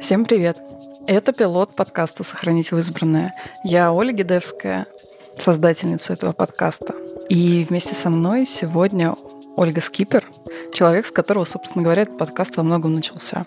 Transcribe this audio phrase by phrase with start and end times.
[0.00, 0.62] Всем привет!
[1.06, 3.34] Это пилот подкаста «Сохранить в избранное».
[3.64, 4.86] Я Оля Гедевс, я,
[5.36, 6.94] создательница этого подкаста.
[7.28, 9.14] И вместе со мной сегодня
[9.56, 10.24] Ольга Скиппер,
[10.72, 13.44] человек, с которого, собственно говоря, этот подкаст во многом начался.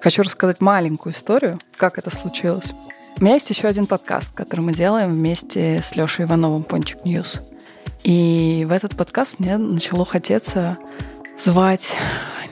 [0.00, 2.72] Хочу рассказать маленькую историю, как это случилось.
[3.18, 7.40] У меня есть еще один подкаст, который мы делаем вместе с Лешей Ивановым «Пончик News».
[8.02, 10.78] И в этот подкаст мне начало хотеться
[11.36, 11.96] звать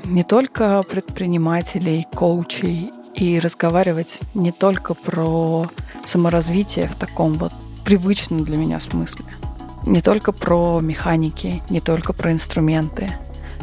[0.05, 5.69] не только предпринимателей, коучей и разговаривать не только про
[6.05, 7.53] саморазвитие в таком вот
[7.85, 9.27] привычном для меня смысле,
[9.87, 13.13] не только про механики, не только про инструменты,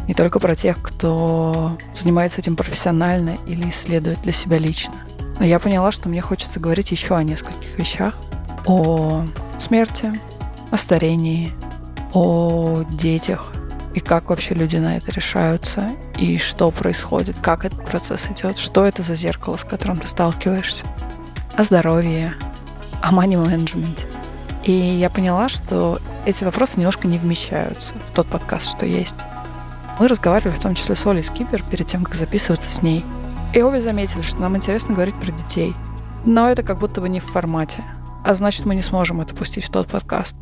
[0.07, 4.95] не только про тех, кто занимается этим профессионально или исследует для себя лично.
[5.39, 8.17] Но я поняла, что мне хочется говорить еще о нескольких вещах.
[8.65, 9.23] О
[9.57, 10.11] смерти,
[10.71, 11.53] о старении,
[12.13, 13.53] о детях,
[13.99, 18.85] и как вообще люди на это решаются, и что происходит, как этот процесс идет, что
[18.85, 20.85] это за зеркало, с которым ты сталкиваешься,
[21.55, 22.33] о здоровье,
[23.01, 24.07] о money-менеджменте.
[24.63, 29.19] И я поняла, что эти вопросы немножко не вмещаются в тот подкаст, что есть.
[29.99, 33.03] Мы разговаривали в том числе с Олей Скипер перед тем, как записываться с ней.
[33.53, 35.75] И обе заметили, что нам интересно говорить про детей.
[36.23, 37.83] Но это как будто бы не в формате.
[38.23, 40.37] А значит, мы не сможем это пустить в тот подкаст.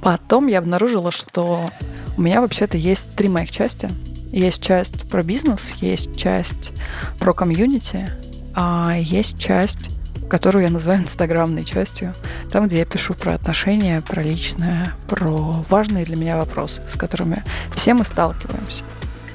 [0.00, 1.70] Потом я обнаружила, что
[2.16, 3.90] у меня вообще-то есть три моих части.
[4.30, 6.72] Есть часть про бизнес, есть часть
[7.20, 8.10] про комьюнити,
[8.54, 9.90] а есть часть,
[10.28, 12.14] которую я называю инстаграмной частью,
[12.50, 17.42] там, где я пишу про отношения, про личное, про важные для меня вопросы, с которыми
[17.74, 18.84] все мы сталкиваемся,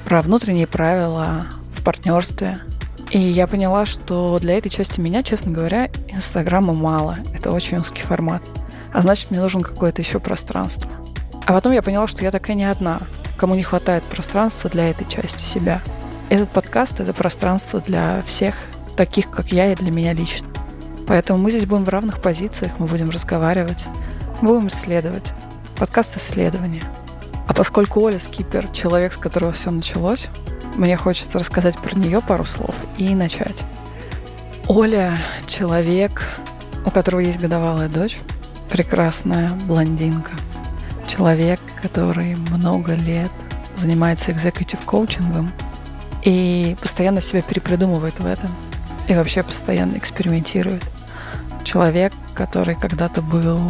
[0.04, 2.58] про внутренние правила в партнерстве.
[3.10, 7.16] И я поняла, что для этой части меня, честно говоря, Инстаграма мало.
[7.34, 8.42] Это очень узкий формат.
[8.92, 10.90] А значит, мне нужно какое-то еще пространство.
[11.46, 12.98] А потом я поняла, что я такая не одна,
[13.36, 15.80] кому не хватает пространства для этой части себя.
[16.28, 18.54] Этот подкаст— это пространство для всех
[18.96, 20.46] таких, как я и для меня лично.
[21.06, 23.86] Поэтому мы здесь будем в равных позициях, мы будем разговаривать,
[24.42, 25.32] будем исследовать.
[25.76, 26.84] Подкаст исследования.
[27.48, 30.28] А поскольку Оля Скипер— человек, с которого все началось,
[30.76, 33.64] мне хочется рассказать про нее пару слов и начать.
[34.68, 35.18] Оля—
[35.48, 36.28] человек,
[36.86, 38.18] у которого есть годовалая дочь,
[38.68, 40.32] прекрасная блондинка—
[41.06, 43.30] человек, который много лет
[43.76, 45.52] занимается экзекутив коучингом
[46.24, 48.50] и постоянно себя перепридумывает в этом.
[49.08, 50.82] И вообще постоянно экспериментирует.
[51.64, 53.60] Человек, который когда-то был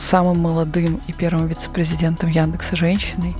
[0.00, 3.36] самым молодым и первым вице-президентом Яндекса женщиной.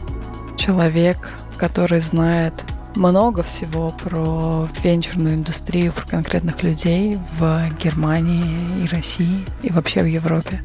[0.56, 2.54] Человек, который знает
[2.96, 10.06] много всего про венчурную индустрию, про конкретных людей в Германии и России, и вообще в
[10.06, 10.62] Европе.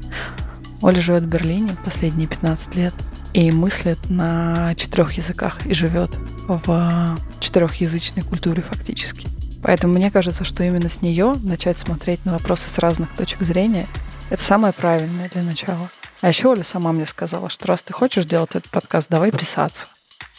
[0.84, 2.94] Оля живет в Берлине последние 15 лет
[3.32, 6.12] и мыслит на четырех языках и живет
[6.46, 9.28] в четырехязычной культуре фактически.
[9.64, 13.88] Поэтому мне кажется, что именно с нее начать смотреть на вопросы с разных точек зрения—
[14.30, 15.90] это самое правильное для начала.
[16.20, 19.88] А еще Оля сама мне сказала, что раз ты хочешь делать этот подкаст, давай писаться.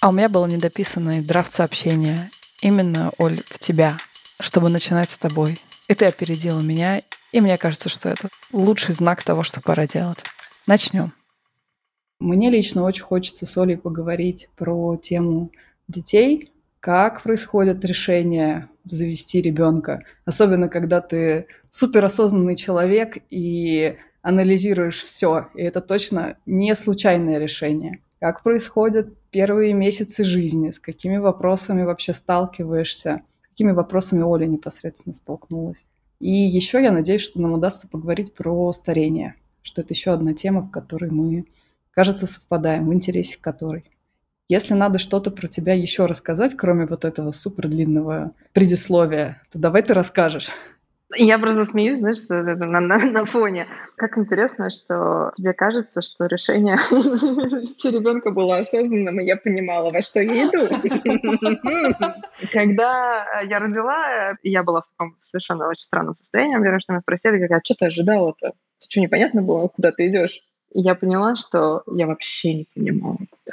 [0.01, 3.97] А у меня было недописанный драфт сообщения именно, Оль, в тебя,
[4.39, 5.59] чтобы начинать с тобой.
[5.89, 7.01] И ты опередила меня,
[7.33, 10.19] и мне кажется, что это лучший знак того, что пора делать.
[10.67, 11.13] Начнем.
[12.21, 15.51] Мне лично очень хочется с Олей поговорить про тему
[15.89, 25.63] детей, как происходит решение завести ребенка, особенно когда ты суперосознанный человек и анализируешь все, и
[25.63, 28.01] это точно не случайное решение.
[28.21, 35.15] Как происходят первые месяцы жизни, с какими вопросами вообще сталкиваешься, с какими вопросами Оля непосредственно
[35.15, 35.89] столкнулась.
[36.21, 40.63] И еще я надеюсь, что нам удастся поговорить про старение, что это еще одна тема,
[40.63, 41.47] в которой мы,
[41.91, 43.91] кажется, совпадаем, в интересе которой.
[44.49, 49.83] Если надо что-то про тебя еще рассказать, кроме вот этого супер длинного предисловия, то давай
[49.83, 50.51] ты расскажешь.
[51.17, 53.67] Я просто смеюсь, знаешь, что на, на, на фоне.
[53.97, 60.03] Как интересно, что тебе кажется, что решение завести ребенка было осознанным, и я понимала, во
[60.03, 60.69] что я иду.
[62.53, 66.57] Когда я родила, я была в таком совершенно очень странном состоянии.
[66.57, 68.53] Уверена, что меня спросили, как, а что ты ожидала-то?
[68.85, 70.41] Ты что, непонятно было, куда ты идешь?
[70.73, 73.53] И я поняла, что я вообще не понимала, куда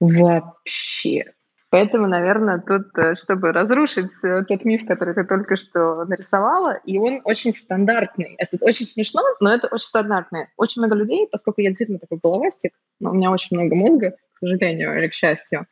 [0.00, 0.20] иду.
[0.20, 1.32] Вообще.
[1.70, 6.96] Поэтому, наверное, тут, э, чтобы разрушить э, тот миф, который ты только что нарисовала, и
[6.98, 8.36] он очень стандартный.
[8.38, 10.46] Это очень смешно, но это очень стандартный.
[10.56, 14.38] Очень много людей, поскольку я действительно такой головастик, но у меня очень много мозга, к
[14.38, 15.66] сожалению или к счастью,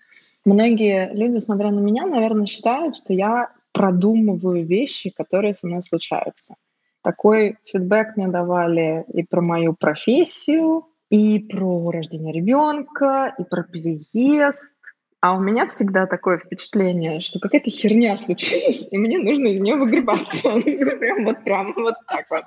[0.44, 6.56] многие люди, смотря на меня, наверное, считают, что я продумываю вещи, которые со мной случаются.
[7.06, 14.80] Такой фидбэк мне давали и про мою профессию, и про рождение ребенка, и про переезд,
[15.20, 19.76] А у меня всегда такое впечатление, что какая-то херня случилась, и мне нужно из нее
[19.76, 20.50] выгребаться.
[20.98, 22.42] Прям вот прям вот так вот.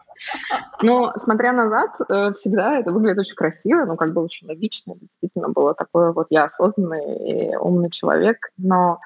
[0.82, 4.96] Но смотря назад, э, всегда это выглядит очень красиво, ну как бы очень логично.
[5.00, 9.00] Действительно было такое вот я осознанный и умный человек, но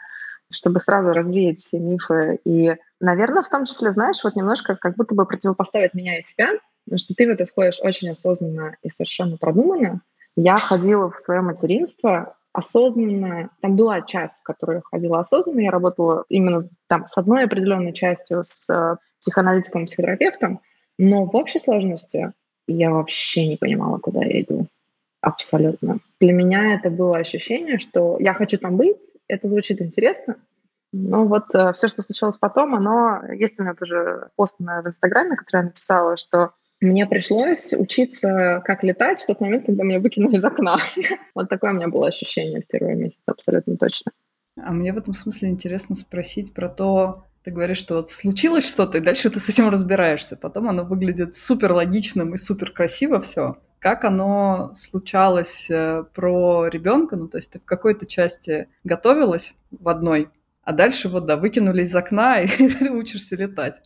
[0.54, 5.14] чтобы сразу развеять все мифы и, наверное, в том числе, знаешь, вот немножко как будто
[5.14, 6.52] бы противопоставить меня и тебя,
[6.86, 10.02] потому что ты в это входишь очень осознанно и совершенно продуманно.
[10.36, 15.72] Я ходила в свое материнство осознанно, там была часть, в которой я ходила осознанно, я
[15.72, 20.62] работала именно там с одной определенной частью, с э, психоаналитиком, психотерапевтом,
[20.98, 22.32] но в общей сложности
[22.68, 24.68] я вообще не понимала, куда я иду.
[25.20, 26.00] Абсолютно.
[26.20, 30.36] Для меня это было ощущение, что я хочу там быть, это звучит интересно,
[30.94, 33.22] но вот э, все, что случилось потом, оно...
[33.34, 38.62] Есть у меня тоже пост на, в Инстаграме, который я написала, что мне пришлось учиться,
[38.64, 40.78] как летать в тот момент, когда меня выкинули из окна.
[41.36, 44.12] вот такое у меня было ощущение в первый месяц, абсолютно точно.
[44.62, 49.00] А мне в этом смысле интересно спросить про то, ты говоришь, что вот случилось что-то,
[49.00, 50.38] и дальше ты с этим разбираешься.
[50.38, 53.58] Потом оно выглядит супер логичным и супер красиво все.
[53.80, 57.16] Как оно случалось э, про ребенка?
[57.16, 60.30] Ну, то есть ты в какой-то части готовилась в одной,
[60.64, 63.82] а дальше вот, да, выкинули из окна, и ты учишься летать.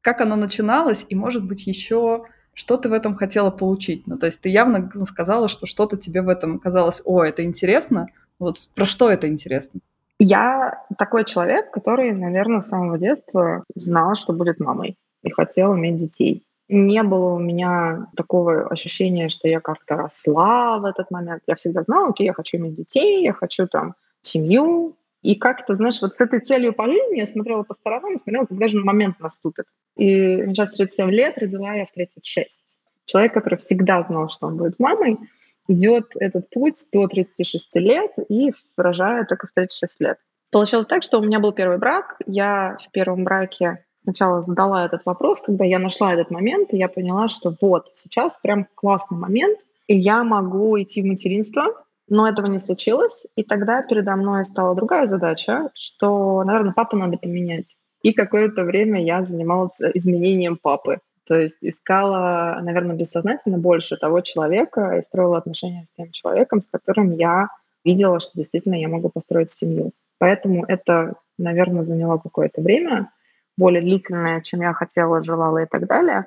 [0.00, 2.24] Как оно начиналось, и, может быть, еще
[2.54, 4.06] что ты в этом хотела получить?
[4.06, 8.08] Ну, то есть ты явно сказала, что что-то тебе в этом казалось, о, это интересно.
[8.38, 9.80] Вот про что это интересно?
[10.18, 15.96] Я такой человек, который, наверное, с самого детства знал, что будет мамой и хотел иметь
[15.96, 16.44] детей.
[16.68, 21.42] Не было у меня такого ощущения, что я как-то росла в этот момент.
[21.46, 26.02] Я всегда знала, окей, я хочу иметь детей, я хочу там семью, и как-то, знаешь,
[26.02, 29.66] вот с этой целью по жизни я смотрела по сторонам смотрела, когда же момент наступит.
[29.96, 32.62] И сейчас 37 лет, родила я в 36.
[33.04, 35.18] Человек, который всегда знал, что он будет мамой,
[35.68, 40.18] идет этот путь до 36 лет и рожает только в 36 лет.
[40.50, 42.16] Получилось так, что у меня был первый брак.
[42.26, 46.88] Я в первом браке сначала задала этот вопрос, когда я нашла этот момент, и я
[46.88, 52.46] поняла, что вот, сейчас прям классный момент, и я могу идти в материнство, но этого
[52.46, 57.76] не случилось, и тогда передо мной стала другая задача, что, наверное, папу надо поменять.
[58.02, 60.98] И какое-то время я занималась изменением папы.
[61.26, 66.68] То есть искала, наверное, бессознательно больше того человека и строила отношения с тем человеком, с
[66.68, 67.48] которым я
[67.84, 69.92] видела, что действительно я могу построить семью.
[70.18, 73.10] Поэтому это, наверное, заняло какое-то время,
[73.56, 76.26] более длительное, чем я хотела, желала и так далее.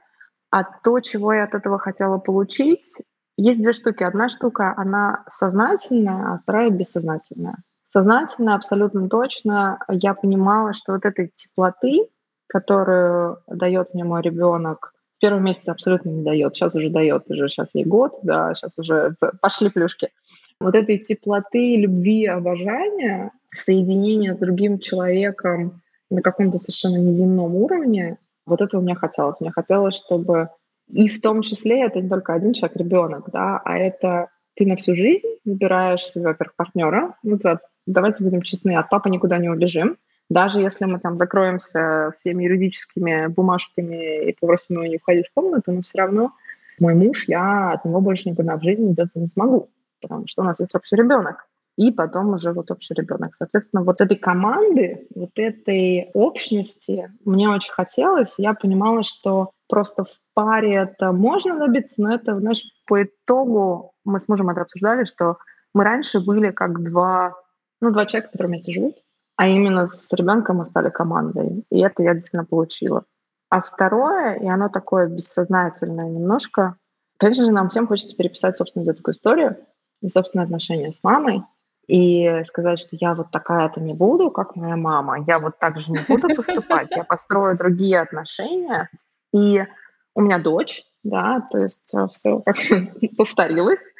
[0.51, 3.01] А то, чего я от этого хотела получить,
[3.37, 4.03] есть две штуки.
[4.03, 7.57] Одна штука, она сознательная, а вторая бессознательная.
[7.83, 12.09] Сознательно, абсолютно точно, я понимала, что вот этой теплоты,
[12.47, 16.55] которую дает мне мой ребенок, в первом месяце абсолютно не дает.
[16.55, 20.09] Сейчас уже дает, уже сейчас ей год, да, сейчас уже пошли плюшки.
[20.59, 28.61] Вот этой теплоты, любви, обожания, соединения с другим человеком на каком-то совершенно неземном уровне, вот
[28.61, 29.39] это у меня хотелось.
[29.39, 30.49] Мне хотелось, чтобы
[30.91, 34.75] и в том числе это не только один человек, ребенок, да, а это ты на
[34.75, 37.15] всю жизнь выбираешь себе, во-первых, партнера.
[37.23, 39.97] Ну, то, давайте будем честны, от папы никуда не убежим.
[40.29, 45.71] Даже если мы там закроемся всеми юридическими бумажками и попросим его не входить в комнату,
[45.71, 46.31] но все равно
[46.79, 49.69] мой муж, я от него больше никуда в жизни деться не смогу,
[50.01, 51.47] потому что у нас есть общий ребенок.
[51.77, 53.35] И потом уже вот общий ребенок.
[53.35, 58.35] Соответственно, вот этой команды, вот этой общности мне очень хотелось.
[58.37, 64.19] Я понимала, что просто в паре это можно добиться, но это, знаешь, по итогу мы
[64.19, 65.37] с мужем это обсуждали, что
[65.73, 67.35] мы раньше были как два,
[67.81, 68.95] ну, два человека, которые вместе живут,
[69.35, 71.65] а именно с ребенком мы стали командой.
[71.69, 73.03] И это я действительно получила.
[73.49, 76.77] А второе, и оно такое бессознательное немножко,
[77.17, 79.57] конечно же, нам всем хочется переписать собственную детскую историю
[80.01, 81.43] и собственные отношения с мамой,
[81.87, 85.91] и сказать, что я вот такая-то не буду, как моя мама, я вот так же
[85.91, 88.89] не буду поступать, я построю другие отношения,
[89.33, 89.63] и
[90.15, 92.55] у меня дочь, да, то есть э, все как
[93.17, 93.93] повторилось,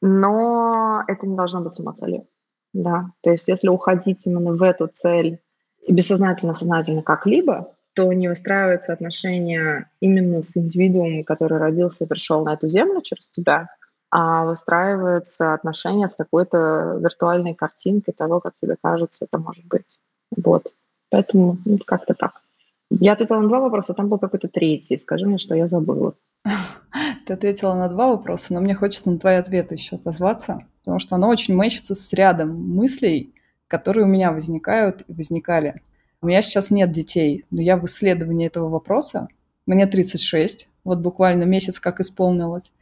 [0.00, 2.26] но это не должно быть самоцелью,
[2.72, 3.10] да.
[3.22, 5.40] То есть если уходить именно в эту цель
[5.88, 12.54] бессознательно, сознательно как-либо, то не выстраиваются отношения именно с индивидуумом, который родился и пришел на
[12.54, 13.68] эту землю через тебя,
[14.10, 19.98] а выстраиваются отношения с какой-то виртуальной картинкой того, как тебе кажется это может быть.
[20.36, 20.72] Вот.
[21.10, 22.42] Поэтому ну, как-то так.
[22.90, 24.96] Я ответила на два вопроса, там был какой-то третий.
[24.96, 26.14] Скажи мне, что я забыла.
[27.26, 31.14] Ты ответила на два вопроса, но мне хочется на твои ответы еще отозваться, потому что
[31.14, 33.32] оно очень мэчится с рядом мыслей,
[33.68, 35.82] которые у меня возникают и возникали.
[36.20, 39.28] У меня сейчас нет детей, но я в исследовании этого вопроса.
[39.66, 42.72] Мне 36, вот буквально месяц как исполнилось.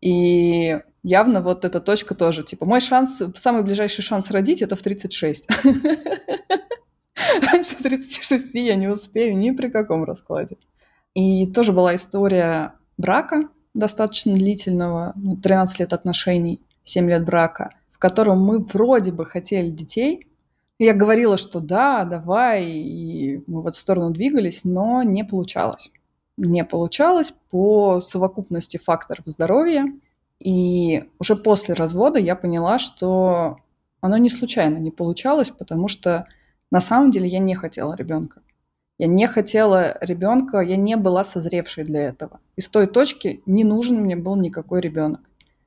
[0.00, 2.42] И явно вот эта точка тоже.
[2.42, 5.48] Типа, мой шанс, самый ближайший шанс родить– это в 36.
[7.52, 10.56] Раньше 36 я не успею ни при каком раскладе.
[11.14, 17.98] И тоже была история брака достаточно длительного, 13 ну, лет отношений, 7 лет брака, в
[17.98, 20.26] котором мы вроде бы хотели детей.
[20.78, 25.90] Я говорила, что да, давай, и мы в эту сторону двигались, но не получалось.
[26.36, 29.86] Не получалось по совокупности факторов здоровья.
[30.38, 33.58] И уже после развода я поняла, что
[34.00, 36.26] оно не случайно не получалось, потому что
[36.70, 38.42] на самом деле я не хотела ребенка.
[38.98, 42.40] Я не хотела ребенка, я не была созревшей для этого.
[42.56, 45.20] И с той точки не нужен мне был никакой ребенок.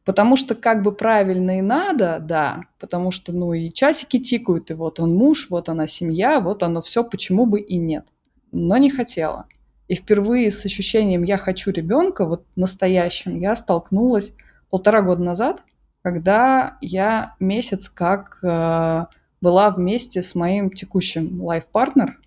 [0.04, 4.74] Потому что как бы правильно и надо, да, потому что, ну, и часики тикают, и
[4.74, 8.08] вот он муж, вот она семья, вот оно все, почему бы и нет.
[8.52, 9.46] Но не хотела.
[9.90, 14.34] И впервые с ощущением «я хочу ребенка», вот настоящим, я столкнулась
[14.70, 15.64] полтора года назад,
[16.04, 19.06] когда я месяц как э,
[19.42, 22.20] была вместе с моим текущим лайф-партнер,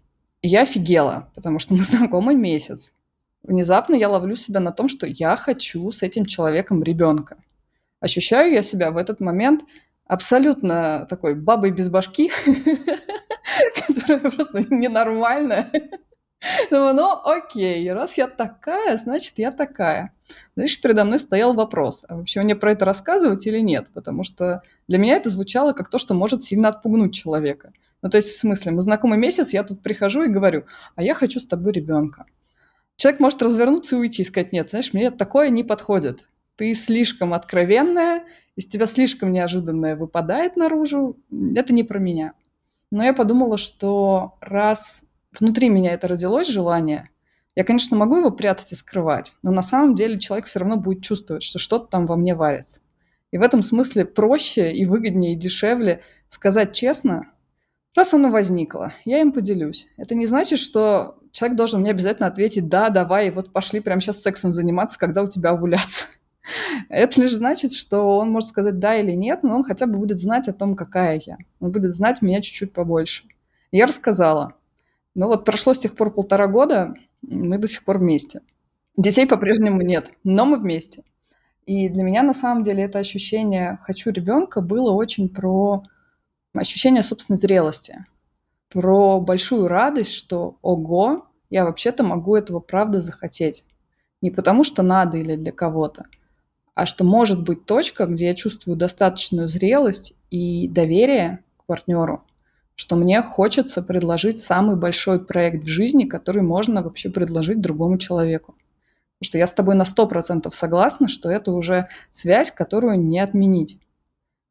[0.42, 2.92] я офигела, потому что мы знакомы месяц.
[3.44, 7.36] Внезапно я ловлю себя на том, что я хочу с этим человеком ребенка.
[8.00, 9.62] Ощущаю я себя в этот момент
[10.04, 12.32] абсолютно такой бабой без башки,
[13.86, 15.70] которая просто ненормальная.
[16.70, 20.12] Думаю, ну окей, раз я такая, значит я такая.
[20.54, 23.88] Знаешь, передо мной стоял вопрос, а вообще мне про это рассказывать или нет?
[23.92, 27.72] Потому что для меня это звучало как то, что может сильно отпугнуть человека.
[28.02, 30.64] Ну, то есть, в смысле, мы знакомы месяц, я тут прихожу и говорю,
[30.96, 32.26] а я хочу с тобой ребенка.
[32.96, 36.26] Человек может развернуться и уйти и сказать, нет, знаешь, мне такое не подходит.
[36.56, 38.24] Ты слишком откровенная,
[38.56, 41.16] из тебя слишком неожиданное выпадает наружу,
[41.54, 42.32] это не про меня.
[42.90, 45.02] Но я подумала, что раз
[45.38, 47.10] внутри меня это родилось желание,
[47.54, 51.02] я, конечно, могу его прятать и скрывать, но на самом деле человек все равно будет
[51.02, 52.80] чувствовать, что что-то там во мне варится.
[53.30, 57.26] И в этом смысле проще и выгоднее и дешевле сказать честно,
[57.94, 59.86] раз оно возникло, я им поделюсь.
[59.98, 64.22] Это не значит, что человек должен мне обязательно ответить «да, давай, вот пошли прямо сейчас
[64.22, 66.08] сексом заниматься, когда у тебя овуляция».
[66.88, 70.18] Это лишь значит, что он может сказать «да» или «нет», но он хотя бы будет
[70.18, 71.36] знать о том, какая я.
[71.60, 73.24] Он будет знать меня чуть-чуть побольше.
[73.70, 74.54] Я рассказала.
[75.14, 78.40] Ну вот прошло с тех пор полтора года, мы до сих пор вместе.
[78.96, 81.04] Детей по-прежнему нет, но мы вместе.
[81.66, 85.82] И для меня на самом деле это ощущение «хочу ребенка» было очень про
[86.54, 88.04] ощущение собственной зрелости,
[88.68, 93.64] про большую радость, что «ого, я вообще-то могу этого правда захотеть».
[94.20, 96.06] Не потому что надо или для кого-то,
[96.74, 102.24] а что может быть точка, где я чувствую достаточную зрелость и доверие к партнеру,
[102.82, 108.56] что мне хочется предложить самый большой проект в жизни, который можно вообще предложить другому человеку.
[109.20, 113.78] Потому что я с тобой на 100% согласна, что это уже связь, которую не отменить.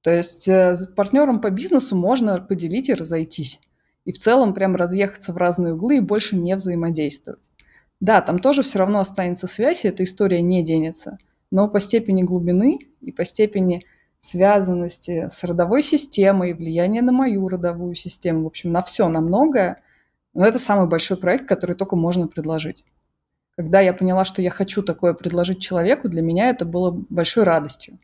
[0.01, 3.59] То есть э, с партнером по бизнесу можно поделить и разойтись.
[4.05, 7.43] И в целом прям разъехаться в разные углы и больше не взаимодействовать.
[8.00, 11.17] Да, там тоже все равно останется связь, и эта история не денется.
[11.51, 13.83] Но по степени глубины и по степени
[14.21, 19.81] связанности с родовой системой, влияние на мою родовую систему, в общем, на все, на многое.
[20.33, 22.85] Но это самый большой проект, который только можно предложить.
[23.57, 27.97] Когда я поняла, что я хочу такое предложить человеку, для меня это было большой радостью,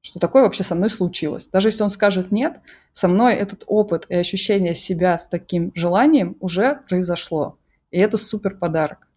[0.00, 1.48] что такое вообще со мной случилось.
[1.48, 2.60] Даже если он скажет нет,
[2.92, 7.58] со мной этот опыт и ощущение себя с таким желанием уже произошло.
[7.90, 9.08] И это супер подарок.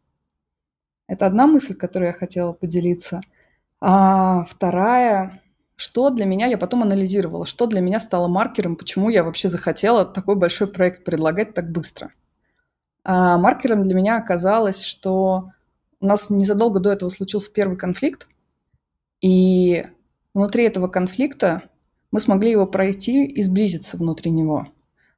[1.08, 3.22] Это одна мысль, которой я хотела поделиться.
[3.80, 5.42] А вторая
[5.80, 10.04] что для меня, я потом анализировала, что для меня стало маркером, почему я вообще захотела
[10.04, 12.12] такой большой проект предлагать так быстро.
[13.06, 15.52] А маркером для меня оказалось, что
[16.02, 18.28] у нас незадолго до этого случился первый конфликт,
[19.22, 19.88] и
[20.34, 21.64] внутри этого конфликта
[22.12, 24.68] мы смогли его пройти и сблизиться внутри него.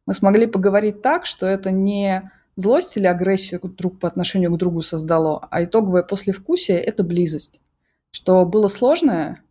[0.06, 4.84] Мы смогли поговорить так, что это не злость или агрессию друг по отношению к другу
[4.84, 7.60] создало, а итоговое послевкусие– это близость.
[8.12, 9.42] Что было сложное,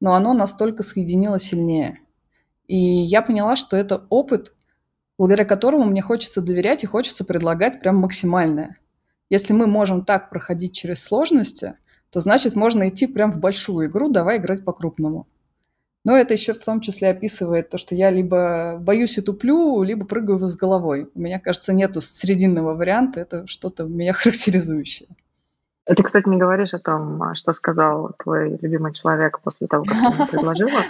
[0.00, 2.00] но оно настолько соединило сильнее.
[2.66, 4.54] И я поняла, что это опыт,
[5.18, 8.78] благодаря которому мне хочется доверять и хочется предлагать прям максимальное.
[9.28, 11.74] Если мы можем так проходить через сложности,
[12.10, 15.28] то значит можно идти прям в большую игру, давай играть по-крупному.
[16.02, 20.06] Но это еще в том числе описывает то, что я либо боюсь и туплю, либо
[20.06, 21.10] прыгаю с головой.
[21.14, 25.08] У меня, кажется, нету срединного варианта, это что-то меня характеризующее.
[25.86, 29.96] Ты, кстати, не говоришь о том, а, что сказал твой любимый человек после того, как
[29.96, 30.80] ты ему предложила.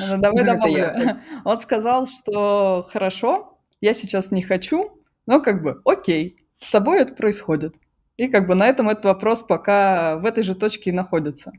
[0.00, 0.92] Ну, давай добавлю.
[1.44, 7.14] Он сказал, что хорошо, я сейчас не хочу, но как бы окей, с тобой это
[7.14, 7.76] происходит.
[8.16, 11.52] И как бы на этом этот вопрос пока в этой же точке и находится.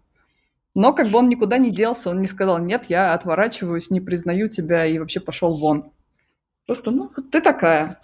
[0.76, 4.48] Но как бы он никуда не делся, он не сказал, нет, я отворачиваюсь, не признаю
[4.48, 5.92] тебя и вообще пошел вон.
[6.66, 8.00] Просто, ну, ты такая.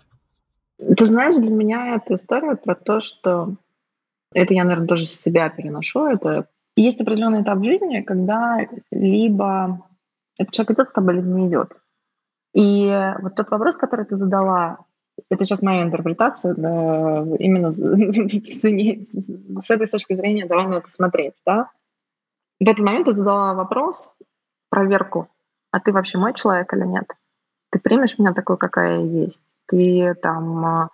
[0.77, 3.55] Ты знаешь, для меня эта история про то, что
[4.33, 6.05] это я, наверное, тоже с себя переношу.
[6.05, 8.59] Это есть определенный этап жизни, когда
[8.91, 9.87] либо
[10.37, 11.73] этот человек идет с тобой, либо не идет.
[12.53, 14.79] И вот тот вопрос, который ты задала,
[15.29, 21.35] это сейчас моя интерпретация, да, именно с, с этой точки зрения давай на это смотреть,
[21.45, 21.69] да.
[22.59, 24.15] В этот момент ты задала вопрос,
[24.69, 25.29] проверку,
[25.71, 27.05] а ты вообще мой человек или нет?
[27.69, 29.43] Ты примешь меня такой, какая я есть?
[29.67, 30.89] Ты там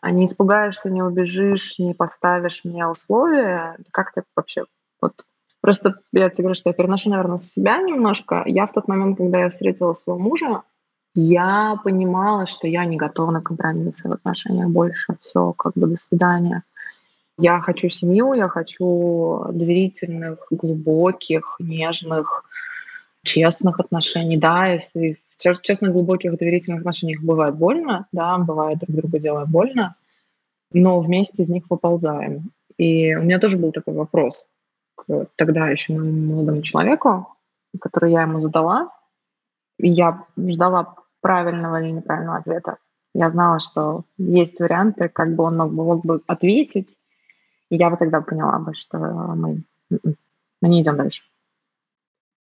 [0.00, 3.76] а, не испугаешься, не убежишь, не поставишь мне условия?
[3.90, 4.64] Как ты вообще
[5.00, 5.24] вот
[5.60, 8.42] Просто я тебе говорю, что я переношу, наверное, с себя немножко.
[8.46, 10.62] Я в тот момент, когда я встретила своего мужа,
[11.14, 15.16] я понимала, что я не готова на компромиссы в отношениях больше.
[15.20, 16.62] Все, как бы до свидания.
[17.38, 22.44] Я хочу семью, я хочу доверительных, глубоких, нежных,
[23.28, 24.38] честных отношений.
[24.38, 29.94] Да, если в честных, глубоких, доверительных отношениях бывает больно, да, бывает друг друга делая больно,
[30.72, 32.50] но вместе из них выползаем.
[32.78, 34.48] И у меня тоже был такой вопрос
[34.96, 37.28] к тогда еще моему молодому человеку,
[37.80, 38.90] который я ему задала.
[39.78, 42.76] Я ждала правильного или неправильного ответа.
[43.14, 46.96] Я знала, что есть варианты, как бы он мог мог бы ответить,
[47.70, 51.22] и я бы тогда поняла бы, что мы, мы не идем дальше.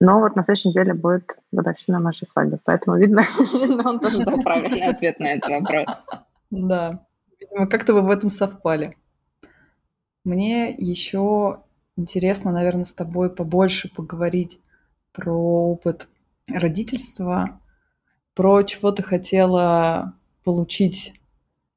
[0.00, 3.22] Но вот на следующей неделе будет годовщина нашей свадьбы, поэтому видно,
[3.52, 6.06] видно он тоже дал правильный ответ на этот вопрос.
[6.50, 7.06] Да,
[7.40, 8.96] видимо, как-то вы в этом совпали.
[10.24, 11.60] Мне еще
[11.96, 14.60] интересно, наверное, с тобой побольше поговорить
[15.12, 16.08] про опыт
[16.46, 17.60] родительства,
[18.34, 21.14] про чего ты хотела получить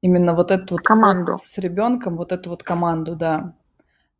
[0.02, 3.54] именно вот эту вот команду с ребенком, вот эту вот команду, да.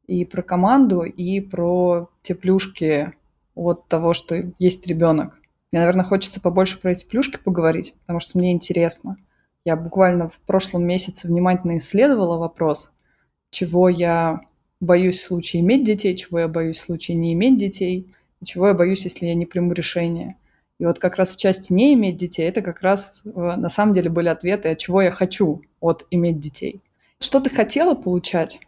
[0.07, 3.13] И про команду, и про те плюшки
[3.61, 5.39] от того, что есть ребенок.
[5.73, 9.17] Мне, наверное, хочется побольше про эти плюшки поговорить, потому что мне интересно.
[9.65, 12.91] Я буквально в прошлом месяце внимательно исследовала вопрос,
[13.51, 14.41] чего я
[14.81, 18.69] боюсь в случае иметь детей, чего я боюсь в случае не иметь детей, и чего
[18.69, 20.37] я боюсь, если я не приму решение.
[20.79, 23.93] И вот как раз в части не иметь детей, это как раз э, на самом
[23.93, 26.81] деле были ответы, от чего я хочу от иметь детей.
[27.19, 28.61] Что ты хотела получать,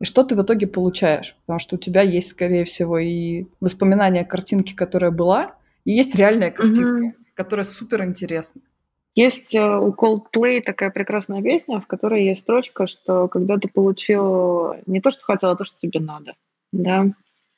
[0.00, 1.36] и что ты в итоге получаешь.
[1.46, 6.50] Потому что у тебя есть, скорее всего, и воспоминания картинки, которая была, и есть реальная
[6.50, 7.12] картинка, mm-hmm.
[7.34, 8.62] которая супер интересна.
[9.14, 14.74] Есть э, у Coldplay такая прекрасная песня, в которой есть строчка, что когда ты получил
[14.86, 16.34] не то, что хотел, а то, что тебе надо.
[16.72, 17.06] Да?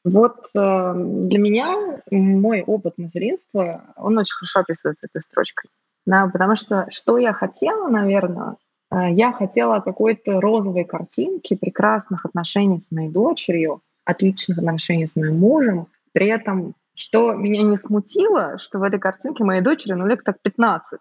[0.04, 5.70] Вот э, для меня мой опыт материнства, он очень хорошо описывается этой строчкой.
[6.04, 8.56] Да, потому что что я хотела, наверное,
[8.92, 15.86] я хотела какой-то розовой картинки, прекрасных отношений с моей дочерью, отличных отношений с моим мужем.
[16.12, 20.40] При этом, что меня не смутило, что в этой картинке моей дочери, ну, лет так
[20.42, 20.98] 15.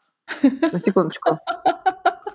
[0.71, 1.39] На секундочку.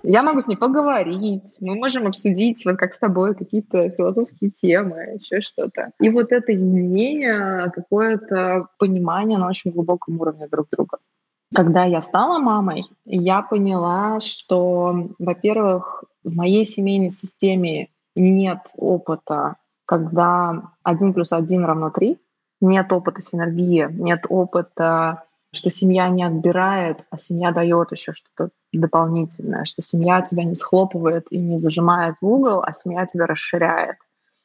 [0.03, 5.19] Я могу с ней поговорить, мы можем обсудить, вот как с тобой, какие-то философские темы,
[5.19, 5.91] еще что-то.
[5.99, 10.99] И вот это единение, какое-то понимание на очень глубоком уровне друг друга.
[11.55, 19.55] Когда я стала мамой, я поняла, что, во-первых, в моей семейной системе нет опыта,
[19.85, 22.19] когда один плюс один равно три,
[22.59, 29.65] нет опыта синергии, нет опыта что семья не отбирает, а семья дает еще что-то дополнительное,
[29.65, 33.97] что семья тебя не схлопывает и не зажимает в угол, а семья тебя расширяет.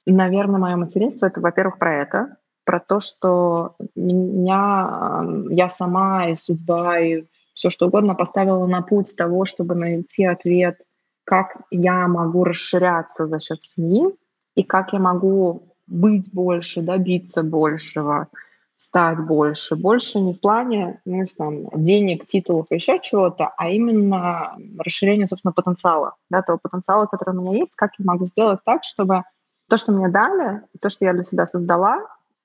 [0.07, 6.99] Наверное, мое материнство— это, во-первых, про это, про то, что меня, я сама и судьба,
[6.99, 10.79] и все что угодно поставила на путь того, чтобы найти ответ,
[11.25, 14.07] как я могу расширяться за счет семьи,
[14.55, 18.29] и как я могу быть больше, добиться большего,
[18.77, 19.77] стать больше.
[19.77, 25.53] Больше не в плане ну, там, денег, титулов и еще чего-то, а именно расширение, собственно,
[25.53, 26.17] потенциала.
[26.31, 29.23] Да, того потенциала, который у меня есть, как я могу сделать так, чтобы
[29.69, 31.99] то, что мне дали, то, что я для себя создала,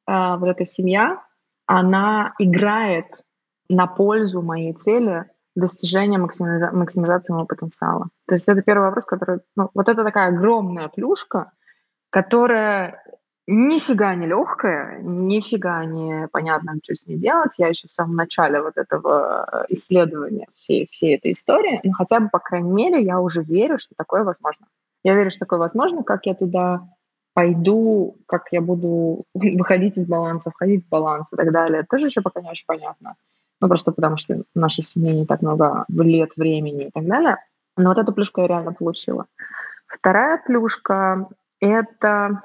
[0.08, 1.22] вот эта семья,
[1.65, 3.24] она играет
[3.70, 8.08] на пользу моей цели достижения максимиза- максимизации моего потенциала.
[8.28, 9.39] То есть это первый вопрос, который...
[9.56, 11.52] Ну, вот это такая огромная плюшка,
[12.10, 13.04] которая
[13.48, 17.58] нифига не легкая, нифига не понятно, что с ней делать.
[17.58, 22.20] Я еще в самом начале вот этого э, исследования всей, всей этой истории, но хотя
[22.20, 24.67] бы, по крайней мере, я уже верю, что такое возможно.
[25.04, 26.82] Я верю, что такое возможно, как я туда
[27.38, 31.86] пойду, как я буду выходить из баланса, входить в баланс и так далее.
[31.88, 33.15] Тоже еще пока не очень понятно.
[33.62, 37.38] Ну, просто потому что в нашей семье не так много лет, времени и так далее.
[37.78, 39.28] Но вот эту плюшку я реально получила.
[39.86, 42.41] Вторая плюшка— это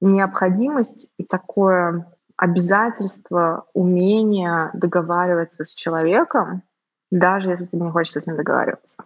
[0.00, 2.06] необходимость и такое
[2.36, 6.62] обязательство, умение договариваться с человеком,
[7.10, 8.98] даже если тебе не хочется с ним договариваться.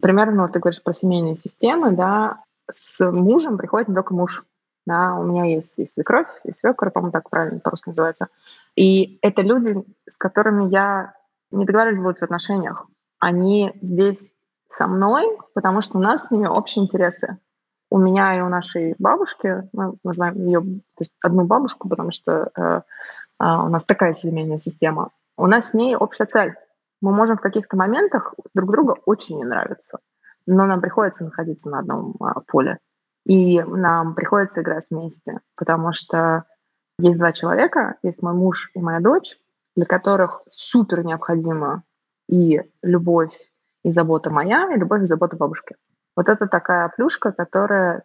[0.00, 2.36] Примерно, вот ты говоришь про семейные системы, да,
[2.70, 4.44] с мужем приходит не только муж,
[4.86, 8.28] да, у меня есть и свекровь, и свекор, по-моему, так правильно по-русски называется.
[8.76, 11.14] И это люди, с которыми я
[11.50, 12.86] не договариваюсь быть в отношениях.
[13.18, 14.32] Они здесь
[14.68, 17.38] со мной, потому что у нас с ними общие интересы.
[17.90, 22.50] У меня и у нашей бабушки, мы называем ее, то есть одну бабушку, потому что
[22.56, 22.80] э, э,
[23.38, 26.54] у нас такая семейная система, у нас с ней общая цель.
[27.00, 29.98] Мы можем в каких-то моментах друг друга очень не нравиться,
[30.46, 32.78] но нам приходится находиться на одном э, поле.
[33.26, 36.44] И нам приходится играть вместе, потому что
[36.98, 39.36] есть два человека, есть мой муж и моя дочь,
[39.74, 41.82] для которых супер необходима
[42.28, 43.36] и любовь,
[43.84, 45.74] и забота моя, и любовь и забота бабушки.
[46.14, 48.04] Вот это такая плюшка, которая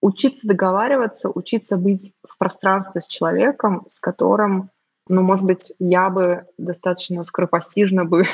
[0.00, 4.70] учиться договариваться, учиться быть в пространстве с человеком, с которым,
[5.08, 8.24] ну, может быть, я бы достаточно скоропостижно бы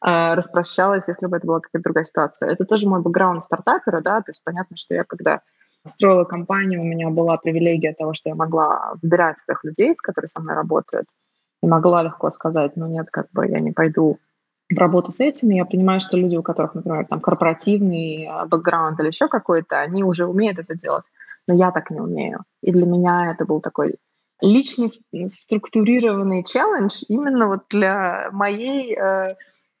[0.00, 2.50] а, распрощалась, если бы это была какая-то другая ситуация.
[2.50, 5.42] Это тоже мой бэкграунд стартапера, да, то есть понятно, что я когда
[5.86, 10.28] строила компанию, у меня была привилегия того, что я могла выбирать своих людей, с которыми
[10.28, 11.06] со мной работают,
[11.62, 14.18] и могла легко сказать, ну нет, как бы я не пойду
[14.68, 15.54] в работу с этими.
[15.54, 20.02] Я понимаю, что люди, у которых, например, там корпоративный а, бэкграунд или еще какой-то, они
[20.02, 21.04] уже умеют это делать,
[21.46, 22.40] но я так не умею.
[22.62, 23.96] И для меня это был такой
[24.40, 24.88] личный
[25.28, 29.36] структурированный челлендж именно вот для моей э, э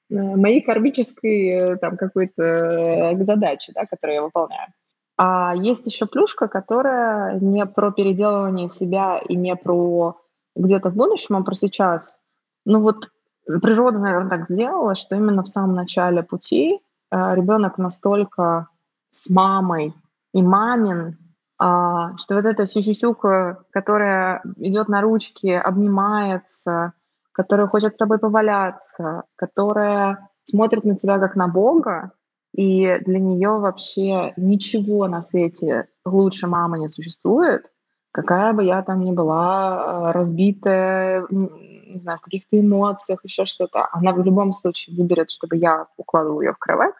[0.08, 4.68] моей кармической э, там какой-то э, задачи, да, которую я выполняю.
[5.16, 10.18] А есть еще плюшка, которая не про переделывание себя и не про
[10.54, 12.18] где-то в будущем, а про сейчас.
[12.64, 13.10] Ну вот
[13.46, 18.68] природа, наверное, так сделала, что именно в самом начале пути э, ребенок настолько
[19.10, 19.94] с мамой
[20.34, 21.16] и мамин,
[21.58, 26.92] а, что вот эта сюсюсюка, которая идет на ручки, обнимается,
[27.32, 32.12] которая хочет с тобой поваляться, которая смотрит на тебя как на Бога,
[32.56, 37.70] и для нее вообще ничего на свете лучше мамы не существует,
[38.12, 43.88] какая бы я там ни была, э, разбитая, не знаю, в каких-то эмоциях, еще что-то,
[43.92, 46.94] она в любом случае выберет, чтобы я укладывала ее в кровать,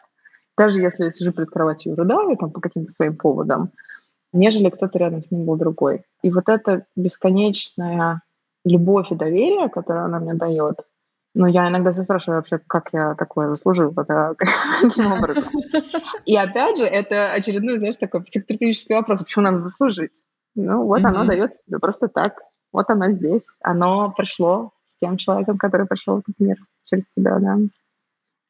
[0.55, 3.71] даже если я сижу перед кроватью и рыдаю там, по каким-то своим поводам,
[4.33, 6.03] нежели кто-то рядом с ним был другой.
[6.21, 8.21] И вот эта бесконечная
[8.63, 10.81] любовь и доверие, которое она мне дает,
[11.37, 14.33] ну, я иногда себя спрашиваю вообще, как я такое заслужил, это
[14.81, 15.43] каким образом.
[16.25, 20.23] И опять же, это очередной, знаешь, такой психотерапевтический вопрос, почему надо заслужить?
[20.55, 22.41] Ну, вот оно дается тебе просто так.
[22.73, 23.45] Вот оно здесь.
[23.61, 27.57] Оно пришло с тем человеком, который пришел в этот мир через тебя, да.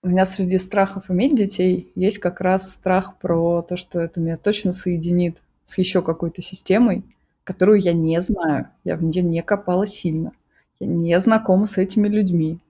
[0.04, 4.38] У меня среди страхов иметь детей есть как раз страх про то, что это меня
[4.38, 7.04] точно соединит с еще какой-то системой,
[7.44, 8.70] которую я не знаю.
[8.86, 10.32] Я в нее не копала сильно.
[10.80, 12.62] Я не знакома с этими людьми.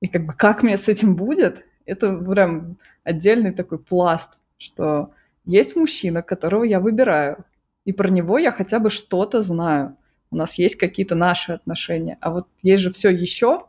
[0.00, 5.12] И как бы как мне с этим будет, это прям отдельный такой пласт, что
[5.44, 7.44] есть мужчина, которого я выбираю,
[7.84, 9.96] и про него я хотя бы что-то знаю.
[10.30, 12.18] У нас есть какие-то наши отношения.
[12.20, 13.66] А вот есть же все еще,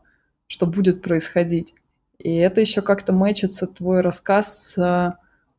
[0.47, 1.75] что будет происходить.
[2.17, 5.17] И это еще как-то мэчится твой рассказ с...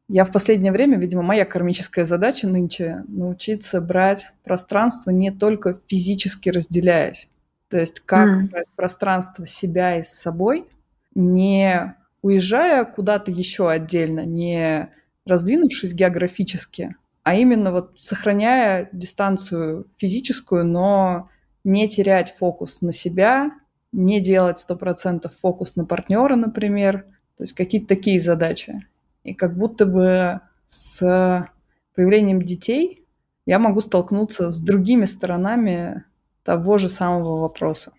[0.08, 6.48] Я в последнее время, видимо, моя кармическая задача нынче научиться брать пространство не только физически
[6.48, 7.28] разделяясь,
[7.68, 8.62] то есть как mm.
[8.76, 10.66] пространство себя и с собой,
[11.14, 14.90] не уезжая куда-то еще отдельно, не
[15.24, 21.28] раздвинувшись географически, а именно вот сохраняя дистанцию физическую, но
[21.64, 23.50] не терять фокус на себя,
[23.90, 27.06] не делать сто процентов фокус на партнера, например.
[27.36, 28.86] То есть какие-то такие задачи.
[29.24, 31.50] И как будто бы с
[31.96, 33.04] появлением детей
[33.46, 36.04] я могу столкнуться с другими сторонами
[36.46, 37.92] того же самого вопроса.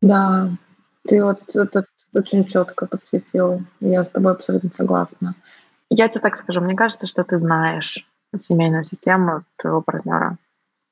[0.00, 0.48] Да,
[1.06, 1.84] ты вот это
[2.14, 3.60] очень четко подсветила.
[3.80, 5.34] Я с тобой абсолютно согласна.
[5.90, 8.06] Я тебе так скажу, мне кажется, что ты знаешь
[8.40, 10.38] семейную систему твоего партнера.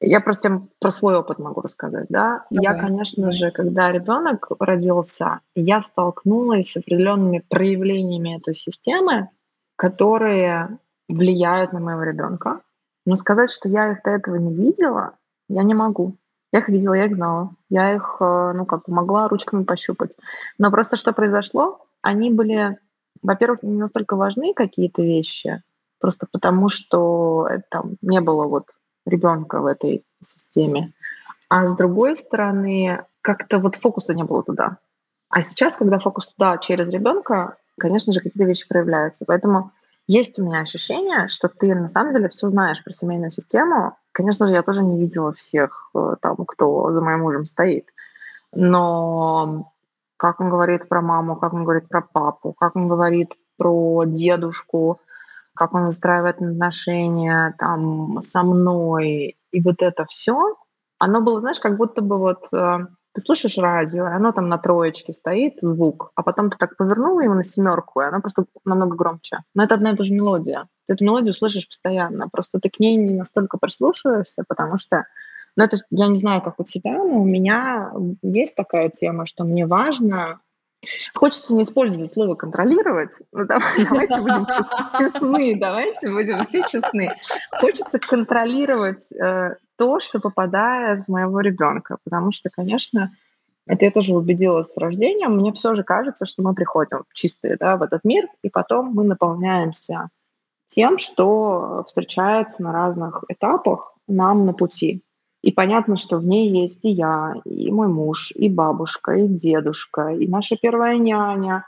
[0.00, 2.44] Я просто про свой опыт могу рассказать, да.
[2.50, 2.74] Давай.
[2.74, 9.30] Я, конечно же, когда ребенок родился, я столкнулась с определенными проявлениями этой системы,
[9.76, 12.60] которые влияют на моего ребенка.
[13.06, 15.12] Но сказать, что я их до этого не видела,
[15.48, 16.16] я не могу.
[16.56, 17.50] Я их видела, я их знала.
[17.68, 20.12] Я их, э, ну, как могла ручками пощупать.
[20.56, 21.84] Но просто что произошло?
[22.00, 22.78] Они были,
[23.22, 25.62] во-первых, не настолько важны какие-то вещи,
[26.00, 28.68] просто потому что там не было вот
[29.04, 30.94] ребенка в этой системе.
[31.50, 34.78] А с другой стороны, как-то вот фокуса не было туда.
[35.28, 39.26] А сейчас, когда фокус туда через ребенка, конечно же, какие-то вещи проявляются.
[39.26, 39.72] Поэтому
[40.06, 43.96] есть у меня ощущение, что ты на самом деле все знаешь про семейную систему.
[44.12, 47.88] Конечно же, я тоже не видела всех э, там, кто за моим мужем стоит.
[48.52, 49.72] но
[50.16, 55.00] как он говорит про маму, как он говорит про папу, как он говорит про дедушку,
[55.54, 60.56] как он выстраивает отношения там со мной, и вот это все,
[60.98, 64.58] оно было, знаешь, как будто бы вот э, ты слушаешь радио, и оно там на
[64.58, 68.94] троечке стоит, звук, а потом ты так повернула его на семерку, и оно просто намного
[68.94, 69.38] громче.
[69.54, 70.68] Но это одна и та же мелодия.
[70.86, 75.06] Ты эту мелодию слышишь постоянно, просто ты к ней не настолько прислушиваешься, потому что
[75.56, 79.44] ну, это я не знаю, как у тебя, но у меня есть такая тема, что
[79.44, 80.40] мне важно
[81.14, 84.46] Хочется не использовать слово «контролировать», но давайте будем
[84.98, 87.10] честны, давайте будем все честны.
[87.60, 93.12] Хочется контролировать э, то, что попадает в моего ребенка, потому что, конечно,
[93.66, 97.76] это я тоже убедилась с рождением, мне все же кажется, что мы приходим чистые да,
[97.76, 100.08] в этот мир, и потом мы наполняемся
[100.68, 105.02] тем, что встречается на разных этапах нам на пути.
[105.46, 110.08] И понятно, что в ней есть и я, и мой муж, и бабушка, и дедушка,
[110.08, 111.64] и наша первая няня,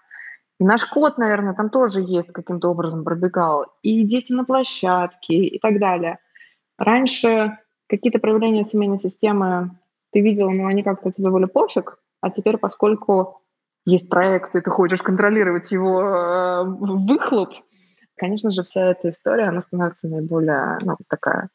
[0.58, 5.60] и наш кот, наверное, там тоже есть каким-то образом пробегал, и дети на площадке и
[5.60, 6.18] так далее.
[6.76, 9.70] Раньше какие-то проявления семейной системы
[10.10, 13.42] ты видела, но они как-то тебе были пофиг, а теперь, поскольку
[13.86, 17.50] есть проект, и ты хочешь контролировать его э, выхлоп,
[18.16, 21.48] конечно же, вся эта история, она становится наиболее, ну, такая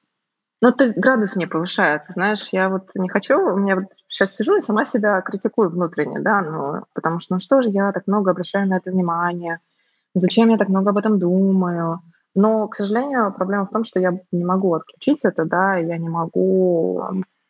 [0.63, 2.03] ну, то есть градус не повышает.
[2.07, 6.21] Знаешь, я вот не хочу, у меня вот сейчас сижу и сама себя критикую внутренне,
[6.21, 9.59] да, ну, потому что, ну что же я так много обращаю на это внимание,
[10.15, 11.99] зачем я так много об этом думаю.
[12.33, 16.07] Но, к сожалению, проблема в том, что я не могу отключить это, да, я не
[16.07, 17.09] могу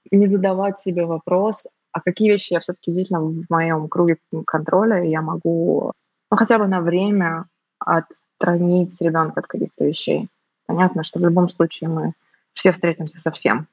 [0.10, 5.12] не задавать себе вопрос, а какие вещи я все-таки действительно в моем круге контроля, и
[5.12, 5.92] я могу,
[6.32, 7.46] ну, хотя бы на время
[7.78, 10.30] отстранить ребенка от каких-то вещей.
[10.66, 12.14] Понятно, что в любом случае мы
[12.54, 13.68] все встретимся со всем.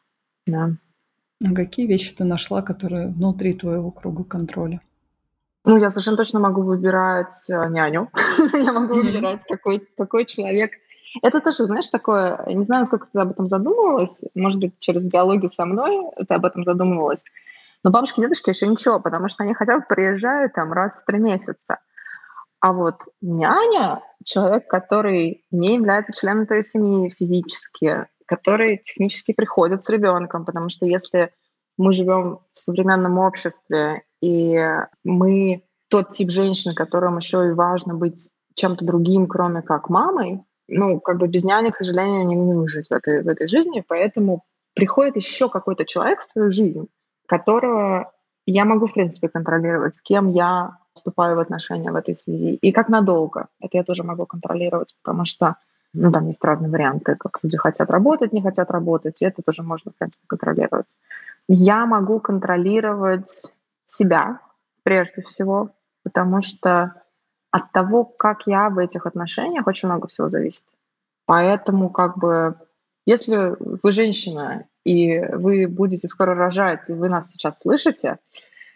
[0.47, 0.71] Да.
[1.45, 4.81] А какие вещи ты нашла, которые внутри твоего круга контроля?
[5.65, 8.11] Ну, я совершенно точно могу выбирать э, няню.
[8.53, 10.73] я могу выбирать, какой, какой человек.
[11.23, 15.05] Это тоже, знаешь, такое, я не знаю, насколько ты об этом задумывалась, может быть, через
[15.05, 17.25] диалоги со мной ты об этом задумывалась,
[17.83, 21.07] но бабушки и дедушки еще ничего, потому что они хотя бы приезжают там раз в
[21.07, 21.79] три месяца.
[22.61, 29.91] А вот няня— человек, который не является членом твоей семьи физически, которые технически приходят с
[29.91, 31.33] ребенком, потому что если
[31.77, 34.57] мы живем в современном обществе, и
[35.03, 41.01] мы тот тип женщин, которым еще и важно быть чем-то другим, кроме как мамой, ну,
[41.01, 44.45] как бы без няни, к сожалению, не, не выжить в этой, в этой жизни, поэтому
[44.75, 46.87] приходит еще какой-то человек в твою жизнь,
[47.27, 48.13] которого
[48.47, 52.71] я могу, в принципе, контролировать, с кем я вступаю в отношения в этой связи, и
[52.71, 53.49] как надолго.
[53.61, 55.57] Это я тоже могу контролировать, потому что
[55.93, 59.63] ну, там есть разные варианты, как люди хотят работать, не хотят работать, и это тоже
[59.63, 60.97] можно, в принципе, контролировать.
[61.49, 63.53] Я могу контролировать
[63.87, 64.41] себя,
[64.83, 65.71] прежде всего,
[66.05, 66.95] потому что
[67.51, 70.67] от того, как я в этих отношениях, очень много всего зависит.
[71.27, 72.55] Поэтому, как бы,
[73.07, 78.19] если вы женщина, и вы будете скоро рожать, и вы нас сейчас слышите,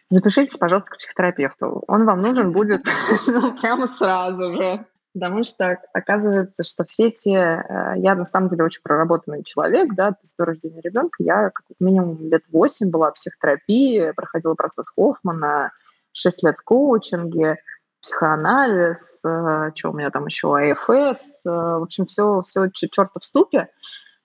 [0.08, 1.84] запишитесь, пожалуйста, к психотерапевту.
[1.86, 2.84] Он вам нужен будет
[3.26, 4.84] ну, прямо сразу же.
[5.14, 7.34] Потому что оказывается, что все те...
[7.36, 11.50] Э, я на самом деле очень проработанный человек, да, то есть до рождения ребенка я
[11.50, 15.70] как минимум лет восемь была в психотерапии, проходила процесс Хоффмана,
[16.12, 17.58] шесть лет в коучинге,
[18.02, 23.24] психоанализ, э, что у меня там еще, АФС, э, в общем, все, все черта в
[23.24, 23.68] ступе.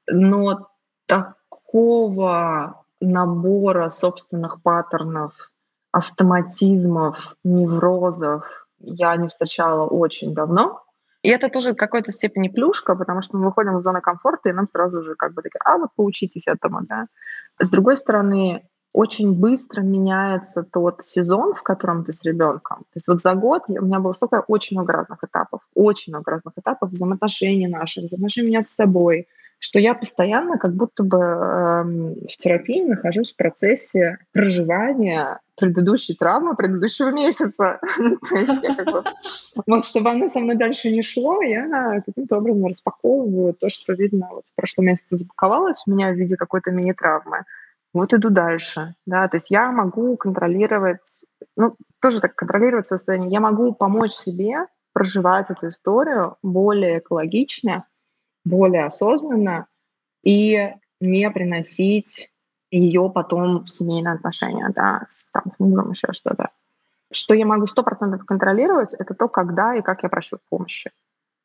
[0.09, 0.69] Но
[1.05, 5.51] такого набора собственных паттернов,
[5.91, 10.83] автоматизмов, неврозов, я не встречала очень давно.
[11.21, 14.53] И это тоже в какой-то степени плюшка, потому что мы выходим из зоны комфорта, и
[14.53, 17.07] нам сразу же как бы такие, а вот поучитесь этому, да.
[17.61, 18.63] С другой стороны,
[18.93, 22.79] очень быстро меняется тот сезон, в котором ты с ребенком.
[22.79, 26.31] То есть вот за год у меня было столько очень много разных этапов, очень много
[26.31, 29.27] разных этапов взаимоотношений наших, взаимоотношений меня с собой,
[29.59, 36.55] что я постоянно как будто бы э, в терапии нахожусь в процессе проживания предыдущей травмы
[36.55, 37.79] предыдущего месяца.
[39.67, 44.27] Вот чтобы оно со мной дальше не шло, я каким-то образом распаковываю то, что, видно,
[44.27, 47.43] в прошлом месяце запаковалось у меня в виде какой-то мини-травмы.
[47.93, 51.25] Вот иду дальше, да, то есть я могу контролировать,
[51.57, 57.85] ну, тоже так контролировать состояние, я могу помочь себе проживать эту историю более экологично,
[58.45, 59.67] более осознанно
[60.23, 62.31] и не приносить
[62.71, 66.49] ее потом в семейные отношения, да, с, там, с мужем, еще что-то.
[67.11, 70.91] Что я могу сто процентов контролировать, это то, когда и как я прошу помощи.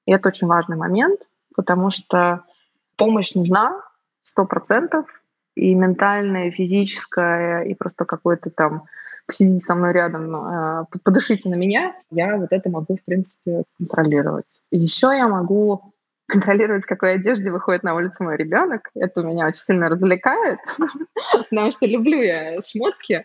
[0.06, 1.20] И это очень важный момент,
[1.54, 2.44] потому что
[2.96, 3.80] помощь нужна
[4.22, 5.06] сто процентов,
[5.54, 8.84] и ментальная, и физическая, и просто какой-то там
[9.26, 14.60] посидите со мной рядом, э, подышите на меня, я вот это могу, в принципе, контролировать.
[14.70, 15.93] Еще я могу
[16.34, 18.90] контролировать, какой одежде выходит на улицу мой ребенок.
[18.94, 20.58] Это меня очень сильно развлекает,
[21.50, 23.24] потому что люблю я шмотки.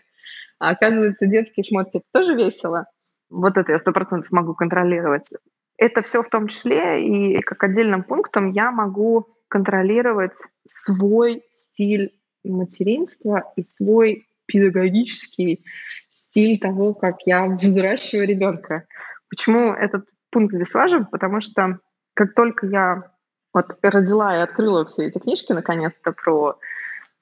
[0.60, 2.86] А оказывается, детские шмотки это тоже весело.
[3.28, 5.28] Вот это я сто процентов могу контролировать.
[5.76, 10.36] Это все в том числе, и как отдельным пунктом я могу контролировать
[10.68, 15.64] свой стиль материнства и свой педагогический
[16.08, 18.84] стиль того, как я взращиваю ребенка.
[19.28, 21.06] Почему этот пункт здесь важен?
[21.06, 21.78] Потому что
[22.20, 23.12] как только я
[23.54, 26.58] вот родила и открыла все эти книжки, наконец-то, про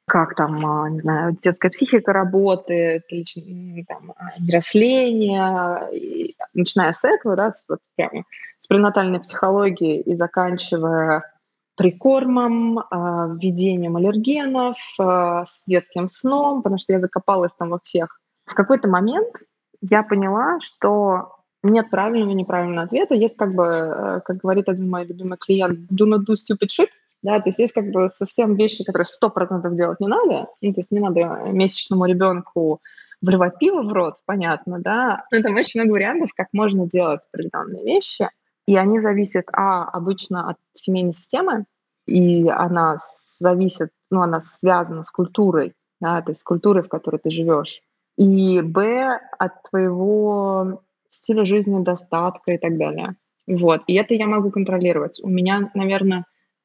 [0.08, 3.04] как там, а, не знаю, детская психика работает,
[3.86, 8.24] там, а, взросление, и, начиная с этого, да, с, вот прямо
[8.58, 11.22] с пренатальной психологии и заканчивая
[11.76, 18.18] прикормом, а, введением аллергенов, с детским сном, потому что я закопалась там во всех.
[18.46, 19.36] В какой-то момент
[19.80, 23.14] я поняла, что нет правильного и неправильного ответа.
[23.14, 26.88] Есть как бы, э, как говорит один мой любимый клиент, do not do stupid shit.
[27.22, 30.46] Да, то есть есть как бы совсем вещи, которые сто процентов делать не надо.
[30.60, 32.80] Ну, то есть не надо месячному ребенку
[33.20, 35.24] вливать пиво в рот, понятно, да.
[35.32, 38.28] Но там очень много вариантов, как можно делать определенные вещи.
[38.66, 41.64] И они зависят, а, обычно от семейной системы,
[42.06, 42.96] и она
[43.38, 47.80] зависит, ну, она связана с культурой, да, то есть с культурой, в которой ты живешь.
[48.16, 53.16] И, б, от твоего стиля жизни, достатка и так далее.
[53.46, 53.82] Вот.
[53.86, 55.20] И это я могу контролировать.
[55.22, 56.24] У меня, наверное,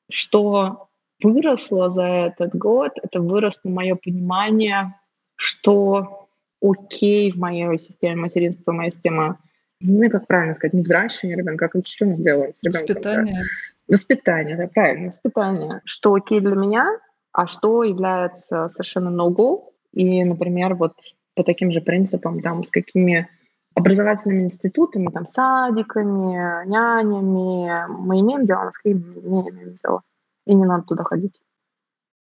[0.09, 0.89] что
[1.21, 4.95] выросло за этот год, это выросло мое понимание,
[5.35, 6.27] что
[6.61, 9.39] окей в моей системе материнства, моя система,
[9.79, 12.87] не знаю, как правильно сказать, не взращивание ребенка, как что мы сделаем с ребенком?
[12.87, 13.35] Воспитание.
[13.35, 13.93] Да?
[13.93, 15.81] Воспитание, да, правильно, воспитание.
[15.85, 16.87] Что окей для меня,
[17.31, 19.69] а что является совершенно no-go.
[19.93, 20.93] И, например, вот
[21.35, 23.27] по таким же принципам, там, с какими
[23.75, 27.87] образовательными институтами, там, садиками, нянями.
[27.87, 30.01] Мы имеем дело, а с не имеем дела.
[30.45, 31.39] И не надо туда ходить.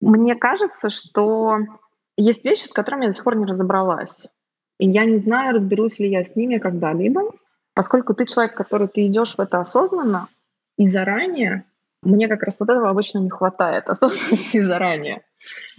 [0.01, 1.59] Мне кажется, что
[2.17, 4.27] есть вещи, с которыми я до сих пор не разобралась.
[4.79, 7.23] И я не знаю, разберусь ли я с ними когда-либо,
[7.75, 10.29] поскольку ты человек, который ты идешь в это осознанно
[10.77, 11.65] и заранее,
[12.03, 15.23] мне как раз вот этого обычно не хватает, осознанности заранее.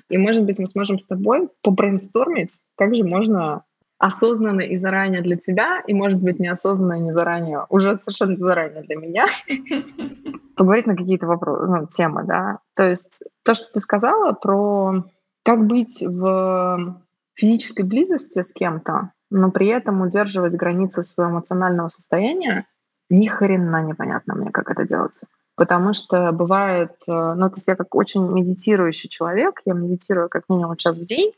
[0.09, 3.63] И, может быть, мы сможем с тобой побрейнстормить, как же можно
[3.99, 8.81] осознанно и заранее для тебя, и, может быть, неосознанно и не заранее, уже совершенно заранее
[8.83, 9.25] для меня,
[10.55, 12.59] поговорить на какие-то вопросы, ну, темы, да.
[12.75, 15.03] То есть то, что ты сказала про
[15.43, 17.03] как быть в
[17.35, 22.65] физической близости с кем-то, но при этом удерживать границы своего эмоционального состояния,
[23.09, 25.27] ни хрена непонятно мне, как это делается.
[25.55, 30.43] Потому что бывает, э, ну, то есть я как очень медитирующий человек, я медитирую как
[30.47, 31.33] минимум час в день,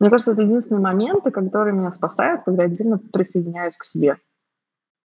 [0.00, 4.16] мне кажется, это единственные моменты, которые меня спасают, когда я действительно присоединяюсь к себе.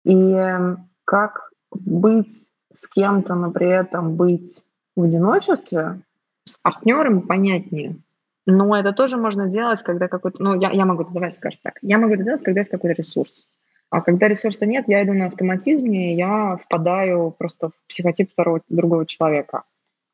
[0.05, 4.63] И эм, как быть с кем-то, но при этом быть
[4.95, 6.01] в одиночестве,
[6.45, 7.97] с партнером понятнее.
[8.45, 10.41] Но это тоже можно делать, когда какой-то...
[10.43, 13.47] Ну, я, я могу, давай скажем так, я могу это делать, когда есть какой-то ресурс.
[13.89, 18.61] А когда ресурса нет, я иду на автоматизме, и я впадаю просто в психотип второго,
[18.67, 19.63] другого человека.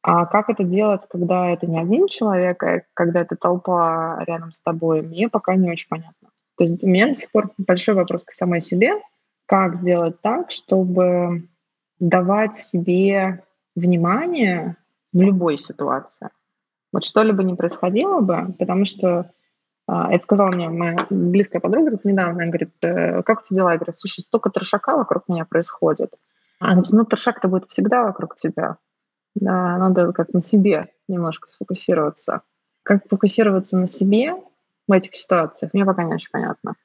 [0.02, 4.62] А как это делать, когда это не один человек, а когда это толпа рядом с
[4.62, 6.30] тобой, мне пока не очень понятно.
[6.58, 8.94] То есть у меня до сих пор большой вопрос к самой себе,
[9.46, 11.48] как сделать так, чтобы
[12.00, 13.44] давать себе
[13.76, 14.78] внимание
[15.12, 16.30] в любой ситуации.
[16.94, 19.32] Вот что-либо не происходило бы, потому что
[19.88, 23.72] а, это сказала мне моя близкая подруга говорит, недавно, она говорит, «Э, как у дела?
[23.72, 26.14] Я говорю, слушай, столько трешака вокруг меня происходит.
[26.60, 28.78] Она говорит, ну трешак-то будет всегда вокруг тебя.
[29.39, 32.41] Да, надо как на себе немножко сфокусироваться.
[32.84, 34.36] Как фокусироваться на себе
[34.88, 36.75] в этих ситуациях, мне пока не очень понятно.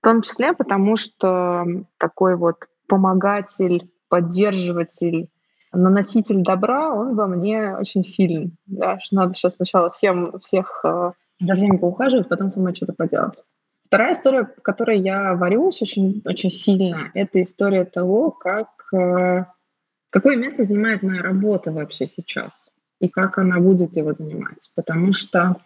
[0.00, 1.64] В том числе потому, что
[1.98, 2.56] такой вот
[2.88, 5.28] помогатель, поддерживатель,
[5.72, 8.52] наноситель добра, он во мне очень сильный.
[8.66, 8.98] Да?
[9.10, 13.42] Надо сейчас сначала всем, всех э, за всеми поухаживать, потом самой что-то поделать.
[13.86, 19.44] Вторая история, в которой я варюсь очень, очень сильно, это история того, как э,
[20.14, 22.52] Какое место занимает моя работа вообще сейчас?
[23.00, 24.70] И как она будет его занимать?
[24.76, 25.56] Потому что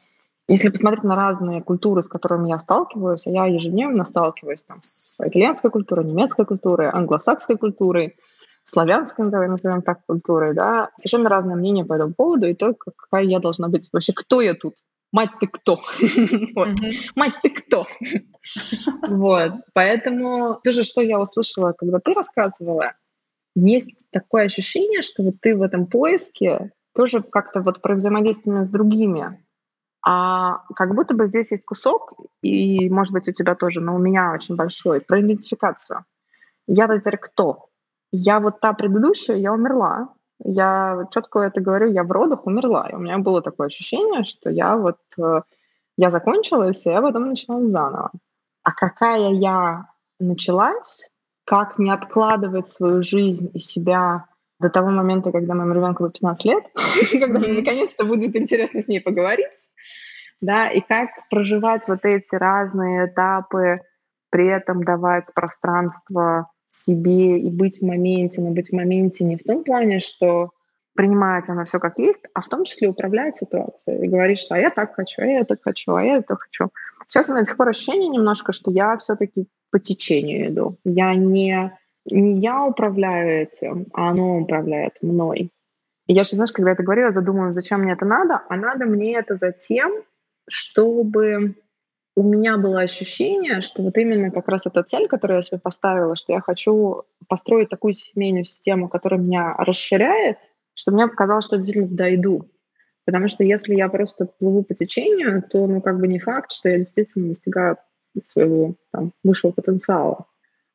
[0.48, 5.20] если посмотреть на разные культуры, с которыми я сталкиваюсь, а я ежедневно сталкиваюсь там, с
[5.20, 8.16] итальянской культурой, немецкой культурой, англосакской культурой,
[8.64, 13.24] славянской, давай назовем так, культурой, да, совершенно разное мнение по этому поводу, и только какая
[13.24, 14.76] я должна быть, вообще, кто я тут?
[15.12, 15.82] Мать ты кто?
[17.14, 17.86] Мать ты кто?
[19.08, 19.52] Вот.
[19.74, 22.94] Поэтому тоже, что я услышала, когда ты рассказывала,
[23.66, 28.70] есть такое ощущение, что вот ты в этом поиске тоже как-то вот про взаимодействие с
[28.70, 29.44] другими.
[30.06, 33.98] А как будто бы здесь есть кусок, и, может быть, у тебя тоже, но у
[33.98, 36.04] меня очень большой, про идентификацию.
[36.66, 37.66] Я-то теперь кто?
[38.12, 40.08] Я вот та предыдущая, я умерла.
[40.44, 42.88] Я четко это говорю, я в родах умерла.
[42.88, 45.42] И у меня было такое ощущение, что я вот, э,
[45.96, 48.12] я закончилась, и я потом началась заново.
[48.62, 49.86] А какая я
[50.20, 51.10] началась,
[51.48, 54.26] как не откладывать свою жизнь и себя
[54.60, 56.64] до того момента, когда моему ребенку будет 15 лет,
[57.10, 59.72] когда мне наконец-то будет интересно с ней поговорить,
[60.42, 63.80] да, и как проживать вот эти разные этапы,
[64.28, 69.42] при этом давать пространство себе и быть в моменте, но быть в моменте не в
[69.42, 70.50] том плане, что
[70.94, 74.58] принимать она все как есть, а в том числе управлять ситуацией и говорить, что а
[74.58, 76.68] я так хочу, а я так хочу, а я это хочу.
[77.06, 80.76] Сейчас у меня до сих пор ощущение немножко, что я все-таки по течению иду.
[80.84, 81.72] Я не,
[82.10, 85.50] не я управляю этим, а оно управляет мной.
[86.06, 88.86] И я сейчас, знаешь, когда это говорю, я задумываюсь, зачем мне это надо, а надо
[88.86, 89.92] мне это за тем,
[90.48, 91.56] чтобы
[92.16, 96.16] у меня было ощущение, что вот именно как раз эта цель, которую я себе поставила,
[96.16, 100.38] что я хочу построить такую семейную систему, которая меня расширяет,
[100.74, 102.46] что мне показалось, что я действительно туда.
[103.04, 106.68] Потому что если я просто плыву по течению, то ну как бы не факт, что
[106.68, 107.76] я действительно достигаю
[108.22, 110.26] своего там, высшего потенциала.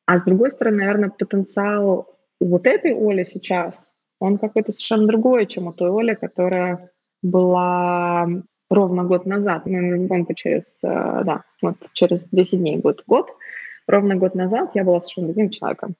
[0.06, 2.08] А с другой стороны, наверное, потенциал
[2.40, 6.90] вот этой Оли сейчас, он какой-то совершенно другой, чем у той Оли, которая
[7.22, 8.28] была
[8.70, 13.30] ровно год назад, моему ребенку через, э, да, вот через 10 дней будет год,
[13.86, 15.94] ровно год назад я была совершенно другим человеком.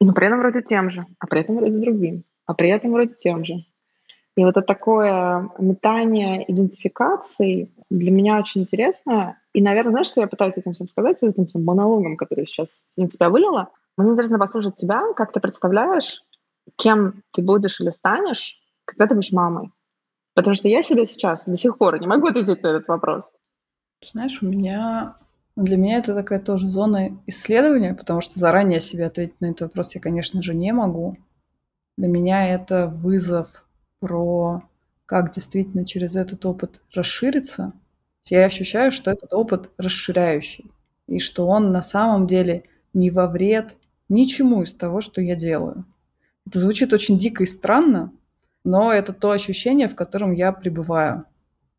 [0.00, 3.14] Но при этом вроде тем же, а при этом вроде другим, а при этом вроде
[3.16, 3.64] тем же.
[4.36, 9.38] И вот это такое метание идентификаций для меня очень интересно.
[9.52, 12.86] И, наверное, знаешь, что я пытаюсь этим всем сказать, с этим всем монологом, который сейчас
[12.96, 13.70] на тебя вылила?
[13.96, 16.22] Мне интересно послушать тебя, как ты представляешь,
[16.76, 19.72] кем ты будешь или станешь, когда ты будешь мамой.
[20.34, 23.32] Потому что я себе сейчас до сих пор не могу ответить на этот вопрос.
[24.12, 25.16] Знаешь, у меня
[25.56, 29.94] для меня это такая тоже зона исследования, потому что заранее себе ответить на этот вопрос
[29.94, 31.16] я, конечно же, не могу.
[31.98, 33.64] Для меня это вызов
[33.98, 34.62] про
[35.04, 37.72] как действительно через этот опыт расшириться.
[38.24, 40.70] Я ощущаю, что этот опыт расширяющий,
[41.06, 43.76] и что он на самом деле не во вред
[44.08, 45.84] ничему из того, что я делаю.
[46.46, 48.12] Это звучит очень дико и странно,
[48.64, 51.24] но это то ощущение, в котором я пребываю,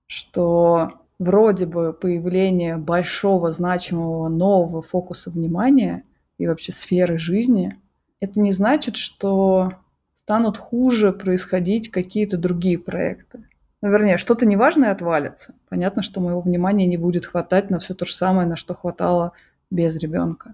[0.07, 6.03] что вроде бы появление большого, значимого, нового фокуса внимания
[6.37, 7.77] и вообще сферы жизни,
[8.19, 9.73] это не значит, что
[10.15, 13.47] станут хуже происходить какие-то другие проекты.
[13.82, 15.55] Ну, вернее, что-то неважное отвалится.
[15.69, 19.34] Понятно, что моего внимания не будет хватать на все то же самое, на что хватало
[19.71, 20.53] без ребенка.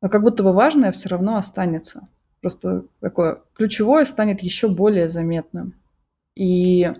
[0.00, 2.08] Но как будто бы важное все равно останется.
[2.40, 5.74] Просто такое ключевое станет еще более заметным.
[6.34, 6.90] И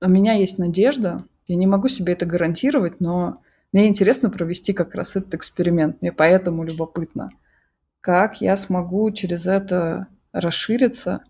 [0.00, 3.40] у меня есть надежда, я не могу себе это гарантировать, но
[3.72, 6.00] мне интересно провести как раз этот эксперимент.
[6.00, 7.30] Мне поэтому любопытно,
[8.00, 11.22] как я смогу через это расшириться,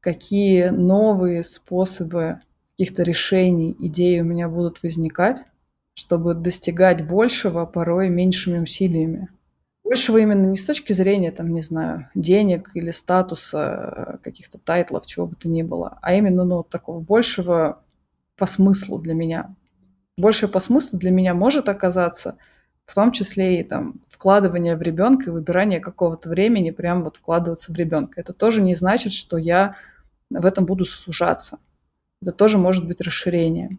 [0.00, 2.40] какие новые способы
[2.80, 5.42] каких-то решений, идей у меня будут возникать,
[5.94, 9.28] чтобы достигать большего порой меньшими усилиями
[9.90, 15.26] большего именно не с точки зрения, там, не знаю, денег или статуса, каких-то тайтлов, чего
[15.26, 17.82] бы то ни было, а именно, ну, такого большего
[18.36, 19.52] по смыслу для меня.
[20.16, 22.36] Большее по смыслу для меня может оказаться
[22.86, 27.72] в том числе и там вкладывание в ребенка и выбирание какого-то времени прям вот вкладываться
[27.72, 28.20] в ребенка.
[28.20, 29.74] Это тоже не значит, что я
[30.30, 31.58] в этом буду сужаться.
[32.22, 33.78] Это тоже может быть расширение.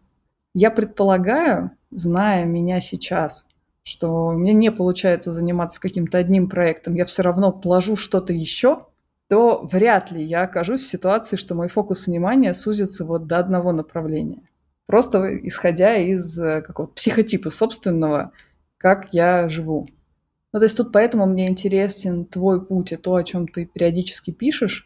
[0.53, 3.45] Я предполагаю, зная меня сейчас,
[3.83, 8.85] что у меня не получается заниматься каким-то одним проектом, я все равно положу что-то еще,
[9.29, 13.71] то вряд ли я окажусь в ситуации, что мой фокус внимания сузится вот до одного
[13.71, 14.41] направления.
[14.87, 18.33] Просто исходя из э, какого-то психотипа собственного,
[18.77, 19.87] как я живу.
[20.51, 24.31] Ну, то есть тут поэтому мне интересен твой путь и то, о чем ты периодически
[24.31, 24.85] пишешь,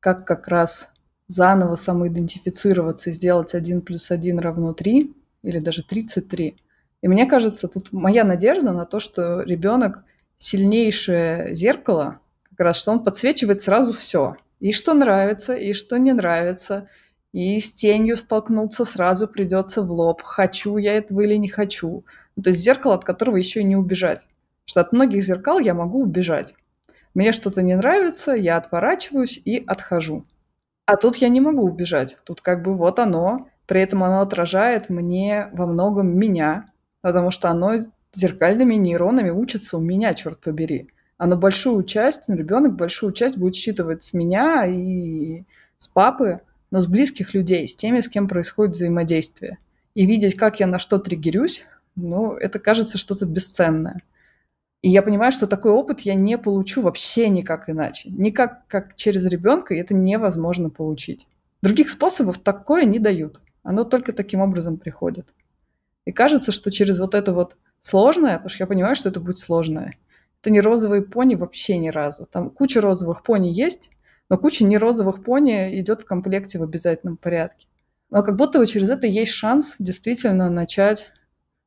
[0.00, 0.91] как как раз
[1.32, 5.12] заново самоидентифицироваться и сделать 1 плюс 1 равно 3
[5.42, 6.56] или даже 33–
[7.02, 10.04] и мне кажется, тут моя надежда на то, что ребенок
[10.36, 12.20] сильнейшее зеркало,
[12.50, 14.36] как раз, что он подсвечивает сразу все.
[14.60, 16.88] И что нравится, и что не нравится.
[17.32, 20.22] И с тенью столкнуться сразу придется в лоб.
[20.22, 22.04] Хочу я этого или не хочу.
[22.36, 24.28] Ну, то есть зеркало, от которого еще и не убежать.
[24.64, 26.54] Что от многих зеркал я могу убежать.
[27.14, 30.24] Мне что-то не нравится, я отворачиваюсь и отхожу.
[30.92, 32.18] А тут я не могу убежать.
[32.24, 33.48] Тут как бы вот оно.
[33.66, 36.70] При этом оно отражает мне во многом меня,
[37.00, 37.80] потому что оно
[38.12, 40.90] зеркальными нейронами учится у меня, черт побери.
[41.16, 45.44] Оно большую часть, ну, ребенок большую часть будет считывать с меня и
[45.78, 49.56] с папы, но с близких людей, с теми, с кем происходит взаимодействие.
[49.94, 51.64] и видеть, как я на что триггерюсь,
[51.96, 54.02] ну, это кажется что-то бесценное.
[54.82, 58.10] И я понимаю, что такой опыт я не получу вообще никак иначе.
[58.10, 61.28] Никак как через ребенка это невозможно получить.
[61.62, 63.40] Других способов такое не дают.
[63.62, 65.32] Оно только таким образом приходит.
[66.04, 69.38] И кажется, что через вот это вот сложное, потому что я понимаю, что это будет
[69.38, 69.96] сложное,
[70.40, 72.26] это не розовые пони вообще ни разу.
[72.26, 73.90] Там куча розовых пони есть,
[74.28, 77.68] но куча не розовых пони идет в комплекте в обязательном порядке.
[78.10, 81.08] Но как будто бы через это есть шанс действительно начать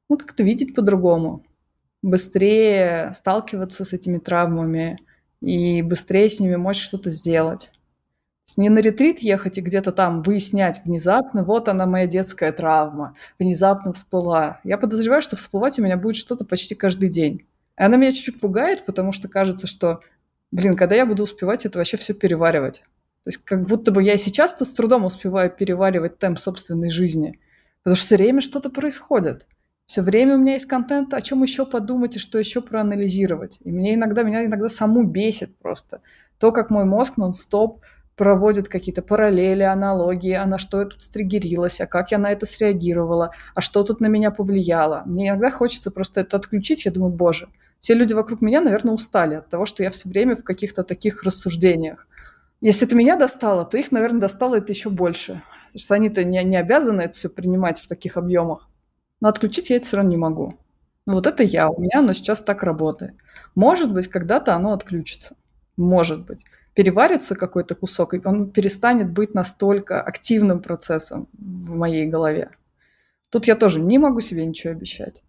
[0.09, 1.45] ну, как-то видеть по-другому,
[2.06, 4.99] быстрее сталкиваться с этими травмами
[5.41, 7.72] и быстрее с ними мочь что-то сделать.
[8.58, 13.91] Не на ретрит ехать и где-то там выяснять внезапно, вот она моя детская травма, внезапно
[13.91, 14.60] всплыла.
[14.64, 17.47] Я подозреваю, что всплывать у меня будет что-то почти каждый день.
[17.78, 20.01] И она меня чуть-чуть пугает, потому что кажется, что,
[20.51, 22.84] блин, когда я буду успевать это вообще все переваривать?
[23.24, 27.39] То есть как будто бы я сейчас-то с трудом успеваю переваривать темп собственной жизни,
[27.82, 29.47] потому что все время что-то происходит.
[29.86, 33.60] Все время у меня есть контент, о чем еще подумать и что еще проанализировать.
[33.64, 36.02] И мне иногда, меня иногда саму бесит просто
[36.40, 37.82] то, как мой мозг нон-стоп
[38.16, 42.46] проводит какие-то параллели, аналогии, а на что я тут стригерилась, а как я на это
[42.46, 45.04] среагировала, а что тут на меня повлияло.
[45.06, 46.86] Мне иногда хочется просто это отключить.
[46.86, 50.36] Я думаю, боже, все люди вокруг меня, наверное, устали от того, что я все время
[50.36, 52.08] в каких-то таких рассуждениях.
[52.62, 55.42] Если это меня достало, то их, наверное, достало это еще больше.
[55.68, 58.70] Потому что они-то не, не обязаны это все принимать в таких объемах.
[59.22, 60.57] Но отключить я это все равно не могу.
[61.05, 63.13] Ну вот это я, у меня оно сейчас так работает.
[63.53, 65.36] Может быть, когда-то оно отключится.
[65.78, 66.45] Может быть.
[66.74, 72.49] Переварится какой-то кусок, и он перестанет быть настолько активным процессом в моей голове.
[73.30, 75.24] Тут я тоже не могу себе ничего обещать.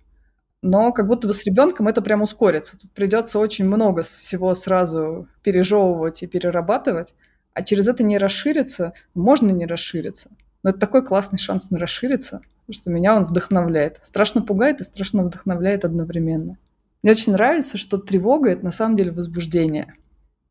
[0.62, 2.78] Но как будто бы с ребенком это прям ускорится.
[2.78, 7.14] Тут придется очень много всего сразу пережевывать и перерабатывать,
[7.52, 10.30] а через это не расшириться, можно не расшириться.
[10.62, 14.00] Но это такой классный шанс на расшириться– потому что меня он вдохновляет.
[14.02, 16.58] Страшно пугает и страшно вдохновляет одновременно.
[17.02, 19.94] Мне очень нравится, что тревога— это на самом деле возбуждение.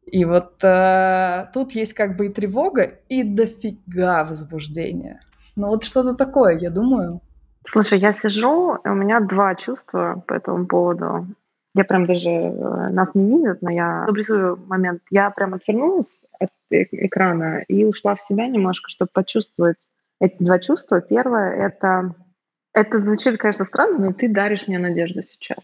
[0.05, 5.19] И вот э, тут есть как бы и тревога, и дофига возбуждения.
[5.57, 7.21] Ну вот что-то такое, я думаю.
[7.67, 11.27] Слушай, я сижу, у меня два чувства по этому поводу.
[11.73, 12.29] Я прям даже...
[12.29, 15.01] Э, нас не видят, но я обрисую момент.
[15.09, 19.79] Я прям отвернулась от э, экрана и ушла в себя немножко, чтобы почувствовать
[20.19, 21.01] эти два чувства.
[21.01, 22.15] Первое— это...
[22.73, 25.63] Это звучит, конечно, странно, но ты даришь мне надежду сейчас.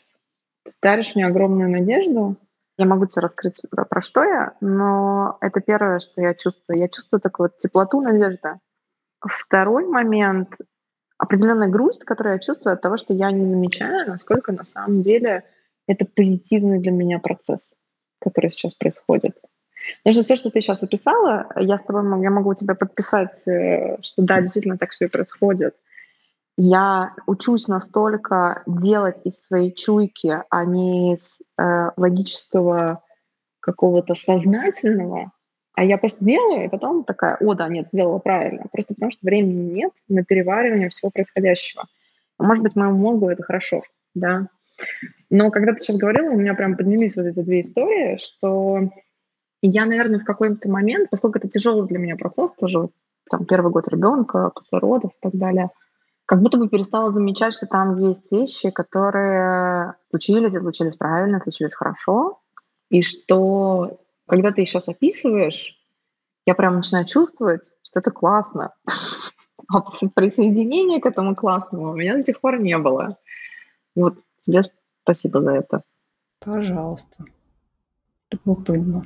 [0.63, 2.37] Ты даришь мне огромную надежду.
[2.77, 6.79] Я могу тебе раскрыть, про что я, но это первое, что я чувствую.
[6.79, 8.61] Я чувствую такую вот теплоту, надежду.
[9.19, 10.55] Второй момент—
[11.17, 15.43] определенная грусть, которую я чувствую от того, что я не замечаю, насколько на самом деле
[15.87, 17.75] это позитивный для меня процесс,
[18.19, 19.37] который сейчас происходит.
[20.09, 24.21] Что все, что ты сейчас описала, я с тобой я могу тебя подписать, э, что
[24.21, 25.75] да, действительно так все и происходит.
[26.57, 33.03] Я учусь настолько делать из своей чуйки, а не из э, логического
[33.59, 35.31] какого-то сознательного,
[35.73, 38.65] а я просто делаю, и потом такая, о, да, нет, сделала правильно.
[38.71, 41.85] Просто потому что времени нет на переваривание всего происходящего.
[42.37, 43.81] А может быть, моему мозгу это хорошо,
[44.13, 44.47] да.
[45.29, 48.89] Но когда ты сейчас говорила, у меня прям поднялись вот эти две истории, что
[49.61, 52.89] и я, наверное, в какой-то момент, поскольку это тяжелый для меня процесс, тоже
[53.29, 55.69] там первый год ребенка, после родов и так далее,
[56.25, 61.75] как будто бы перестала замечать, что там есть вещи, которые случились, и случились правильно, случились
[61.75, 62.39] хорошо,
[62.89, 65.77] и что когда ты их сейчас описываешь,
[66.45, 68.73] я прям начинаю чувствовать, что это классно.
[69.73, 69.79] А
[70.15, 73.17] присоединения к этому классному у меня до сих пор не было.
[73.95, 74.59] Вот тебе
[75.03, 75.83] спасибо за это.
[76.39, 77.23] Пожалуйста.
[78.31, 79.05] Любопытно.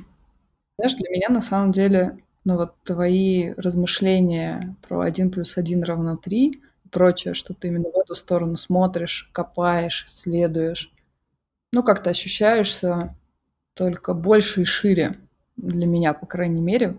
[0.78, 6.16] Знаешь, для меня на самом деле, ну вот твои размышления про 1 плюс 1 равно
[6.16, 6.48] 3
[6.84, 10.92] и прочее, что ты именно в эту сторону смотришь, копаешь, исследуешь,
[11.72, 13.16] ну как-то ощущаешься
[13.74, 15.18] только больше и шире
[15.56, 16.98] для меня, по крайней мере,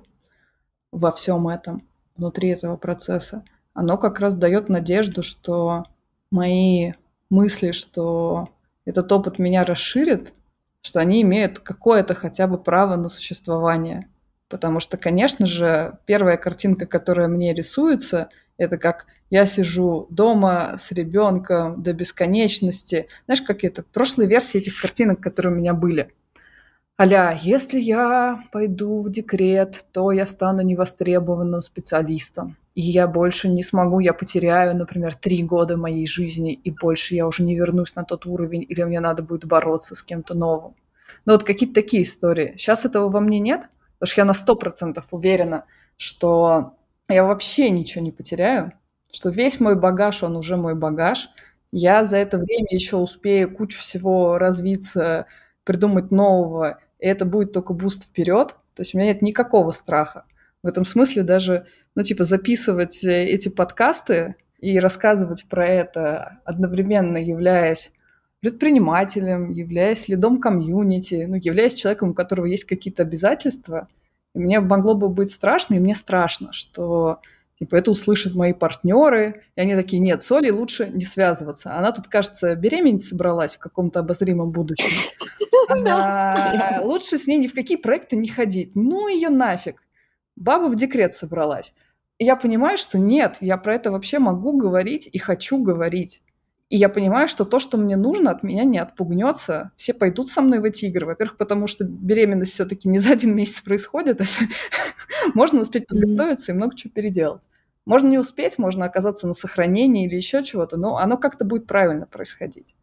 [0.92, 3.44] во всем этом, внутри этого процесса.
[3.74, 5.86] Оно как раз дает надежду, что
[6.32, 6.94] мои
[7.30, 8.50] мысли, что
[8.86, 10.34] этот опыт меня расширит,
[10.88, 14.08] что они имеют какое-то хотя бы право на существование.
[14.48, 20.94] Потому что, конечно же, первая картинка, которая мне рисуется, это как я сижу дома с
[20.94, 23.08] ребенком до бесконечности.
[23.26, 23.84] Знаешь, как это?
[23.84, 26.14] Прошлые версии этих картинок, которые у меня были.
[27.00, 33.64] Аля, если я пойду в декрет, то я стану невостребованным специалистом и я больше не
[33.64, 38.04] смогу, я потеряю, например, три года моей жизни, и больше я уже не вернусь на
[38.04, 40.76] тот уровень, или мне надо будет бороться с кем-то новым.
[41.26, 42.54] Ну вот какие-то такие истории.
[42.56, 43.62] Сейчас этого во мне нет,
[43.98, 45.66] потому что я на сто процентов уверена,
[45.98, 46.76] что
[47.10, 48.74] я вообще ничего не потеряю,
[49.12, 51.32] что весь мой багаж, он уже мой багаж.
[51.72, 55.26] Я за это время еще успею кучу всего развиться,
[55.64, 58.50] придумать нового, и это будет только boost вперед.
[58.76, 60.26] То есть у меня нет никакого страха.
[60.62, 61.66] В этом смысле даже,
[61.98, 67.92] ну, типа, записывать э, эти подкасты и рассказывать про это, одновременно являясь
[68.40, 73.88] предпринимателем, являясь лидом комьюнити, ну, являясь человеком, у которого есть какие-то обязательства,
[74.36, 77.20] мне могло бы быть страшно, и мне страшно, что
[77.58, 81.76] Типа это услышат мои партнеры, и они такие, нет, с Олей лучше не связываться.
[81.76, 84.92] Она тут, кажется, беременеть собралась в каком-то обозримом будущем.
[86.84, 88.76] Лучше с ней ни в какие проекты не ходить.
[88.76, 89.82] Ну ее нафиг.
[90.36, 91.74] Баба в декрет собралась.
[92.20, 96.22] И я понимаю, что нет, я про это вообще могу говорить и хочу говорить.
[96.70, 99.72] И я понимаю, что то, что мне нужно, от меня не отпугнется.
[99.78, 101.06] Все пойдут со мной в эти игры.
[101.06, 104.22] Во-первых, потому что беременность все-таки не за один месяц происходит.
[105.34, 107.44] можно успеть подготовиться и много чего переделать.
[107.86, 112.06] Можно не успеть, можно оказаться на сохранении или еще чего-то, но оно как-то будет правильно
[112.06, 112.76] происходить.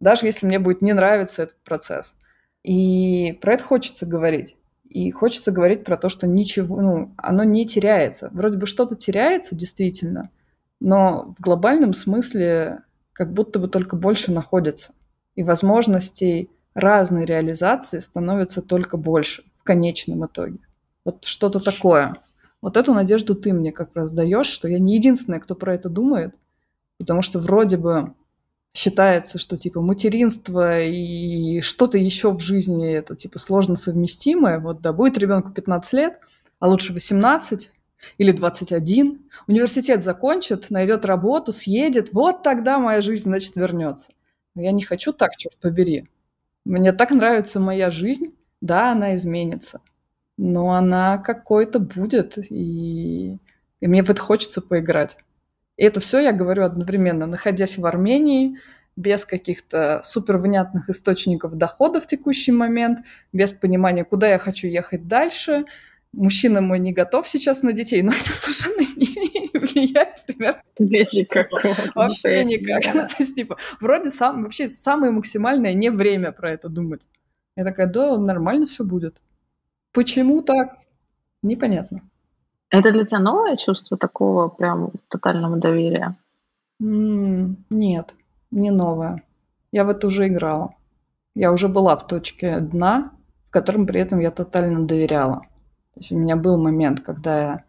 [0.00, 2.14] Даже если мне будет не нравиться этот процесс.
[2.62, 4.56] И про это хочется говорить.
[4.88, 8.30] И хочется говорить про то, что ничего, ну, оно не теряется.
[8.32, 10.30] Вроде бы что-то теряется действительно,
[10.80, 12.80] но в глобальном смысле
[13.12, 14.92] как будто бы только больше находится.
[15.34, 20.58] И возможностей разной реализации становится только больше в конечном итоге.
[21.04, 22.16] Вот что-то такое.
[22.62, 25.88] Вот эту надежду ты мне как раз даешь, что я не единственная, кто про это
[25.88, 26.34] думает,
[26.98, 28.14] потому что вроде бы
[28.78, 34.60] считается, что типа материнство и что-то еще в жизни это типа сложно совместимое.
[34.60, 36.20] Вот да, будет ребенку 15 лет,
[36.60, 37.72] а лучше 18,
[38.18, 39.18] или 21,
[39.48, 44.12] университет закончит, найдет работу, съедет, вот тогда моя жизнь, значит, вернется.
[44.54, 46.06] Но я не хочу так, черт побери.
[46.64, 49.80] Мне так нравится моя жизнь, да, она изменится,
[50.36, 53.38] но она какой-то будет, и,
[53.80, 55.16] и мне в это хочется поиграть.
[55.78, 58.58] И это все я говорю одновременно, находясь в Армении,
[58.96, 62.98] без каких-то супер внятных источников дохода в текущий момент,
[63.32, 65.64] без понимания, куда я хочу ехать дальше–
[66.12, 70.24] мужчина мой не готов сейчас на детей, но это совершенно не влияет.
[70.78, 71.50] Никак.
[71.94, 72.82] Вообще никак.
[72.94, 77.08] Ну, то есть, типа, вроде сам, вообще самое максимальное не время про это думать.
[77.56, 79.20] Я такая, да, нормально все будет.
[79.92, 80.78] Почему так?
[81.42, 82.02] Непонятно.
[82.70, 86.16] Это для тебя новое чувство такого прям тотального доверия?
[86.78, 88.14] Нет,
[88.50, 89.22] не новое.
[89.72, 90.74] Я в это уже играла.
[91.34, 93.12] Я уже была в точке дна,
[93.48, 95.42] в котором при этом я тотально доверяла.
[95.94, 97.64] То есть у меня был момент, когда я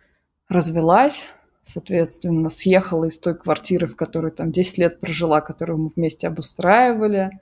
[0.50, 1.28] развелась,
[1.62, 7.40] соответственно, съехала из той квартиры, в которой там 10 лет прожила, которую мы вместе обустраивали.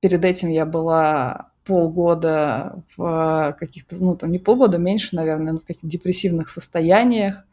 [0.00, 5.62] Перед этим я была полгода в каких-то, ну, там не полгода, меньше, наверное, но в
[5.64, 7.44] каких-то депрессивных состояниях.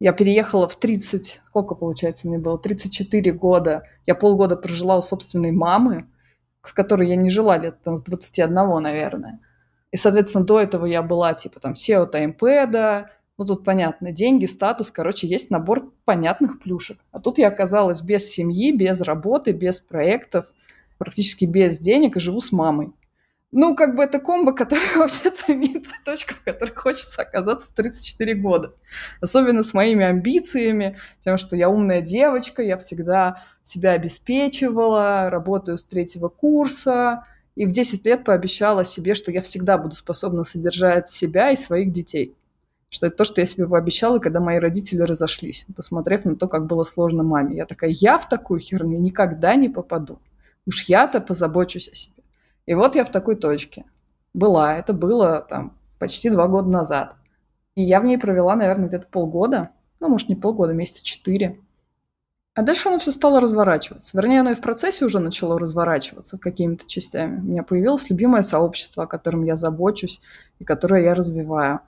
[0.00, 3.84] Я переехала в 30, сколько, получается, мне было, 34 года.
[4.06, 6.06] Я полгода прожила у собственной мамы,
[6.62, 9.38] с которой я не жила лет там с 21, наверное.
[9.92, 14.90] И, соответственно, до этого я была типа там SEO таймпэда, ну тут понятно, деньги, статус,
[14.90, 16.98] короче, есть набор понятных плюшек.
[17.12, 20.46] А тут я оказалась без семьи, без работы, без проектов,
[20.98, 22.92] практически без денег и живу с мамой.
[23.54, 28.34] Ну, как бы это комбо, которое вообще-то имеет точка, в которой хочется оказаться в 34
[28.34, 28.72] года.
[29.20, 35.84] Особенно с моими амбициями, тем, что я умная девочка, я всегда себя обеспечивала, работаю с
[35.84, 41.50] третьего курса, и в 10 лет пообещала себе, что я всегда буду способна содержать себя
[41.50, 42.34] и своих детей.
[42.88, 46.66] Что это то, что я себе пообещала, когда мои родители разошлись, посмотрев на то, как
[46.66, 47.56] было сложно маме.
[47.56, 50.18] Я такая, я в такую херню никогда не попаду.
[50.66, 52.21] Уж я-то позабочусь о себе.
[52.66, 53.84] И вот я в такой точке.
[54.34, 54.76] Была.
[54.76, 57.16] Это было там почти два года назад.
[57.74, 59.70] И я в ней провела, наверное, где-то полгода.
[60.00, 61.60] Ну, может, не полгода, месяца четыре.
[62.54, 64.10] А дальше оно все стало разворачиваться.
[64.14, 67.40] Вернее, оно и в процессе уже начало разворачиваться какими-то частями.
[67.40, 70.20] У меня появилось любимое сообщество, о котором я забочусь
[70.58, 71.80] и которое я развиваю.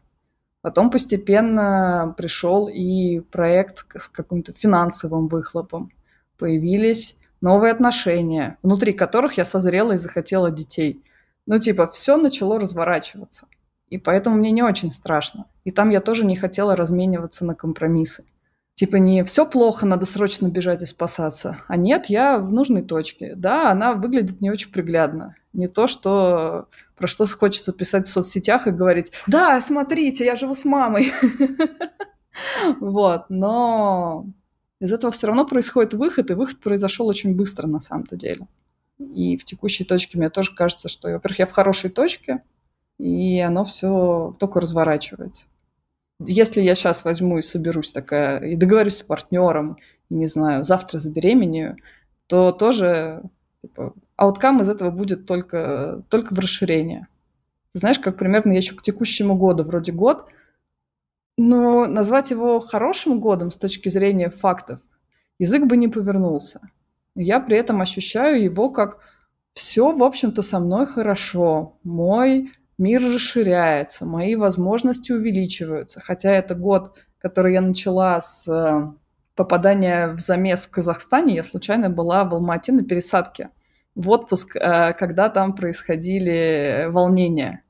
[0.62, 5.92] Потом постепенно пришел и проект с каким-то финансовым выхлопом.
[6.38, 11.04] Появились новые отношения, внутри которых я созрела и захотела детей.
[11.46, 13.46] Ну, типа, все начало разворачиваться.
[13.90, 15.44] И поэтому мне не очень страшно.
[15.62, 18.24] И там я тоже не хотела размениваться на компромиссы.
[18.72, 21.58] Типа не все плохо, надо срочно бежать и спасаться.
[21.68, 23.34] А нет, я в нужной точке.
[23.36, 25.36] Да, она выглядит не очень приглядно.
[25.52, 30.54] Не то, что про что хочется писать в соцсетях и говорить, да, смотрите, я живу
[30.54, 31.12] с мамой.
[32.80, 34.26] Вот, но
[34.84, 38.46] из этого все равно происходит выход, и выход произошел очень быстро на самом-то деле.
[38.98, 42.42] И в текущей точке мне тоже кажется, что, во-первых, я в хорошей точке,
[42.98, 45.46] и оно все только разворачивается.
[46.20, 49.78] Если я сейчас возьму и соберусь такая, и договорюсь с партнером,
[50.10, 51.78] и не знаю, завтра забеременею,
[52.26, 53.22] то тоже
[53.62, 57.08] типа, ауткам из этого будет только, только в расширение.
[57.72, 60.26] знаешь, как примерно я еще к текущему году, вроде год,
[61.36, 64.80] но назвать его хорошим годом с точки зрения фактов
[65.38, 66.60] язык бы не повернулся.
[67.16, 68.98] Я при этом ощущаю его как
[69.54, 71.78] все, в общем-то, со мной хорошо.
[71.84, 76.00] Мой мир расширяется, мои возможности увеличиваются.
[76.00, 78.92] Хотя это год, который я начала с э,
[79.36, 81.36] попадания в замес в Казахстане.
[81.36, 83.50] Я случайно была в Алмате на пересадке
[83.94, 87.63] в отпуск, э, когда там происходили волнения.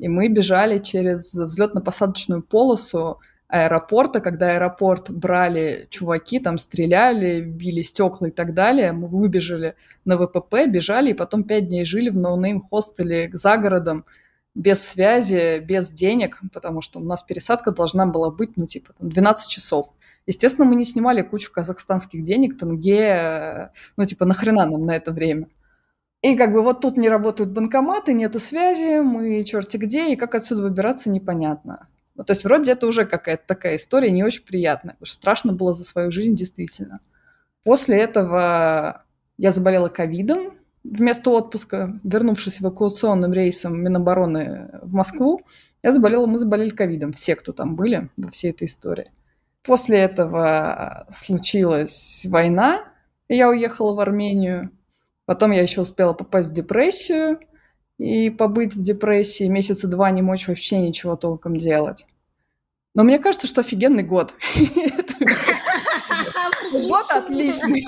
[0.00, 8.28] И мы бежали через взлетно-посадочную полосу аэропорта, когда аэропорт брали чуваки, там стреляли, били стекла
[8.28, 8.92] и так далее.
[8.92, 9.74] Мы выбежали
[10.04, 14.04] на ВПП, бежали и потом пять дней жили в no-name хостеле за городом
[14.54, 19.48] без связи, без денег, потому что у нас пересадка должна была быть, ну, типа, 12
[19.48, 19.90] часов.
[20.26, 25.46] Естественно, мы не снимали кучу казахстанских денег, тенге, ну, типа, нахрена нам на это время?
[26.22, 30.34] И как бы вот тут не работают банкоматы, нету связи, мы черти где, и как
[30.34, 31.88] отсюда выбираться, непонятно.
[32.14, 35.52] Ну, то есть вроде это уже какая-то такая история не очень приятная, потому что страшно
[35.54, 37.00] было за свою жизнь действительно.
[37.64, 39.04] После этого
[39.38, 40.54] я заболела ковидом
[40.84, 45.42] вместо отпуска, вернувшись эвакуационным рейсом Минобороны в Москву,
[45.82, 49.06] я заболела, мы заболели ковидом, все, кто там были во всей этой истории.
[49.62, 52.84] После этого случилась война,
[53.28, 54.70] и я уехала в Армению.
[55.30, 57.38] Потом я еще успела попасть в депрессию
[57.98, 62.04] и побыть в депрессии месяца два, не мочь вообще ничего толком делать.
[62.96, 64.34] Но мне кажется, что офигенный год.
[66.72, 67.86] Год отличный.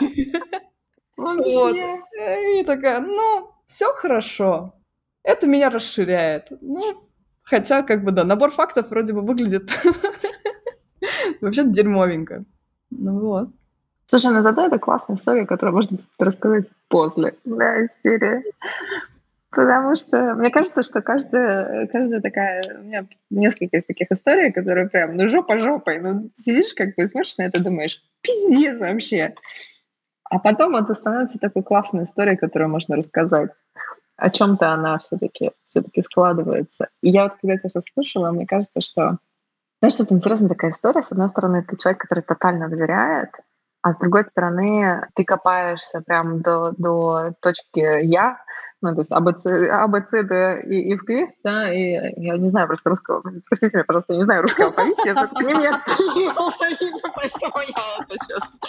[2.60, 4.76] И такая, ну, все хорошо.
[5.24, 6.46] Это меня расширяет.
[6.60, 7.02] Ну,
[7.42, 9.68] хотя, как бы, да, набор фактов вроде бы выглядит
[11.40, 12.44] вообще дерьмовенько.
[12.90, 13.48] Ну вот.
[14.12, 17.34] Слушай, ну зато это классная история, которую можно рассказать после.
[17.46, 18.42] Да, серия.
[19.48, 22.62] Потому что мне кажется, что каждая, каждая такая...
[22.78, 25.98] У меня несколько из таких историй, которые прям, ну, жопа жопой.
[25.98, 29.34] Ну, сидишь как бы смотришь на это, думаешь, пиздец вообще.
[30.24, 33.52] А потом это становится такой классной историей, которую можно рассказать.
[34.16, 36.88] О чем-то она все-таки все-таки складывается.
[37.00, 39.16] И я вот когда тебя сейчас слушала, мне кажется, что...
[39.80, 41.00] Знаешь, это интересная такая история.
[41.02, 43.30] С одной стороны, ты человек, который тотально доверяет,
[43.82, 48.38] а с другой стороны, ты копаешься прям до, до точки «я»,
[48.80, 52.88] ну, то есть АБЦ, АБЦ, Д и, и Q, да, и я не знаю просто
[52.88, 58.24] русского, простите меня, я не знаю русского алфавита, я только немецкий алфавит, поэтому я это
[58.24, 58.60] сейчас...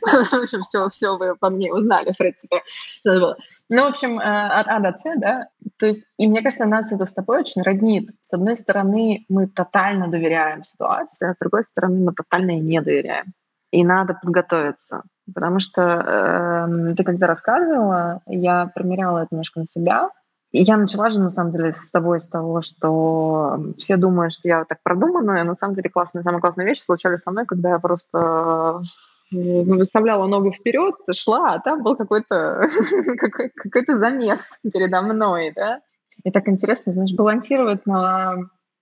[0.30, 2.62] В общем, все, все вы по мне узнали, в принципе.
[3.04, 5.48] Ну, в общем, э, от А до С, да,
[5.78, 8.10] то есть, и мне кажется, нас это с тобой очень роднит.
[8.22, 13.32] С одной стороны, мы тотально доверяем ситуации, а с другой стороны, мы тотально не доверяем
[13.70, 15.02] и надо подготовиться.
[15.32, 20.10] Потому что э, ты когда рассказывала, я примеряла это немножко на себя.
[20.50, 24.48] И я начала же, на самом деле, с тобой, с того, что все думают, что
[24.48, 27.70] я вот так продуманная, на самом деле классные, самые классные вещи случались со мной, когда
[27.70, 28.80] я просто
[29.30, 32.66] э, выставляла ногу вперед, шла, а там был какой-то
[33.18, 35.80] какой, какой-то замес передо мной, да.
[36.24, 38.36] И так интересно, знаешь, балансировать на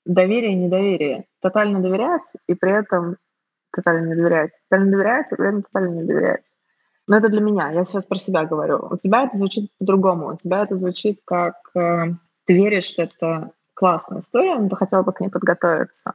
[0.04, 1.24] доверие и недоверие.
[1.42, 3.16] Тотально доверять и при этом
[3.70, 4.58] тотально не доверяете.
[4.68, 6.44] Тотально доверяете, при этом тотально не доверяете.
[7.06, 8.88] Но это для меня, я сейчас про себя говорю.
[8.90, 10.28] У тебя это звучит по-другому.
[10.28, 12.14] У тебя это звучит как э,
[12.46, 16.14] ты веришь, что это классная история, но ты хотела бы к ней подготовиться.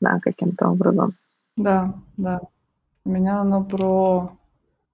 [0.00, 1.14] Да, каким-то образом.
[1.56, 2.40] Да, да.
[3.04, 4.30] У меня оно про,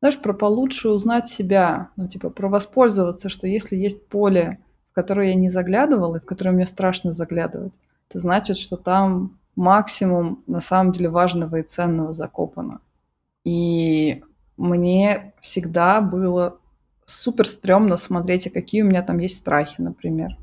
[0.00, 4.58] знаешь, про получше узнать себя, ну, типа, про воспользоваться, что если есть поле,
[4.90, 7.74] в которое я не заглядывала и в которое мне страшно заглядывать,
[8.08, 12.80] это значит, что там максимум на самом деле важного и ценного закопано.
[13.44, 14.22] И
[14.56, 16.58] мне всегда было
[17.04, 20.36] супер стрёмно смотреть, а какие у меня там есть страхи, например.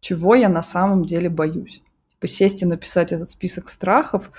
[0.00, 1.82] Чего я на самом деле боюсь.
[2.08, 4.30] Типа сесть и написать этот список страхов,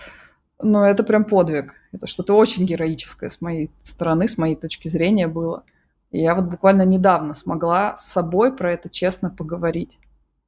[0.61, 1.73] но это прям подвиг.
[1.91, 5.63] Это что-то очень героическое с моей стороны, с моей точки зрения было.
[6.11, 9.99] И я вот буквально недавно смогла с собой про это честно поговорить.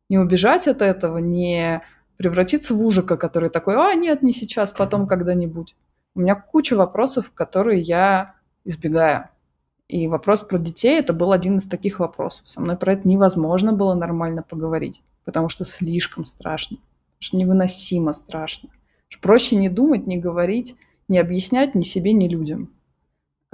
[0.09, 1.81] Не убежать от этого, не
[2.17, 5.75] превратиться в ужика, который такой, а нет, не сейчас, потом когда-нибудь.
[6.15, 9.29] У меня куча вопросов, которые я избегаю.
[9.87, 12.49] И вопрос про детей– это был один из таких вопросов.
[12.49, 18.11] Со мной про это невозможно было нормально поговорить, потому что слишком страшно, потому что невыносимо
[18.11, 18.69] страшно.
[19.21, 20.75] Проще не думать, не говорить,
[21.07, 22.73] не объяснять ни себе, ни людям.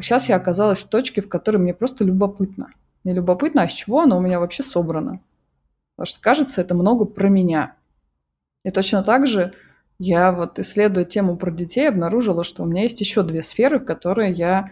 [0.01, 2.69] Сейчас я оказалась в точке, в которой мне просто любопытно.
[3.03, 5.21] Мне любопытно, а с чего оно у меня вообще собрано.
[5.95, 7.75] Потому что, кажется, это много про меня–
[8.63, 9.53] и точно так же
[9.99, 13.85] Я вот, исследуя тему про детей, обнаружила, что у меня есть еще две сферы, в
[13.85, 14.71] которые я...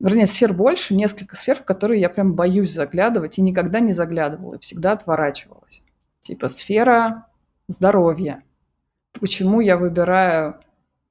[0.00, 4.54] Вернее, сфер больше, несколько сфер, в которые я прям боюсь заглядывать и никогда не заглядывала,
[4.54, 5.82] и всегда отворачивалась.
[6.22, 7.26] Типа сфера
[7.66, 8.42] здоровья.
[9.20, 10.60] Почему я выбираю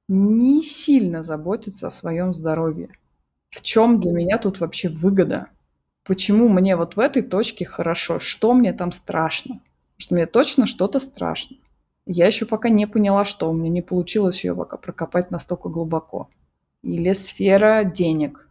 [0.08, 2.88] не сильно заботиться о своем здоровье?
[3.50, 5.48] В чем для меня тут вообще выгода?
[6.02, 8.18] Почему мне вот в этой точке хорошо?
[8.18, 9.56] Что мне там страшно?
[9.56, 11.58] Потому что мне точно что-то страшно.
[12.10, 16.30] Я еще пока не поняла, что у меня не получилось ее пока прокопать настолько глубоко.
[16.80, 18.48] Или сфера денег.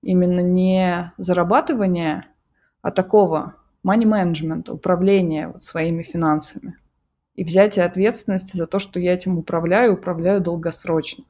[0.00, 2.26] Именно не зарабатывание,
[2.82, 6.78] а такого money management, управления вот своими финансами.
[7.34, 11.24] И взятие ответственности за то, что я этим управляю, управляю долгосрочно.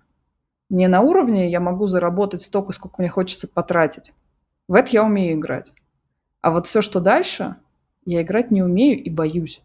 [0.68, 4.12] Не на уровне я могу заработать столько, сколько мне хочется потратить.
[4.68, 5.72] В это я умею играть.
[6.43, 7.57] А вот все, что дальше,
[8.05, 9.62] я играть не умею и боюсь.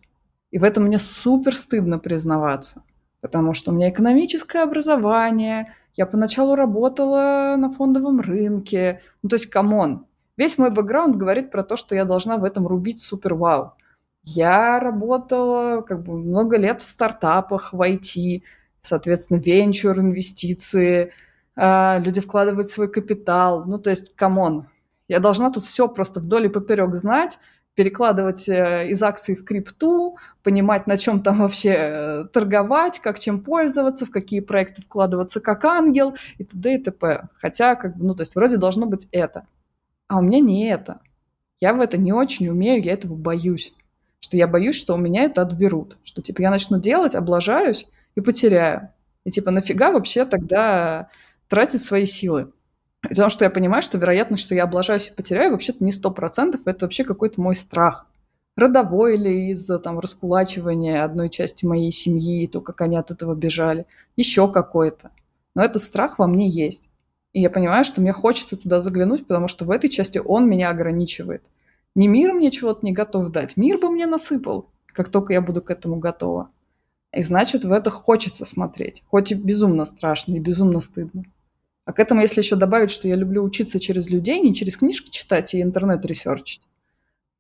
[0.56, 2.82] И в этом мне супер стыдно признаваться,
[3.20, 9.02] потому что у меня экономическое образование, я поначалу работала на фондовом рынке.
[9.22, 10.06] Ну, то есть, come on,
[10.38, 13.74] весь мой бэкграунд говорит про то, что я должна в этом рубить супер вау.
[14.24, 18.42] Я работала как бы много лет в стартапах, в IT,
[18.80, 21.12] соответственно, венчур, инвестиции,
[21.58, 23.66] а, люди вкладывают свой капитал.
[23.66, 24.70] Ну, то есть, come on,
[25.10, 27.40] я должна тут все просто вдоль и поперек знать,
[27.76, 33.42] перекладывать э, из акций в крипту, понимать, на чем там вообще э, торговать, как чем
[33.42, 36.76] пользоваться, в какие проекты вкладываться как ангел и т.д.
[36.76, 37.28] и т.п.
[37.36, 39.46] Хотя, как бы, ну, то есть вроде должно быть это.
[40.08, 41.02] А у меня не это.
[41.60, 43.74] Я в это не очень умею, я этого боюсь.
[44.22, 45.98] Что я боюсь, что у меня это отберут.
[46.04, 48.90] Что, типа, я начну делать, облажаюсь и потеряю.
[49.26, 51.10] И, типа, нафига вообще тогда
[51.50, 52.52] тратить свои силы?
[53.10, 56.62] Потому что я понимаю, что вероятность, что я облажаюсь и потеряю, вообще-то не сто процентов.
[56.66, 58.08] Это вообще какой-то мой страх.
[58.56, 63.86] Родовой или из-за там раскулачивания одной части моей семьи, то, как они от этого бежали.
[64.16, 65.12] Еще какой-то.
[65.56, 66.90] Но этот страх во мне есть.
[67.34, 70.70] И я понимаю, что мне хочется туда заглянуть, потому что в этой части он меня
[70.70, 71.44] ограничивает.
[71.94, 73.58] Не мир мне чего-то не готов дать.
[73.58, 76.50] Мир бы мне насыпал, как только я буду к этому готова.
[77.14, 79.04] И значит, в это хочется смотреть.
[79.08, 81.24] Хоть и безумно страшно, и безумно стыдно.
[81.86, 85.12] А к этому, если еще добавить, что я люблю учиться через людей, не через книжки
[85.12, 86.62] читать и интернет-ресерчить,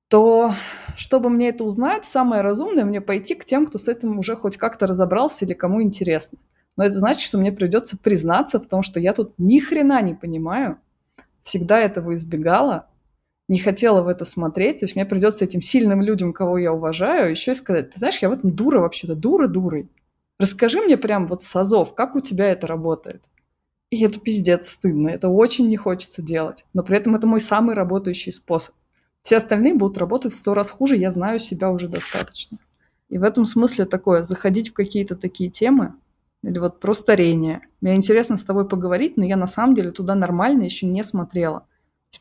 [0.07, 0.53] то
[0.95, 4.57] чтобы мне это узнать, самое разумное мне пойти к тем, кто с этим уже хоть
[4.57, 6.37] как-то разобрался или кому интересно.
[6.77, 10.13] Но это значит, что мне придется признаться в том, что я тут ни хрена не
[10.13, 10.77] понимаю,
[11.41, 12.87] всегда этого избегала,
[13.47, 14.79] не хотела в это смотреть.
[14.79, 18.19] То есть мне придется этим сильным людям, кого я уважаю, еще и сказать, ты знаешь,
[18.19, 19.89] я в этом дура вообще-то, дура дурой.
[20.37, 23.23] Расскажи мне прям вот с азов, как у тебя это работает.
[23.91, 25.09] И это пиздец стыдно.
[25.09, 26.65] Это очень не хочется делать.
[26.73, 28.75] Но при этом это мой самый работающий способ.
[29.21, 32.59] Все остальные будут работать в сто раз хуже, я знаю себя уже достаточно.
[33.09, 35.95] И в этом смысле такое, заходить в какие-то такие темы,
[36.43, 37.61] или вот про старение.
[37.81, 41.65] Мне интересно с тобой поговорить, но я на самом деле туда нормально еще не смотрела.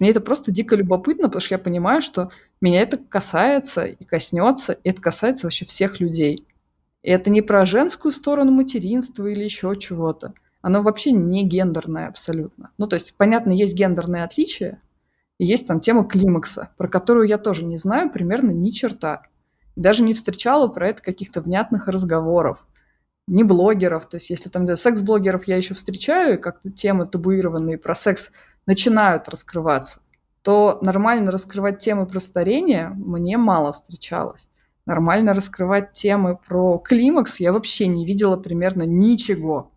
[0.00, 4.72] Мне это просто дико любопытно, потому что я понимаю, что меня это касается и коснется,
[4.72, 6.46] и это касается вообще всех людей.
[7.02, 10.32] И это не про женскую сторону материнства или еще чего-то
[10.64, 12.70] оно вообще не гендерное абсолютно.
[12.78, 14.80] Ну, то есть, понятно, есть гендерные отличия,
[15.36, 19.24] и есть там тема климакса, про которую я тоже не знаю примерно ни черта.
[19.76, 22.66] Даже не встречала про это каких-то внятных разговоров.
[23.26, 27.94] Не блогеров, то есть если там секс-блогеров я еще встречаю, и как-то темы табуированные про
[27.94, 28.30] секс
[28.64, 29.98] начинают раскрываться,
[30.40, 34.48] то нормально раскрывать темы про старение мне мало встречалось.
[34.86, 39.73] Нормально раскрывать темы про климакс я вообще не видела примерно ничего.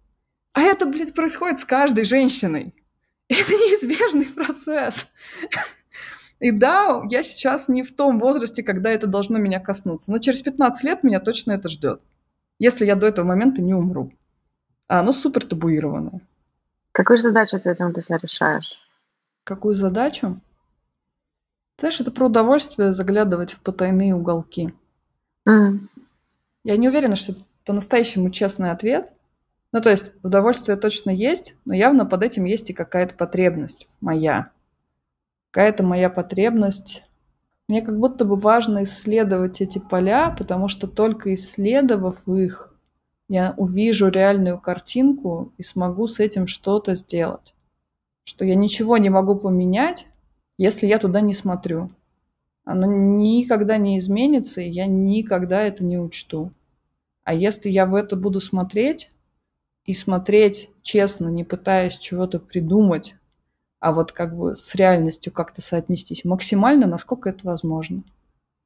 [0.58, 2.74] А это, блядь, происходит с каждой женщиной.
[3.30, 5.06] Это неизбежный процесс.
[6.40, 10.12] И да, я сейчас не в том возрасте, когда это должно меня коснуться.
[10.12, 12.02] Но через 15 лет меня точно это ждет.
[12.58, 14.12] Если я до этого момента не умру.
[14.88, 16.22] А оно супер табуированное.
[16.92, 18.80] Какую задачу ты этим ты решаешь?
[19.44, 20.42] Какую задачу?
[21.78, 24.74] Знаешь, это про удовольствие заглядывать в потайные уголки.
[25.48, 25.88] Mm.
[26.64, 29.14] Я не уверена, что это по-настоящему честный ответ,
[29.74, 34.52] ну, то есть удовольствие точно есть, но явно под этим есть и какая-то потребность моя.
[35.52, 37.04] Какая-то моя потребность.
[37.68, 42.74] Мне как будто бы важно исследовать эти поля, потому что только исследовав их,
[43.28, 47.54] я увижу реальную картинку и смогу с этим что-то сделать.
[48.24, 50.08] Что я ничего не могу поменять,
[50.58, 51.92] если я туда не смотрю.
[52.64, 56.52] Оно никогда не изменится, и я никогда это не учту.
[57.26, 59.12] А если я в это буду смотреть,
[59.88, 63.16] и смотреть честно, не пытаясь чего-то придумать,
[63.80, 68.04] а вот как бы с реальностью как-то соотнестись максимально, насколько это возможно,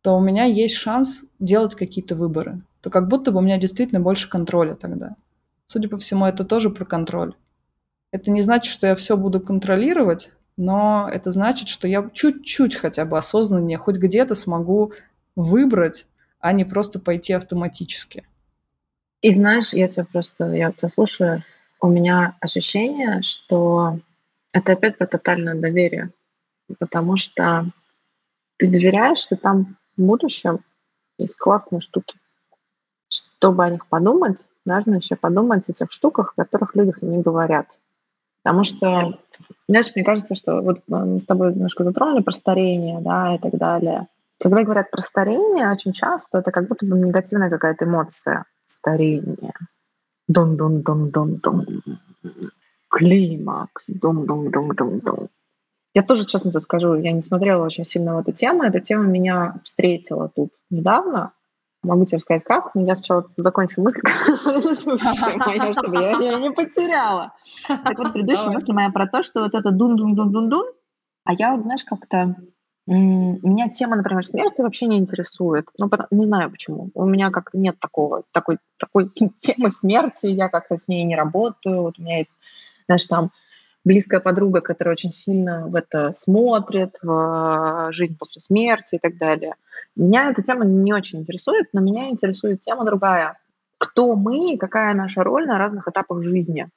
[0.02, 2.62] то у меня есть шанс делать какие-то выборы.
[2.82, 5.16] то как будто бы у меня действительно больше контроля тогда.
[5.68, 7.36] Судя по всему, это тоже про контроль.
[8.12, 13.06] Это не значит, что я все буду контролировать, но это значит, что я чуть-чуть хотя
[13.06, 14.94] бы осознаннее хоть где-то смогу
[15.36, 16.08] выбрать,
[16.40, 18.26] а не просто пойти автоматически.
[19.22, 21.44] И знаешь, я тебя просто, я тебя слушаю,
[21.80, 24.00] у меня ощущение, что
[24.52, 26.12] это опять про тотальное доверие,
[26.80, 27.66] потому что
[28.58, 30.60] ты доверяешь, что там в будущем
[31.18, 32.16] есть классные штуки.
[33.10, 37.68] Чтобы о них подумать, нужно еще подумать о тех штуках, о которых людях не говорят.
[38.44, 39.20] Потому что,
[39.68, 43.56] знаешь, мне кажется, что вот мы с тобой немножко затронули про старение, да, и так
[43.56, 44.08] далее.
[44.40, 48.46] Когда говорят про старение, очень часто это как будто бы негативная какая-то эмоция.
[48.72, 49.54] Старение.
[50.30, 51.84] Дун-дун-дун-дун-дун.
[52.88, 53.88] Климакс.
[53.88, 55.28] Дум-дум-дум-дум-дум.
[55.94, 58.64] Я тоже, честно тебе скажу, я не смотрела очень сильно в эту тему.
[58.64, 61.34] Эта тема меня встретила тут недавно.
[61.84, 67.34] Могу тебе сказать, как, но я сначала закончу мысль, чтобы я ее не потеряла.
[67.68, 70.68] Так вот, предыдущая мысль моя про то, что вот это дун-дун-дун-дун-дун,
[71.26, 72.38] а я, знаешь, как-то
[72.94, 75.68] меня тема, например, смерти вообще не интересует.
[75.78, 76.90] Ну, не знаю почему.
[76.94, 80.28] У меня как-то нет такого, такой, такой темы смерти.
[80.28, 81.84] Я как-то с ней не работаю.
[81.84, 82.34] Вот у меня есть,
[82.88, 83.32] знаешь, там
[83.84, 89.56] близкая подруга, которая очень сильно в это смотрит, в жизнь после смерти и так далее.
[89.96, 93.38] Меня эта тема не очень интересует, но меня интересует тема другая.
[93.78, 96.68] Кто мы, какая наша роль на разных этапах жизни.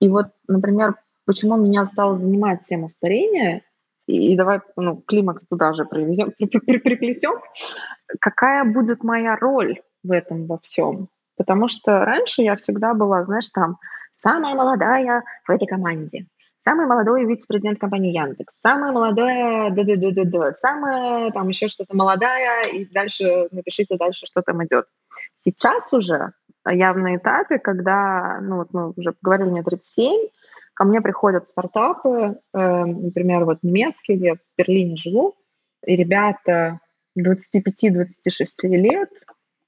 [0.00, 0.96] И вот, например,
[1.26, 3.62] почему меня стала занимать тема старения,
[4.08, 7.32] и давай ну, климакс туда же привезем, приплетем,
[8.20, 11.08] какая будет моя роль в этом во всем.
[11.36, 13.76] Потому что раньше я всегда была, знаешь, там,
[14.10, 16.26] самая молодая в этой команде,
[16.58, 21.68] самый молодой вице-президент компании Яндекс, самая молодая д д д д д самая там еще
[21.68, 24.86] что-то молодая, и дальше напишите дальше, что там идет.
[25.36, 26.32] Сейчас уже
[26.66, 30.28] я на этапе, когда, ну вот мы уже говорили, мне 37,
[30.78, 35.34] ко мне приходят стартапы, э, например, вот немецкие, я в Берлине живу,
[35.84, 36.78] и ребята
[37.16, 39.10] 25-26 лет,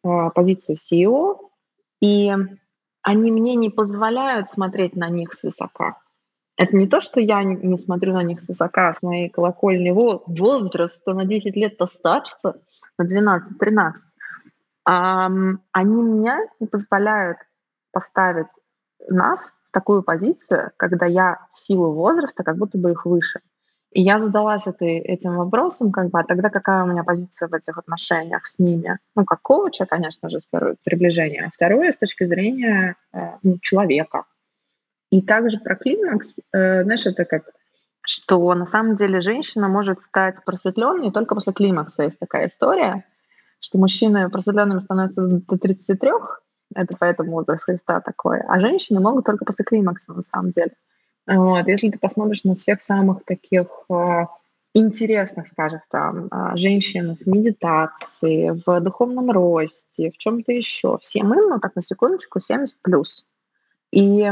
[0.05, 1.51] э, позиция CEO,
[2.01, 2.33] и
[3.03, 5.97] они мне не позволяют смотреть на них свысока.
[6.57, 11.03] Это не то, что я не смотрю на них с высока, с моей колокольни возраст,
[11.05, 12.37] то на 10 лет-то старше,
[12.99, 13.95] на 12-13.
[14.85, 15.27] А,
[15.73, 17.39] они меня не позволяют
[17.91, 18.53] поставить
[19.09, 23.41] нас такую позицию, когда я в силу возраста как будто бы их выше.
[23.93, 27.55] И я задалась этой, этим вопросом, как бы, а тогда какая у меня позиция в
[27.55, 28.99] этих отношениях с ними?
[29.16, 33.59] Ну, как коуча, конечно же, с первой приближения, а второе, с точки зрения э, ну,
[33.61, 34.25] человека,
[35.11, 37.43] и также про климакс, э, знаешь, это как,
[38.03, 42.05] что на самом деле женщина может стать просветленной только после климакса.
[42.05, 43.05] Есть такая история,
[43.59, 46.11] что мужчины просветленными становятся до 33,
[46.75, 50.73] это поэтому возраст Христа такой, а женщины могут только после климакса на самом деле.
[51.27, 51.66] Вот.
[51.66, 54.27] Если ты посмотришь на всех самых таких э,
[54.75, 61.37] интересных, скажем, там, э, женщин в медитации, в духовном росте, в чем-то еще, все мы,
[61.37, 63.27] ну так на секундочку, 70 плюс.
[63.93, 64.29] И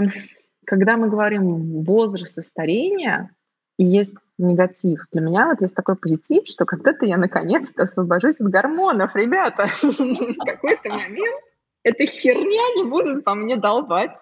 [0.65, 3.31] когда мы говорим возраст и старение,
[3.79, 5.07] и есть негатив.
[5.13, 9.67] Для меня вот есть такой позитив, что когда-то я наконец-то освобожусь от гормонов, ребята.
[9.83, 11.45] В какой-то момент
[11.83, 14.17] эта херня не будет по мне долбать.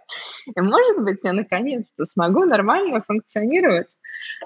[0.54, 3.96] И, может быть, я наконец-то смогу нормально функционировать.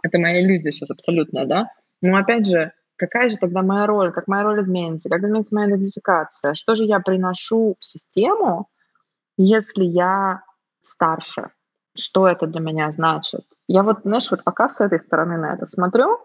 [0.02, 1.68] Это моя иллюзия сейчас абсолютно, да?
[2.00, 4.12] Но, опять же, какая же тогда моя роль?
[4.12, 5.08] Как моя роль изменится?
[5.08, 6.54] Как изменится моя идентификация?
[6.54, 8.68] Что же я приношу в систему,
[9.36, 10.42] если я
[10.82, 11.50] старше?
[11.96, 13.44] что это для меня значит.
[13.68, 16.18] Я вот, знаешь, вот пока с этой стороны на это смотрю,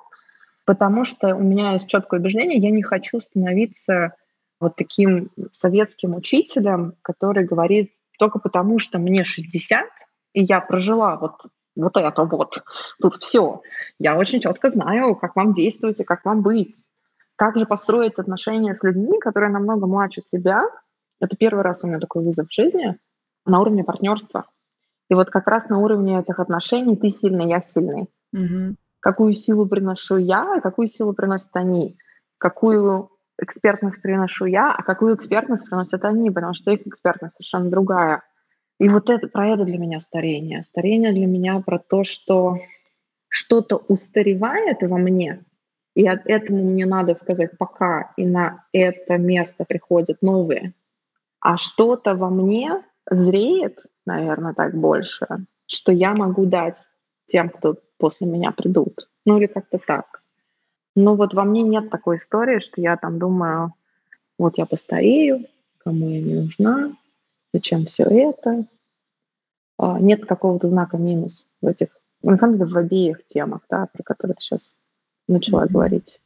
[0.65, 4.15] потому что у меня есть четкое убеждение, я не хочу становиться
[4.59, 9.85] вот таким советским учителем, который говорит только потому, что мне 60,
[10.33, 11.33] и я прожила вот,
[11.75, 12.63] вот это вот,
[13.01, 13.61] тут все.
[13.99, 16.87] Я очень четко знаю, как вам действовать и как вам быть.
[17.35, 20.63] Как же построить отношения с людьми, которые намного младше тебя.
[21.19, 22.97] Это первый раз у меня такой вызов в жизни
[23.45, 24.45] на уровне партнерства.
[25.09, 28.09] И вот как раз на уровне этих отношений ты сильный, я сильный.
[28.33, 28.75] Угу.
[29.01, 31.97] Какую силу приношу я, и какую силу приносят они.
[32.37, 33.09] Какую
[33.41, 38.23] экспертность приношу я, а какую экспертность приносят они, потому что их экспертность совершенно другая.
[38.79, 40.61] И вот это, про это для меня старение.
[40.63, 42.57] Старение для меня про то, что
[43.29, 45.43] что-то устаревает во мне,
[45.95, 50.73] и от этому мне надо сказать пока, и на это место приходят новые.
[51.39, 55.25] А что-то во мне зреет, наверное, так больше,
[55.67, 56.77] что я могу дать
[57.25, 59.07] тем, кто после меня придут.
[59.25, 60.21] Ну или как-то так.
[60.95, 63.73] Но вот во мне нет такой истории, что я там думаю,
[64.37, 65.45] вот я постарею,
[65.79, 66.91] кому я не нужна,
[67.53, 68.65] зачем все это.
[69.77, 71.89] А, нет какого-то знака минус в этих,
[72.23, 74.77] на самом деле, в обеих темах, да, про которые ты сейчас
[75.27, 75.71] начала mm-hmm.
[75.71, 76.21] говорить.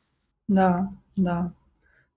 [0.48, 1.52] Да, да.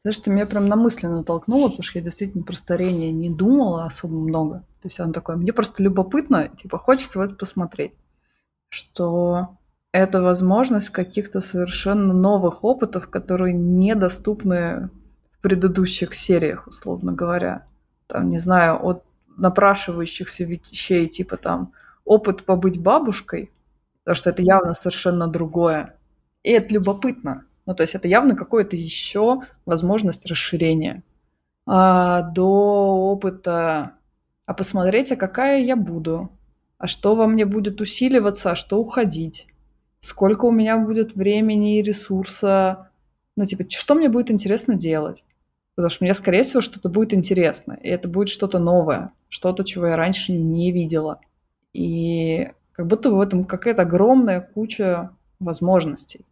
[0.03, 3.85] Знаешь, ты меня прям на мысли натолкнула, потому что я действительно про старение не думала
[3.85, 4.65] особо много.
[4.83, 7.93] То есть оно такое, мне просто любопытно, типа, хочется в это посмотреть,
[8.69, 9.57] что
[9.93, 14.91] это возможность каких-то совершенно новых опытов, которые недоступны
[15.33, 17.67] в предыдущих сериях, условно говоря.
[18.07, 19.05] Там, не знаю, от
[19.37, 21.73] напрашивающихся вещей, типа там
[22.05, 23.51] опыт побыть бабушкой,
[24.03, 25.95] потому что это явно совершенно другое.
[26.43, 27.45] И это любопытно.
[27.67, 31.03] Ну, то есть это явно какое-то еще возможность расширения.
[31.65, 33.93] А, до опыта,
[34.47, 36.33] а посмотреть, а какая я буду,
[36.79, 39.47] а что во мне будет усиливаться, а что уходить,
[40.03, 42.91] сколько у меня будет времени и ресурса,
[43.37, 45.25] ну, типа, что мне будет интересно делать.
[45.75, 49.87] Потому что мне, скорее всего, что-то будет интересно, и это будет что-то новое, что-то, чего
[49.87, 51.21] я раньше не видела.
[51.73, 56.27] И как будто в этом какая-то огромная куча возможностей.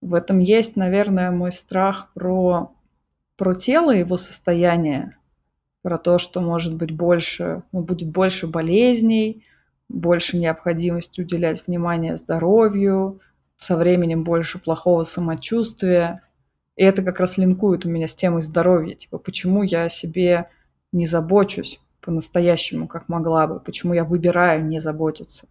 [0.00, 2.72] В этом есть, наверное, мой страх про,
[3.36, 5.16] про тело, его состояние,
[5.82, 9.44] про то, что может быть больше, ну, будет больше болезней,
[9.92, 13.20] больше необходимости уделять внимание здоровью,
[13.58, 16.22] со временем больше плохого самочувствия.
[16.74, 18.94] И это как раз линкует у меня с темой здоровья.
[18.94, 20.48] Типа, почему я о себе
[20.90, 23.60] не забочусь по-настоящему, как могла бы?
[23.60, 25.46] Почему я выбираю не заботиться?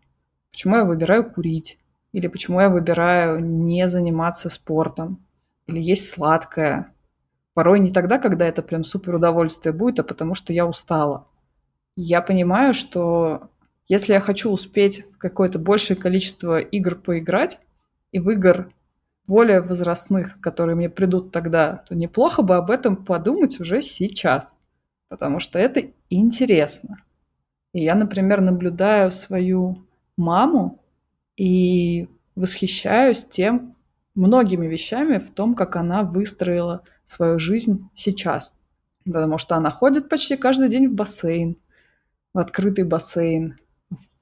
[0.52, 1.78] Почему я выбираю курить?
[2.12, 5.26] Или почему я выбираю не заниматься спортом?
[5.68, 6.94] Или есть сладкое?
[7.54, 11.28] Порой не тогда, когда это прям супер удовольствие будет, а потому что я устала.
[11.96, 13.51] Я понимаю, что
[13.92, 17.60] если я хочу успеть в какое-то большее количество игр поиграть,
[18.14, 18.72] и в игр
[19.28, 24.56] более возрастных, которые мне придут тогда, то неплохо бы об этом подумать уже сейчас,
[25.10, 27.04] потому что это интересно.
[27.74, 29.86] И я, например, наблюдаю свою
[30.16, 30.82] маму,
[31.36, 33.76] и восхищаюсь тем,
[34.16, 38.54] многими вещами в том, как она выстроила свою жизнь сейчас.
[39.04, 41.58] Потому что она ходит почти каждый день в бассейн,
[42.34, 43.58] в открытый бассейн,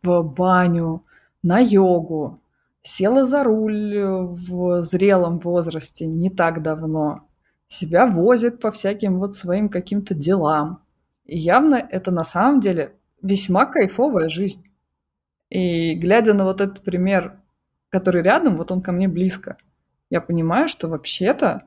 [0.03, 1.03] в баню,
[1.43, 2.39] на йогу.
[2.81, 7.27] Села за руль в зрелом возрасте не так давно.
[7.67, 10.81] Себя возит по всяким вот своим каким-то делам.
[11.25, 14.63] И явно это на самом деле весьма кайфовая жизнь.
[15.49, 17.39] И глядя на вот этот пример,
[17.89, 19.57] который рядом, вот он ко мне близко,
[20.09, 21.63] я понимаю, что вообще-то,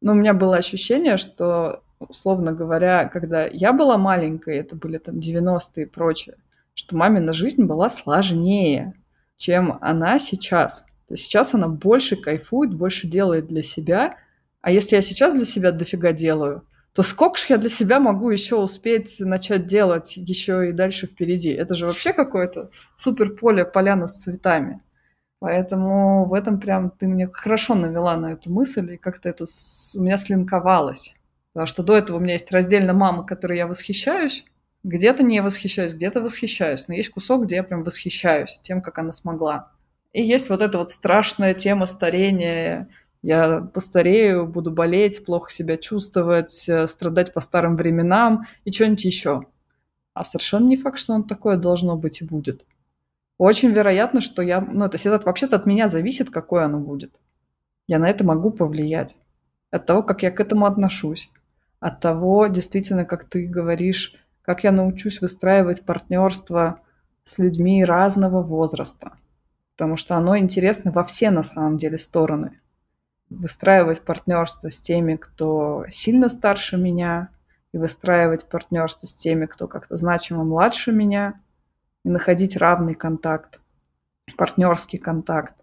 [0.00, 5.16] ну, у меня было ощущение, что, условно говоря, когда я была маленькой, это были там
[5.16, 6.36] 90-е и прочее,
[6.74, 8.94] что мамина жизнь была сложнее,
[9.36, 10.84] чем она сейчас.
[11.08, 14.16] То есть сейчас она больше кайфует, больше делает для себя.
[14.60, 18.30] А если я сейчас для себя дофига делаю, то сколько же я для себя могу
[18.30, 21.50] еще успеть начать делать еще и дальше впереди?
[21.50, 24.82] Это же вообще какое-то супер поле, поляна с цветами.
[25.38, 29.44] Поэтому в этом прям ты мне хорошо навела на эту мысль, и как-то это
[29.96, 31.14] у меня слинковалось.
[31.52, 34.44] Потому что до этого у меня есть раздельно мама, которой я восхищаюсь,
[34.84, 39.12] где-то не восхищаюсь, где-то восхищаюсь, но есть кусок, где я прям восхищаюсь тем, как она
[39.12, 39.70] смогла.
[40.12, 42.88] И есть вот эта вот страшная тема старения,
[43.22, 49.42] я постарею, буду болеть, плохо себя чувствовать, э, страдать по старым временам и что-нибудь еще.
[50.12, 52.66] А совершенно не факт, что он такое должно быть и будет.
[53.38, 54.60] Очень вероятно, что я...
[54.60, 57.20] Ну, то есть это вообще-то от меня зависит, какое оно будет.
[57.86, 59.16] Я на это могу повлиять.
[59.70, 61.30] От того, как я к этому отношусь.
[61.80, 66.80] От того, действительно, как ты говоришь, как я научусь выстраивать партнерство
[67.24, 69.12] с людьми разного возраста.
[69.76, 72.60] Потому что оно интересно во все, на самом деле, стороны
[73.32, 77.30] выстраивать партнерство с теми, кто сильно старше меня,
[77.72, 81.40] и выстраивать партнерство с теми, кто как-то значимо младше меня,
[82.04, 83.60] и находить равный контакт,
[84.36, 85.54] партнерский контакт,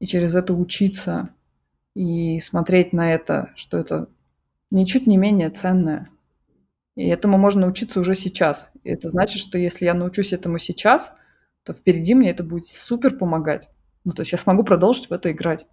[0.00, 1.30] и через это учиться
[1.94, 4.08] и смотреть на это, что это
[4.70, 6.08] ничуть не менее ценное.
[6.98, 8.68] И этому можно научиться уже сейчас.
[8.82, 11.12] И это значит, что если я научусь этому сейчас,
[11.62, 13.68] то впереди мне это будет супер помогать.
[14.02, 15.64] Ну, то есть я смогу продолжить в это играть.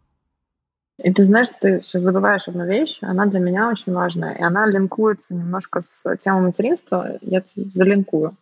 [0.99, 4.67] И ты знаешь, ты сейчас забываешь одну вещь, она для меня очень важная, и она
[4.67, 8.37] линкуется немножко с темой материнства, я залинкую.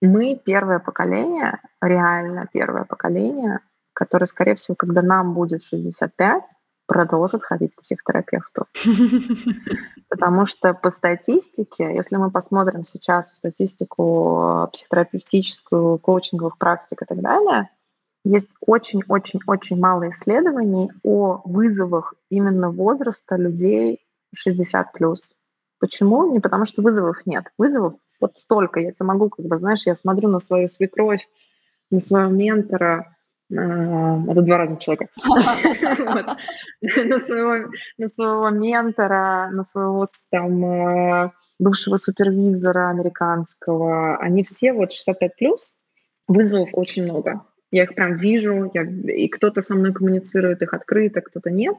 [0.00, 3.58] Мы первое поколение, реально первое поколение,
[3.92, 6.44] которое, скорее всего, когда нам будет 65,
[6.90, 8.66] продолжит ходить к психотерапевту.
[10.08, 17.20] Потому что по статистике, если мы посмотрим сейчас в статистику психотерапевтическую, коучинговых практик и так
[17.20, 17.70] далее,
[18.24, 24.00] есть очень-очень-очень мало исследований о вызовах именно возраста людей
[24.34, 25.34] 60 плюс.
[25.78, 26.32] Почему?
[26.32, 27.52] Не потому что вызовов нет.
[27.56, 28.80] Вызовов вот столько.
[28.80, 31.28] Я тебе могу, как бы, знаешь, я смотрю на свою свекровь,
[31.92, 33.16] на своего ментора,
[33.50, 35.08] это два разных человека.
[36.80, 44.16] На своего ментора, на своего там э, бывшего супервизора американского.
[44.18, 45.76] Они все вот 65 плюс,
[46.28, 47.42] вызовов очень много.
[47.70, 51.76] Я их прям вижу, я, и кто-то со мной коммуницирует их открыто, кто-то нет.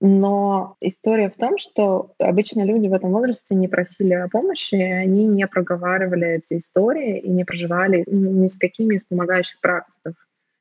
[0.00, 5.26] Но история в том, что обычно люди в этом возрасте не просили о помощи, они
[5.26, 9.58] не проговаривали эти истории и не проживали ни с какими из помогающих.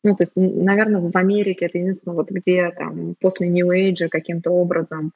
[0.04, 4.52] Ну, то есть, наверное, в Америке это единственное, вот где там после New Age каким-то
[4.52, 5.14] образом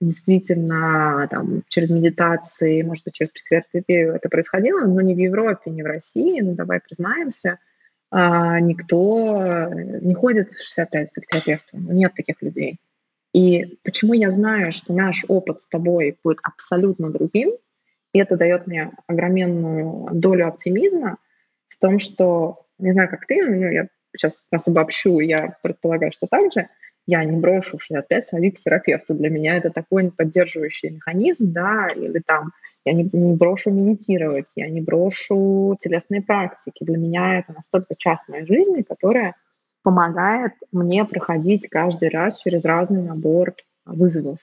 [0.00, 5.82] действительно там через медитации, может быть, через психотерапию это происходило, но не в Европе, не
[5.82, 7.58] в России, ну, давай признаемся,
[8.10, 9.68] а, никто
[10.00, 12.78] не ходит в 65 к терапевту, нет таких людей.
[13.32, 17.52] И почему я знаю, что наш опыт с тобой будет абсолютно другим,
[18.12, 21.16] и это дает мне огроменную долю оптимизма
[21.68, 26.26] в том, что, не знаю, как ты, но я сейчас нас обобщу, я предполагаю, что
[26.26, 26.68] так же,
[27.06, 29.14] я не брошу в 65 сходить к терапевту.
[29.14, 32.52] Для меня это такой поддерживающий механизм, да, или там
[32.84, 36.84] я не, не брошу медитировать, я не брошу телесные практики.
[36.84, 39.34] Для меня это настолько часть моей жизни, которая
[39.82, 44.38] помогает мне проходить каждый раз через разный набор вызовов.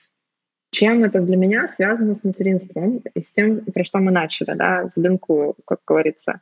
[0.70, 4.86] Чем это для меня связано с материнством и с тем, про что мы начали, да,
[4.86, 6.40] с линку, как говорится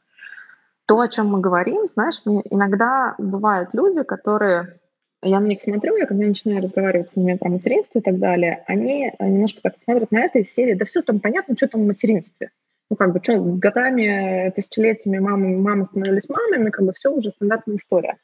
[0.89, 4.81] то, о чем мы говорим, знаешь, иногда бывают люди, которые
[5.23, 8.65] я на них смотрю, я когда начинаю разговаривать с ними про материнство и так далее,
[8.66, 11.86] они немножко так смотрят на это из серии, да все там понятно, что там в
[11.86, 12.52] материнстве.
[12.89, 17.77] Ну, как бы, что, годами, тысячелетиями мамы, мамы становились мамами, как бы все уже стандартная
[17.77, 18.16] история.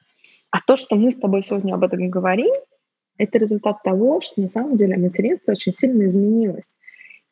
[0.51, 2.55] А то, что мы с тобой сегодня об этом говорим,
[3.19, 6.79] это результат того, что на самом деле материнство очень сильно изменилось.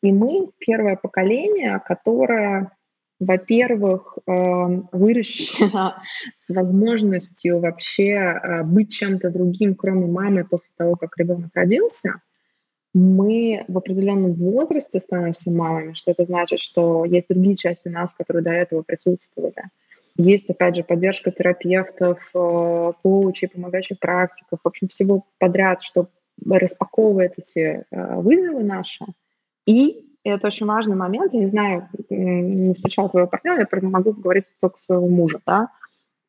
[0.03, 2.71] И мы первое поколение, которое
[3.23, 6.01] во-первых, эм, выращена
[6.35, 12.21] с возможностью вообще э, быть чем-то другим, кроме мамы, после того, как ребенок родился,
[12.93, 18.43] мы в определенном возрасте становимся мамами, что это значит, что есть другие части нас, которые
[18.43, 19.63] до этого присутствовали.
[20.15, 26.07] Есть, опять же, поддержка терапевтов, э, коучей, помогающих практиков, в общем, всего подряд, что
[26.45, 29.05] распаковывает эти э, вызовы наши.
[29.65, 31.33] И и это очень важный момент.
[31.33, 35.39] Я не знаю, не встречала твоего партнера, я могу говорить только своего мужа.
[35.45, 35.69] Да?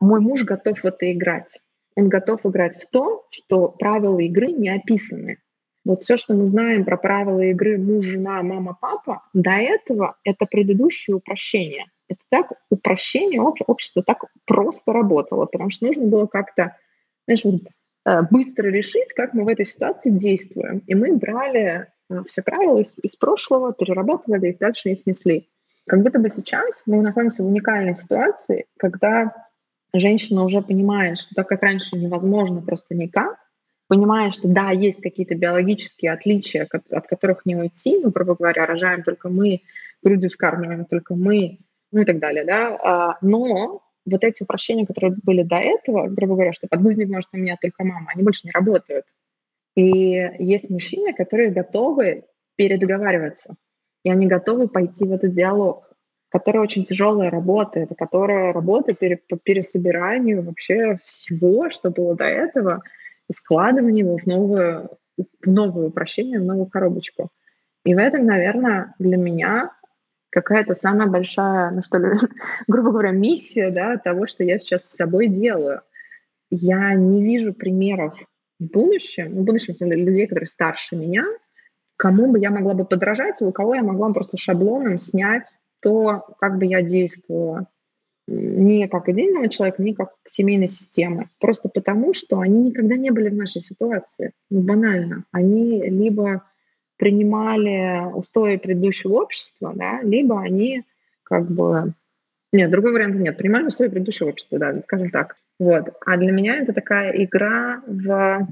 [0.01, 1.61] Мой муж готов в это играть.
[1.97, 5.39] Он готов играть в то, что правила игры не описаны.
[5.85, 10.47] Вот все, что мы знаем про правила игры муж, жена, мама, папа, до этого это
[10.47, 11.85] предыдущее упрощение.
[12.09, 16.77] Это так упрощение общества так просто работало, потому что нужно было как-то,
[17.27, 17.43] знаешь,
[18.07, 20.83] э, быстро решить, как мы в этой ситуации действуем.
[20.87, 21.94] И мы брали Э,
[22.27, 25.49] все правила из, из прошлого, перерабатывали их, дальше их несли.
[25.87, 29.35] Как будто бы сейчас мы находимся в уникальной ситуации, когда
[29.93, 33.39] женщина уже понимает, что так как раньше невозможно просто никак,
[33.87, 39.03] понимает, что да, есть какие-то биологические отличия, от которых не уйти, ну, грубо говоря, рожаем
[39.03, 39.61] только мы,
[40.03, 41.59] грудью вскармливаем только мы,
[41.93, 46.35] ну и так далее, да, а, но вот эти упрощения, которые были до этого, грубо
[46.35, 49.07] говоря, что подгузник может поменять только мама, они больше не работают.
[49.75, 49.87] И
[50.39, 52.25] есть мужчины, которые готовы
[52.57, 53.57] передоговариваться,
[54.05, 55.91] и они готовы пойти в этот диалог,
[56.29, 62.83] который очень тяжелая работа, это которая работа по пересобиранию вообще всего, что было до этого,
[63.29, 67.31] и складывание его в новую, в новое упрощение, в новую коробочку.
[67.85, 69.73] И в этом, наверное, для меня
[70.31, 72.09] какая-то самая большая, ну что ли,
[72.69, 75.81] грубо говоря, миссия да, того, что я сейчас с собой делаю.
[76.51, 78.17] Я не вижу примеров
[78.65, 81.25] в будущем, ну, в будущем, смысле, людей, которые старше меня,
[81.97, 85.47] кому бы я могла бы подражать, у кого я могла бы просто шаблоном снять
[85.81, 87.67] то, как бы я действовала
[88.27, 91.29] не как отдельного человека, не как семейной системы.
[91.39, 94.33] Просто потому, что они никогда не были в нашей ситуации.
[94.51, 95.25] Ну, банально.
[95.31, 96.43] Они либо
[96.97, 100.85] принимали устои предыдущего общества, да, либо они
[101.23, 101.93] как бы...
[102.53, 103.37] Нет, другой варианта нет.
[103.37, 105.37] Принимали устои предыдущего общества, да, скажем так.
[105.59, 105.95] Вот.
[106.05, 108.49] А для меня это такая игра в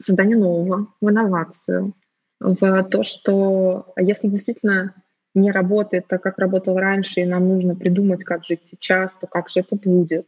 [0.00, 1.94] создание нового, в инновацию,
[2.40, 4.94] в то, что если действительно
[5.34, 9.48] не работает так, как работал раньше, и нам нужно придумать, как жить сейчас, то как
[9.48, 10.26] же это будет?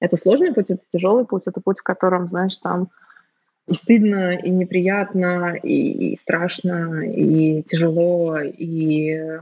[0.00, 2.90] Это сложный путь, это тяжелый путь, это путь, в котором, знаешь, там
[3.66, 9.40] и стыдно, и неприятно, и, и страшно, и тяжело, и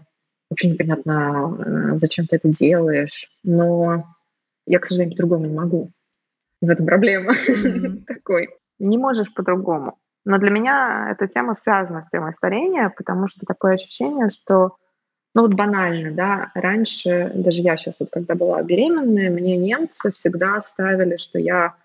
[0.50, 3.30] вообще непонятно, э, зачем ты это делаешь.
[3.44, 4.15] Но
[4.66, 5.90] я, к сожалению, по-другому не могу.
[6.60, 8.04] В этом проблема mm-hmm.
[8.06, 8.48] такой.
[8.78, 9.98] Не можешь по-другому.
[10.24, 14.76] Но для меня эта тема связана с темой старения, потому что такое ощущение, что,
[15.34, 20.60] ну вот банально, да, раньше, даже я сейчас вот когда была беременная, мне немцы всегда
[20.60, 21.76] ставили, что я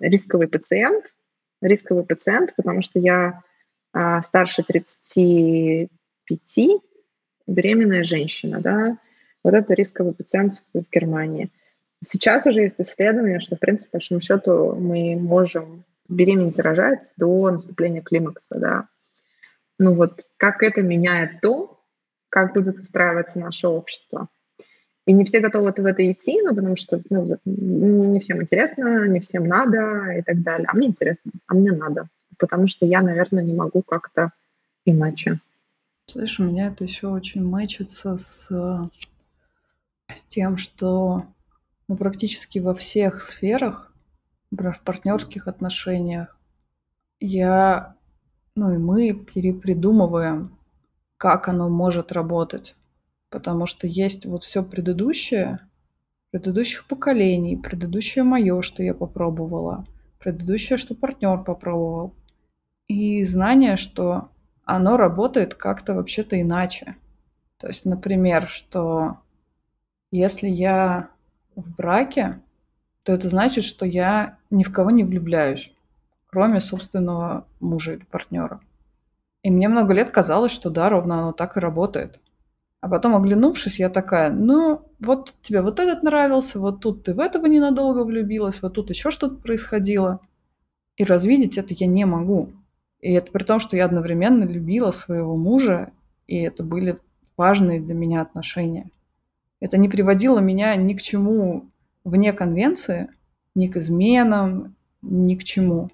[0.00, 1.14] рисковый пациент,
[1.60, 3.42] рисковый пациент, потому что я
[3.92, 5.90] а, старше 35,
[7.46, 8.96] беременная женщина, да,
[9.44, 11.50] вот это рисковый пациент в, в Германии.
[12.04, 17.12] Сейчас уже есть исследование, что, в принципе, по большому счету мы можем беременеть и рожать
[17.16, 18.88] до наступления климакса, да.
[19.78, 21.80] Ну вот как это меняет то,
[22.28, 24.28] как будет устраиваться наше общество.
[25.06, 29.20] И не все готовы в это идти, ну, потому что ну, не всем интересно, не
[29.20, 30.68] всем надо и так далее.
[30.70, 32.08] А мне интересно, а мне надо.
[32.38, 34.32] Потому что я, наверное, не могу как-то
[34.84, 35.38] иначе.
[36.06, 38.48] Знаешь, у меня это еще очень мэчится с,
[40.08, 41.24] с тем, что
[41.90, 43.92] ну, практически во всех сферах,
[44.52, 46.38] например, в партнерских отношениях,
[47.18, 47.96] я,
[48.54, 50.56] ну и мы перепридумываем,
[51.16, 52.76] как оно может работать.
[53.28, 55.68] Потому что есть вот все предыдущее,
[56.30, 59.84] предыдущих поколений, предыдущее мое, что я попробовала,
[60.20, 62.14] предыдущее, что партнер попробовал.
[62.86, 64.28] И знание, что
[64.64, 66.94] оно работает как-то вообще-то иначе.
[67.56, 69.16] То есть, например, что
[70.12, 71.10] если я
[71.56, 72.40] в браке,
[73.02, 75.72] то это значит, что я ни в кого не влюбляюсь,
[76.26, 78.60] кроме собственного мужа или партнера.
[79.42, 82.20] И мне много лет казалось, что да, ровно оно так и работает.
[82.80, 87.20] А потом, оглянувшись, я такая, ну, вот тебе вот этот нравился, вот тут ты в
[87.20, 90.20] этого ненадолго влюбилась, вот тут еще что-то происходило.
[90.96, 92.50] И развидеть это я не могу.
[93.00, 95.92] И это при том, что я одновременно любила своего мужа,
[96.26, 96.98] и это были
[97.36, 98.90] важные для меня отношения.
[99.60, 101.70] Это не приводило меня ни к чему
[102.04, 103.10] вне конвенции,
[103.54, 105.90] ни к изменам, ни к чему.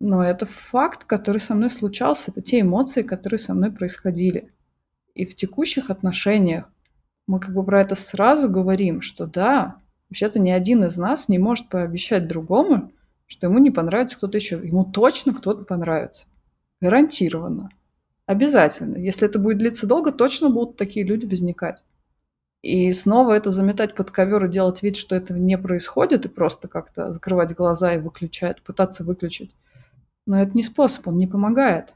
[0.00, 4.52] Но это факт, который со мной случался, это те эмоции, которые со мной происходили.
[5.14, 6.70] И в текущих отношениях
[7.26, 9.76] мы как бы про это сразу говорим, что да,
[10.08, 12.92] вообще-то ни один из нас не может пообещать другому,
[13.26, 14.56] что ему не понравится кто-то еще.
[14.56, 16.26] Ему точно кто-то понравится.
[16.80, 17.70] Гарантированно.
[18.26, 18.96] Обязательно.
[18.96, 21.82] Если это будет длиться долго, точно будут такие люди возникать.
[22.62, 26.66] И снова это заметать под ковер и делать вид, что это не происходит, и просто
[26.66, 29.54] как-то закрывать глаза и выключать, пытаться выключить.
[30.26, 31.94] Но это не способ, он не помогает.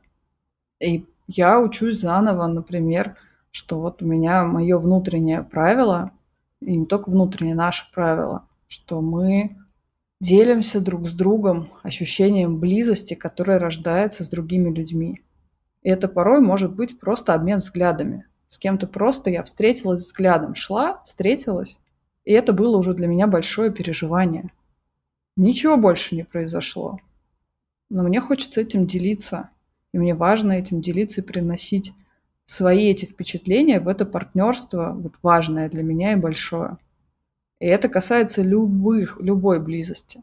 [0.81, 3.17] И я учусь заново, например,
[3.51, 6.13] что вот у меня мое внутреннее правило,
[6.61, 9.57] и не только внутреннее, наше правило, что мы
[10.21, 15.21] делимся друг с другом ощущением близости, которое рождается с другими людьми.
[15.83, 18.27] И это порой может быть просто обмен взглядами.
[18.53, 21.79] С кем-то просто я встретилась взглядом, шла, встретилась,
[22.27, 24.51] и это было уже для меня большое переживание.
[25.37, 26.99] Ничего больше не произошло.
[27.89, 29.49] Но мне хочется этим делиться.
[29.95, 31.95] И мне важно этим делиться и приносить
[32.45, 36.77] свои эти впечатления в это партнерство, вот важное для меня и большое.
[37.59, 40.23] И это касается любых, любой близости.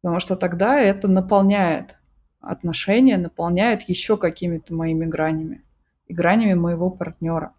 [0.00, 1.96] Потому что тогда это наполняет
[2.40, 5.62] отношения, наполняет еще какими-то моими гранями
[6.12, 7.54] и гранями моего партнера.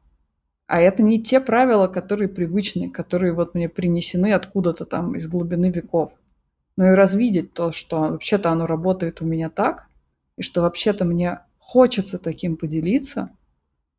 [0.67, 5.71] А это не те правила, которые привычны, которые вот мне принесены откуда-то там из глубины
[5.71, 6.13] веков.
[6.77, 9.88] Но и развидеть то, что вообще-то оно работает у меня так,
[10.38, 13.31] и что вообще-то мне хочется таким поделиться,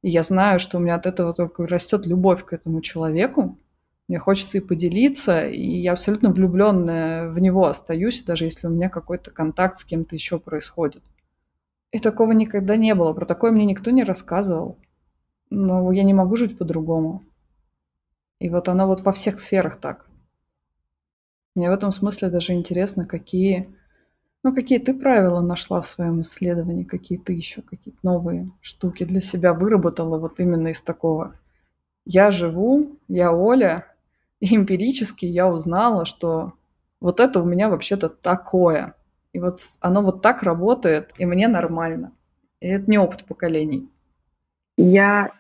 [0.03, 3.59] и я знаю, что у меня от этого только растет любовь к этому человеку,
[4.07, 8.89] мне хочется и поделиться, и я абсолютно влюбленная в него остаюсь, даже если у меня
[8.89, 11.03] какой-то контакт с кем-то еще происходит.
[11.95, 14.79] И такого никогда не было, про такое мне никто не рассказывал.
[15.49, 17.23] Но я не могу жить по-другому.
[18.41, 20.05] И вот оно вот во всех сферах так.
[21.55, 23.69] Мне в этом смысле даже интересно, какие
[24.43, 29.21] ну, какие ты правила нашла в своем исследовании, какие ты еще какие-то новые штуки для
[29.21, 31.39] себя выработала вот именно из такого.
[32.05, 33.87] Я живу, я Оля,
[34.41, 36.55] и эмпирически я узнала, что
[36.99, 38.97] вот это у меня вообще-то такое.
[39.35, 42.13] И вот оно вот так работает, и мне нормально.
[42.61, 43.91] И это не опыт поколений.
[44.77, 45.33] Я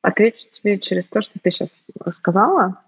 [0.00, 2.80] отвечу тебе через то, что ты сейчас сказала.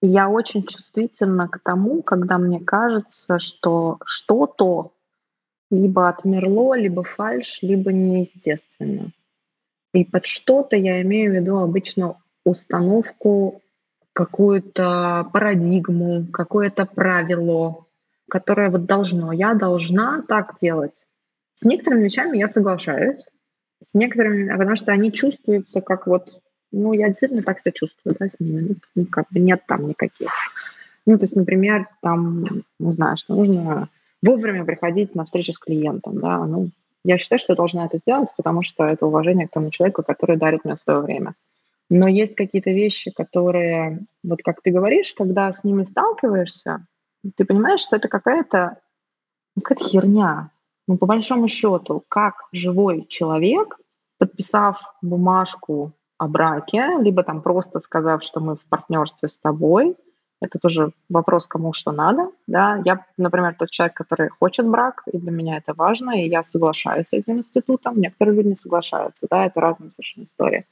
[0.00, 4.92] Я очень чувствительна к тому, когда мне кажется, что что-то
[5.72, 9.10] либо отмерло, либо фальш, либо неестественно.
[9.92, 13.60] И под что-то я имею в виду обычно установку,
[14.12, 17.85] какую-то парадигму, какое-то правило,
[18.28, 19.32] которое вот должно.
[19.32, 21.06] Я должна так делать.
[21.54, 23.24] С некоторыми вещами я соглашаюсь,
[23.82, 26.42] с некоторыми, потому что они чувствуются как вот,
[26.72, 30.30] ну, я действительно так себя чувствую, да, с ними, ну, как бы нет там никаких.
[31.06, 33.88] Ну, то есть, например, там, не знаю, что нужно
[34.22, 36.70] вовремя приходить на встречу с клиентом, да, ну,
[37.04, 40.36] Я считаю, что я должна это сделать, потому что это уважение к тому человеку, который
[40.36, 41.34] дарит мне свое время.
[41.88, 46.84] Но есть какие-то вещи, которые, вот как ты говоришь, когда с ними сталкиваешься,
[47.36, 48.78] ты понимаешь, что это какая-то
[49.62, 50.50] какая херня.
[50.88, 53.78] Ну, по большому счету, как живой человек,
[54.18, 59.96] подписав бумажку о браке, либо там просто сказав, что мы в партнерстве с тобой,
[60.40, 62.30] это тоже вопрос, кому что надо.
[62.46, 62.80] Да?
[62.84, 67.08] Я, например, тот человек, который хочет брак, и для меня это важно, и я соглашаюсь
[67.08, 67.98] с этим институтом.
[67.98, 70.66] Некоторые люди не соглашаются, да, это разные совершенно истории.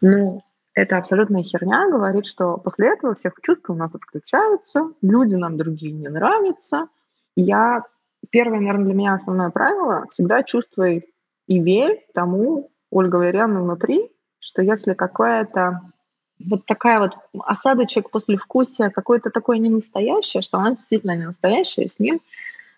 [0.00, 0.42] Ну,
[0.74, 5.92] это абсолютная херня говорит, что после этого всех чувства у нас отключаются, люди нам другие
[5.92, 6.88] не нравятся.
[7.36, 7.84] Я
[8.30, 11.08] первое, наверное, для меня основное правило всегда чувствуй
[11.46, 14.10] и верь тому, Ольга Валерьяновна, внутри,
[14.40, 15.80] что если какая-то
[16.44, 17.12] вот такая вот
[17.44, 22.20] осадочек после вкуса какое-то такое не настоящее, что она действительно не настоящая, с ним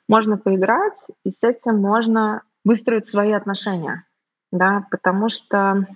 [0.08, 4.04] можно поиграть, и с этим можно выстроить свои отношения,
[4.52, 5.86] да, потому что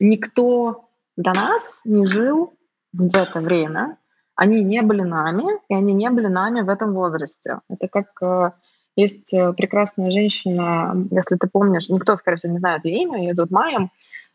[0.00, 2.54] никто до нас не жил
[2.92, 3.98] в это время,
[4.36, 7.60] они не были нами, и они не были нами в этом возрасте.
[7.68, 8.50] Это как э,
[8.96, 13.34] есть э, прекрасная женщина, если ты помнишь, никто, скорее всего, не знает ее имя, ее
[13.34, 13.90] зовут Майя,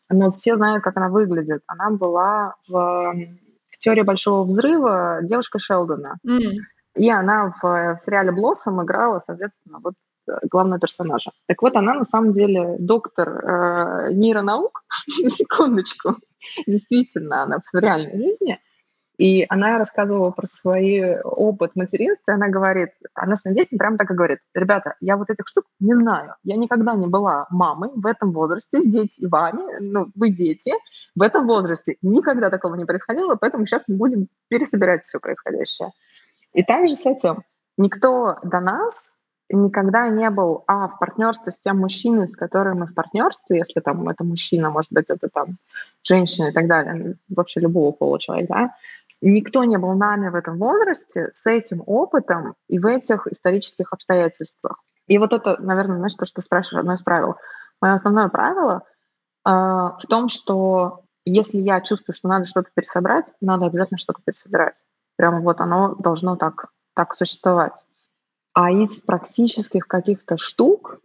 [0.09, 1.61] но все знают, как она выглядит.
[1.67, 3.13] Она была в,
[3.71, 6.17] в «Теории большого взрыва» девушка Шелдона.
[6.25, 6.53] Mm.
[6.95, 9.93] И она в, в сериале «Блоссом» играла, соответственно, вот
[10.27, 11.31] э, главного персонажа.
[11.47, 14.83] Так вот, она на самом деле доктор э, нейронаук,
[15.23, 16.15] на секундочку,
[16.67, 18.59] действительно, она в реальной жизни.
[19.19, 24.09] И она рассказывала про свой опыт материнства, и она говорит, она своим детям прямо так
[24.09, 28.05] и говорит, ребята, я вот этих штук не знаю, я никогда не была мамой в
[28.05, 30.71] этом возрасте, дети вами, ну, вы дети,
[31.15, 35.89] в этом возрасте никогда такого не происходило, поэтому сейчас мы будем пересобирать все происходящее.
[36.53, 37.43] И также с этим
[37.75, 39.18] никто до нас
[39.49, 43.79] никогда не был, а, в партнерстве с тем мужчиной, с которым мы в партнерстве, если
[43.79, 45.57] там это мужчина, может быть, это там
[46.03, 48.75] женщина и так далее, вообще любого человека, да,
[49.21, 54.81] никто не был нами в этом возрасте с этим опытом и в этих исторических обстоятельствах.
[55.07, 57.35] И вот это, наверное, знаешь, то, что спрашиваешь, одно из правил.
[57.81, 58.83] Мое основное правило
[59.45, 64.81] э, в том, что если я чувствую, что надо что-то пересобрать, надо обязательно что-то пересобирать.
[65.15, 67.85] Прямо вот оно должно так, так существовать.
[68.53, 70.99] А из практических каких-то штук,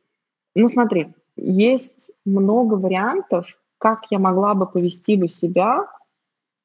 [0.54, 3.46] ну смотри, есть много вариантов,
[3.78, 5.86] как я могла бы повести бы себя,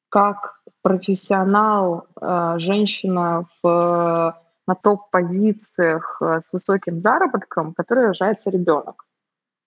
[0.08, 4.36] как профессионал, э, женщина в,
[4.66, 9.06] на топ-позициях э, с высоким заработком, который рожается ребенок.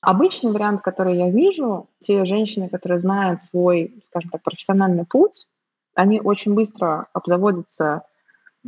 [0.02, 5.48] Обычный вариант, который я вижу, те женщины, которые знают свой, скажем так, профессиональный путь,
[5.96, 8.04] они очень быстро обзаводятся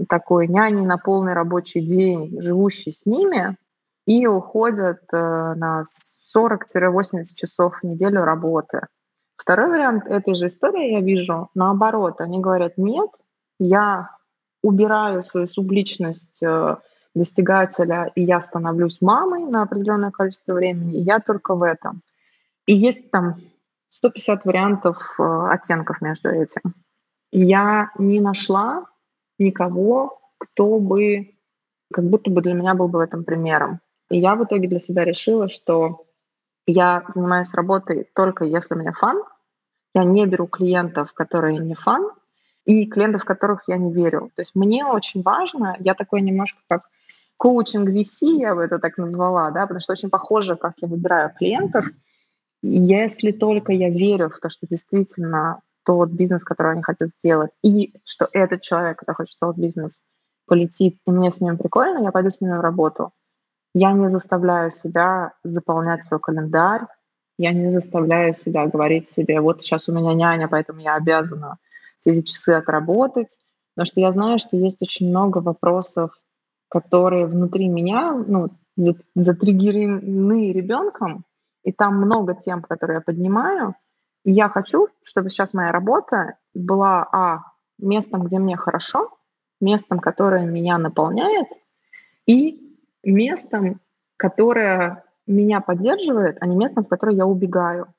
[0.07, 3.57] такой няней на полный рабочий день, живущей с ними,
[4.05, 5.84] и уходят э, на
[6.35, 8.81] 40-80 часов в неделю работы.
[9.35, 12.22] Второй вариант этой же истории я вижу наоборот.
[12.22, 13.09] Они говорят, нет,
[13.59, 14.09] я
[14.61, 16.76] убираю свою субличность э,
[17.15, 22.01] достигателя, и я становлюсь мамой на определенное количество времени, и я только в этом.
[22.65, 23.35] И есть там
[23.89, 26.61] 150 вариантов э, оттенков между этим.
[27.31, 28.85] Я не нашла
[29.38, 31.36] никого, кто бы
[31.94, 33.80] как будто бы для меня был бы в этом примером.
[34.10, 36.06] И я в итоге для себя решила, что
[36.68, 39.24] я занимаюсь работой только если у меня фан.
[39.94, 42.12] Я не беру клиентов, которые не фан,
[42.66, 44.32] и клиентов, в которых я не верю.
[44.36, 46.90] То есть мне очень важно, я такой немножко как
[47.38, 51.32] коучинг VC, я бы это так назвала, да, потому что очень похоже, как я выбираю
[51.38, 51.86] клиентов.
[52.62, 57.94] Если только я верю в то, что действительно тот бизнес, который они хотят сделать, и
[58.06, 60.03] что этот человек, который хочет сделать бизнес,
[60.48, 63.12] полетит, и мне с ним прикольно, я пойду с ними в работу.
[63.74, 66.82] Я не заставляю себя заполнять свой календарь,
[67.38, 71.57] я не заставляю себя говорить себе, вот сейчас у меня няня, поэтому я обязана
[71.99, 73.38] все эти часы отработать,
[73.76, 76.12] потому что я знаю, что есть очень много вопросов,
[76.70, 78.49] которые внутри меня ну,
[79.16, 81.26] затриггерены ребенком,
[81.64, 83.76] и там много тем, которые я поднимаю.
[84.27, 87.43] Я хочу, чтобы сейчас моя работа была, а,
[87.77, 89.11] местом, где мне хорошо,
[89.61, 91.47] местом, которое меня наполняет,
[92.26, 93.80] и местом,
[94.18, 97.93] которое меня поддерживает, а не местом, в которое я убегаю.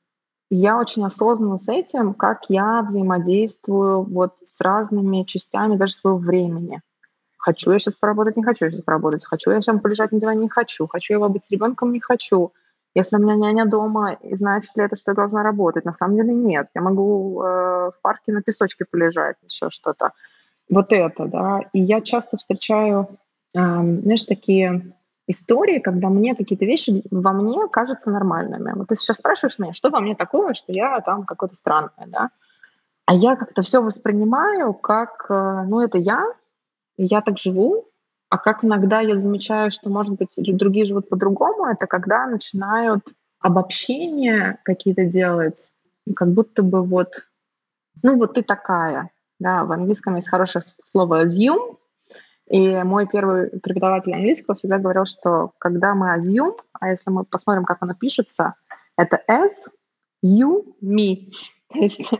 [0.48, 6.82] я очень осознанно с этим, как я взаимодействую вот с разными частями даже своего времени.
[7.36, 9.24] Хочу я сейчас поработать, не хочу я сейчас поработать.
[9.24, 10.86] Хочу я сейчас полежать на диване, не хочу.
[10.86, 12.52] Хочу я быть с ребенком, не хочу.
[12.96, 15.84] Если у меня няня дома, значит ли это, что я должна работать?
[15.84, 16.68] На самом деле нет.
[16.74, 20.12] Я могу э, в парке на песочке полежать, еще что-то.
[20.70, 21.60] Вот это, да.
[21.74, 23.18] И я часто встречаю,
[23.54, 24.94] э, знаешь, такие
[25.26, 28.72] истории, когда мне какие-то вещи во мне кажутся нормальными.
[28.74, 32.30] Вот ты сейчас спрашиваешь меня, что во мне такое, что я там какое-то странное, да?
[33.04, 36.24] А я как-то все воспринимаю как, э, ну, это я,
[36.96, 37.90] я так живу,
[38.28, 43.04] а как иногда я замечаю, что, может быть, другие живут по-другому, это когда начинают
[43.38, 45.72] обобщения какие-то делать,
[46.14, 47.26] как будто бы вот,
[48.02, 51.76] ну вот ты такая, да, в английском есть хорошее слово assume,
[52.48, 57.64] и мой первый преподаватель английского всегда говорил, что когда мы assume, а если мы посмотрим,
[57.64, 58.54] как оно пишется,
[58.96, 59.50] это as,
[60.24, 61.32] you, me.
[61.72, 62.14] То есть,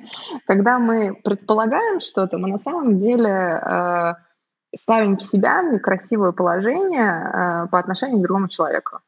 [0.46, 4.14] когда мы предполагаем что-то, мы на самом деле э,
[4.76, 9.00] ставим себя в некрасивое положение э, по отношению к другому человеку.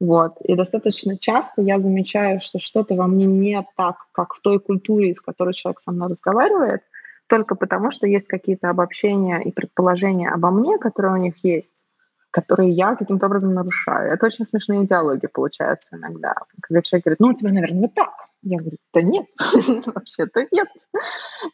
[0.00, 0.40] Вот.
[0.42, 5.14] И достаточно часто я замечаю, что что-то во мне не так, как в той культуре,
[5.14, 6.82] с которой человек со мной разговаривает,
[7.26, 11.84] только потому, что есть какие-то обобщения и предположения обо мне, которые у них есть,
[12.30, 14.12] которые я каким-то образом нарушаю.
[14.12, 16.34] Это очень смешные диалоги получаются иногда.
[16.62, 18.12] Когда человек говорит, ну, у тебя, наверное, вот так.
[18.42, 19.26] Я говорю, да нет,
[19.86, 20.68] вообще-то нет.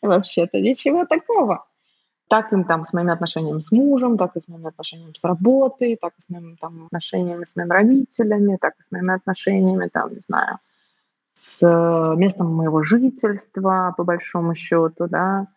[0.03, 1.65] Вообще-то ничего такого
[2.29, 5.97] так им там с моими отношениями с мужем, так и с моими отношениями с работой,
[6.01, 10.13] так и с моими там отношениями с моими родителями, так и с моими отношениями там,
[10.13, 10.59] не знаю,
[11.33, 15.49] с э, местом моего жительства, по большому счету, да.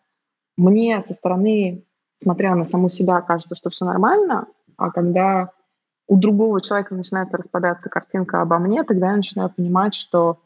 [0.56, 1.84] Мне со стороны,
[2.16, 4.46] смотря на саму себя, кажется, что все нормально,
[4.76, 5.52] а когда
[6.08, 10.40] у другого человека начинает распадаться картинка обо мне, тогда я начинаю понимать, что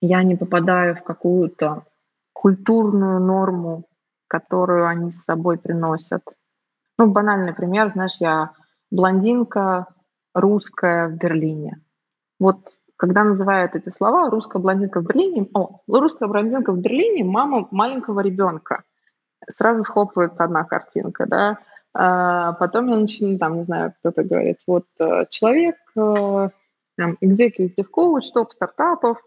[0.00, 1.84] я не попадаю в какую-то
[2.32, 3.84] культурную норму
[4.34, 6.22] которую они с собой приносят.
[6.98, 8.50] Ну, банальный пример, знаешь, я
[8.90, 9.86] блондинка
[10.34, 11.80] русская в Берлине.
[12.40, 12.58] Вот
[12.96, 18.18] когда называют эти слова «русская блондинка в Берлине», о, русская блондинка в Берлине, мама маленького
[18.20, 18.82] ребенка.
[19.48, 21.58] Сразу схлопывается одна картинка, да.
[21.96, 26.48] А потом я начинаю, там, не знаю, кто-то говорит, вот э, человек, э,
[26.96, 29.18] там, executive coach, топ стартапов,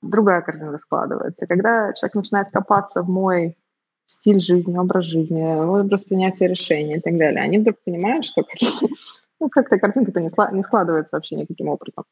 [0.00, 1.46] другая картинка складывается.
[1.46, 3.58] Когда человек начинает копаться в мой
[4.08, 7.42] стиль жизни, образ жизни, образ принятия решений и так далее.
[7.42, 8.42] Они вдруг понимают, что
[9.40, 12.04] ну, как-то картинка-то не, не складывается вообще никаким образом.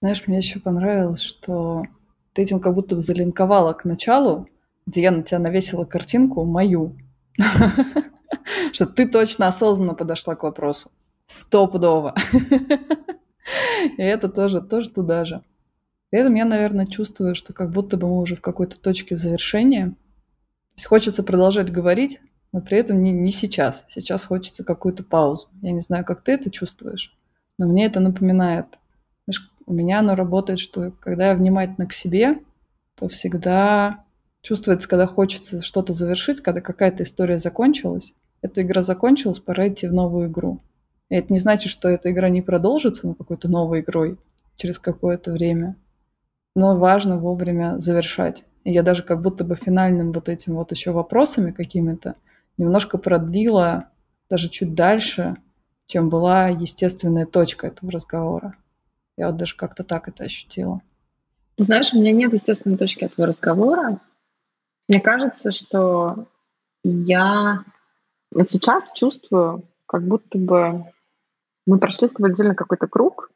[0.00, 1.84] Знаешь, мне еще понравилось, что
[2.32, 4.48] ты этим как будто бы залинковала к началу,
[4.86, 6.96] где я на тебя навесила картинку мою.
[8.72, 10.90] Что ты точно осознанно подошла к вопросу.
[11.26, 12.14] Стопудово.
[13.96, 15.42] И это тоже, тоже туда же.
[16.10, 19.94] При этом я, наверное, чувствую, что как будто бы мы уже в какой-то точке завершения,
[20.82, 22.20] хочется продолжать говорить,
[22.52, 23.84] но при этом не, не сейчас.
[23.88, 25.48] Сейчас хочется какую-то паузу.
[25.62, 27.16] Я не знаю, как ты это чувствуешь,
[27.58, 28.66] но мне это напоминает.
[29.26, 32.40] Знаешь, у меня оно работает, что когда я внимательна к себе,
[32.96, 34.04] то всегда
[34.42, 38.14] чувствуется, когда хочется что-то завершить, когда какая-то история закончилась.
[38.42, 40.60] Эта игра закончилась, пора идти в новую игру.
[41.08, 44.18] И это не значит, что эта игра не продолжится на какой-то новой игрой
[44.56, 45.76] через какое-то время.
[46.54, 48.44] Но важно вовремя завершать.
[48.64, 52.16] Я даже как будто бы финальным вот этим вот еще вопросами какими-то
[52.56, 53.90] немножко продлила
[54.30, 55.36] даже чуть дальше,
[55.86, 58.56] чем была естественная точка этого разговора.
[59.16, 60.80] Я вот даже как-то так это ощутила.
[61.58, 64.00] Знаешь, у меня нет естественной точки этого разговора.
[64.88, 66.26] Мне кажется, что
[66.82, 67.64] я
[68.32, 70.84] вот сейчас чувствую, как будто бы
[71.66, 73.30] мы прошли с тобой отдельно какой-то круг,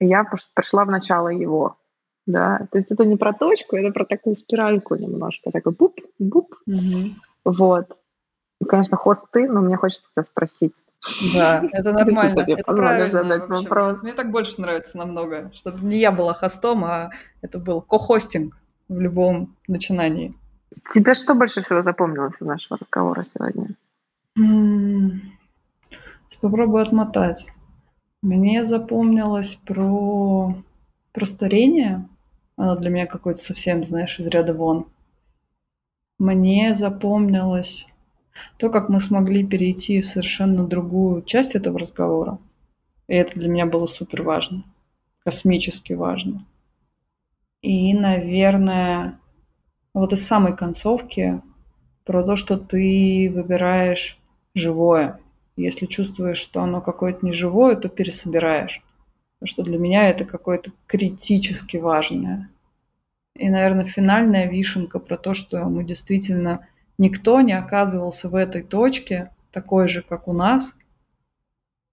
[0.00, 0.24] и я
[0.54, 1.78] прошла в начало его
[2.26, 6.54] да, то есть это не про точку, это про такую спиральку немножко, такой буп, буп,
[6.66, 7.14] угу.
[7.44, 7.86] вот.
[8.66, 10.84] Конечно, хост ты, но мне хочется тебя спросить.
[11.34, 12.44] Да, это нормально.
[12.46, 14.02] Это правильно вопрос.
[14.02, 17.10] Мне так больше нравится намного, чтобы не я была хостом, а
[17.42, 18.56] это был ко-хостинг
[18.88, 20.34] в любом начинании.
[20.94, 23.74] Тебе что больше всего запомнилось из нашего разговора сегодня?
[26.40, 27.46] Попробую отмотать.
[28.20, 30.54] Мне запомнилось про,
[31.12, 32.06] про старение,
[32.56, 34.86] она для меня какой-то совсем, знаешь, из ряда вон.
[36.18, 37.86] Мне запомнилось
[38.56, 42.38] то, как мы смогли перейти в совершенно другую часть этого разговора.
[43.08, 44.64] И это для меня было супер важно,
[45.24, 46.44] космически важно.
[47.62, 49.18] И, наверное,
[49.92, 51.40] вот из самой концовки
[52.04, 54.18] про то, что ты выбираешь
[54.54, 55.18] живое.
[55.56, 58.82] Если чувствуешь, что оно какое-то неживое, то пересобираешь.
[59.44, 62.48] Потому что для меня это какое-то критически важное.
[63.36, 66.66] И, наверное, финальная вишенка про то, что мы действительно
[66.96, 70.74] никто не оказывался в этой точке такой же, как у нас.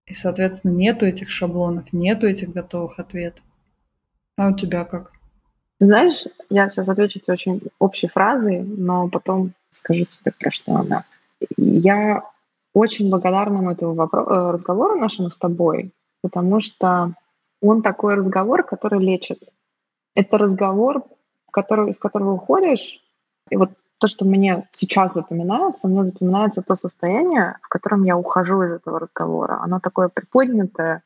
[0.07, 3.43] И, соответственно, нету этих шаблонов, нету этих готовых ответов.
[4.37, 5.11] А у тебя как?
[5.81, 11.03] Знаешь, я сейчас отвечу тебе очень общей фразой, но потом скажу тебе, про что она.
[11.57, 12.23] Я
[12.73, 15.91] очень благодарна этому э, разговору нашему с тобой,
[16.21, 17.13] потому что
[17.61, 19.49] он такой разговор, который лечит.
[20.15, 21.05] Это разговор,
[21.51, 23.01] который, из которого уходишь,
[23.49, 28.63] и вот то, что мне сейчас запоминается, мне запоминается то состояние, в котором я ухожу
[28.63, 29.59] из этого разговора.
[29.61, 31.03] Оно такое приподнятое,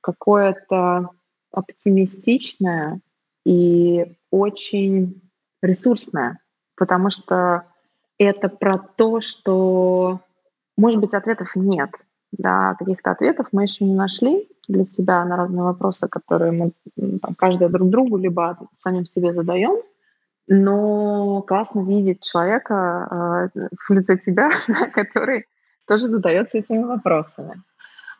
[0.00, 1.10] какое-то
[1.52, 3.00] оптимистичное
[3.44, 5.22] и очень
[5.62, 6.40] ресурсное,
[6.76, 7.64] потому что
[8.18, 10.20] это про то, что,
[10.76, 11.90] может быть, ответов нет,
[12.32, 16.72] да, каких-то ответов мы еще не нашли для себя на разные вопросы, которые мы
[17.20, 19.82] там, каждый друг другу либо самим себе задаем,
[20.48, 24.50] но классно видеть человека э, в лице тебя,
[24.94, 25.46] который
[25.86, 27.62] тоже задается этими вопросами.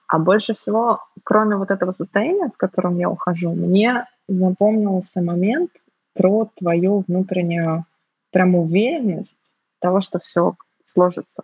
[0.09, 5.70] А больше всего, кроме вот этого состояния, с которым я ухожу, мне запомнился момент
[6.14, 7.86] про твою внутреннюю
[8.31, 10.55] прям уверенность того, что все
[10.85, 11.43] сложится,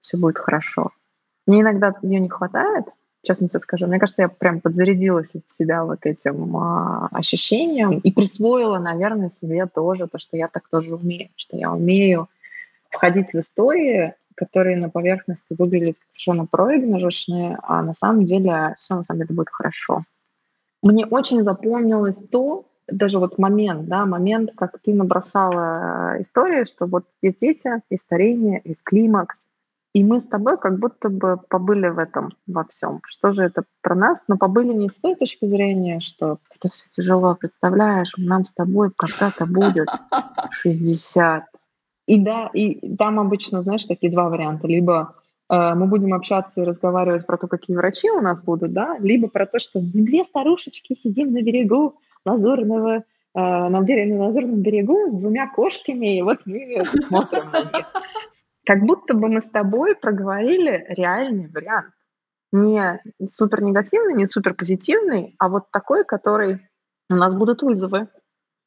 [0.00, 0.90] все будет хорошо.
[1.46, 2.86] Мне иногда ее не хватает,
[3.26, 3.86] честно тебе скажу.
[3.86, 9.66] Мне кажется, я прям подзарядилась от себя вот этим а, ощущением и присвоила, наверное, себе
[9.66, 12.28] тоже то, что я так тоже умею, что я умею
[12.90, 19.02] входить в истории, которые на поверхности выглядят совершенно проигрышные, а на самом деле все на
[19.02, 20.04] самом деле будет хорошо.
[20.82, 27.06] Мне очень запомнилось то, даже вот момент, да, момент, как ты набросала историю, что вот
[27.22, 29.48] есть дети, есть старение, есть климакс,
[29.96, 33.00] и мы с тобой как будто бы побыли в этом во всем.
[33.06, 34.24] Что же это про нас?
[34.28, 38.90] Но побыли не с той точки зрения, что это все тяжело, представляешь, нам с тобой
[38.94, 39.88] когда-то будет
[40.50, 41.44] 60.
[42.08, 44.66] И да, и там обычно, знаешь, такие два варианта.
[44.66, 45.14] Либо
[45.48, 49.28] э, мы будем общаться и разговаривать про то, какие врачи у нас будут, да, либо
[49.28, 51.94] про то, что две старушечки сидим на берегу
[52.26, 53.02] Лазурного, э,
[53.34, 57.86] на, на Лазурном берегу с двумя кошками, и вот мы смотрим на них
[58.66, 61.92] как будто бы мы с тобой проговорили реальный вариант.
[62.52, 66.68] Не супер негативный, не супер позитивный, а вот такой, который
[67.08, 68.08] у нас будут вызовы.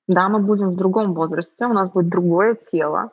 [0.08, 3.12] Да, мы будем в другом возрасте, у нас будет другое тело,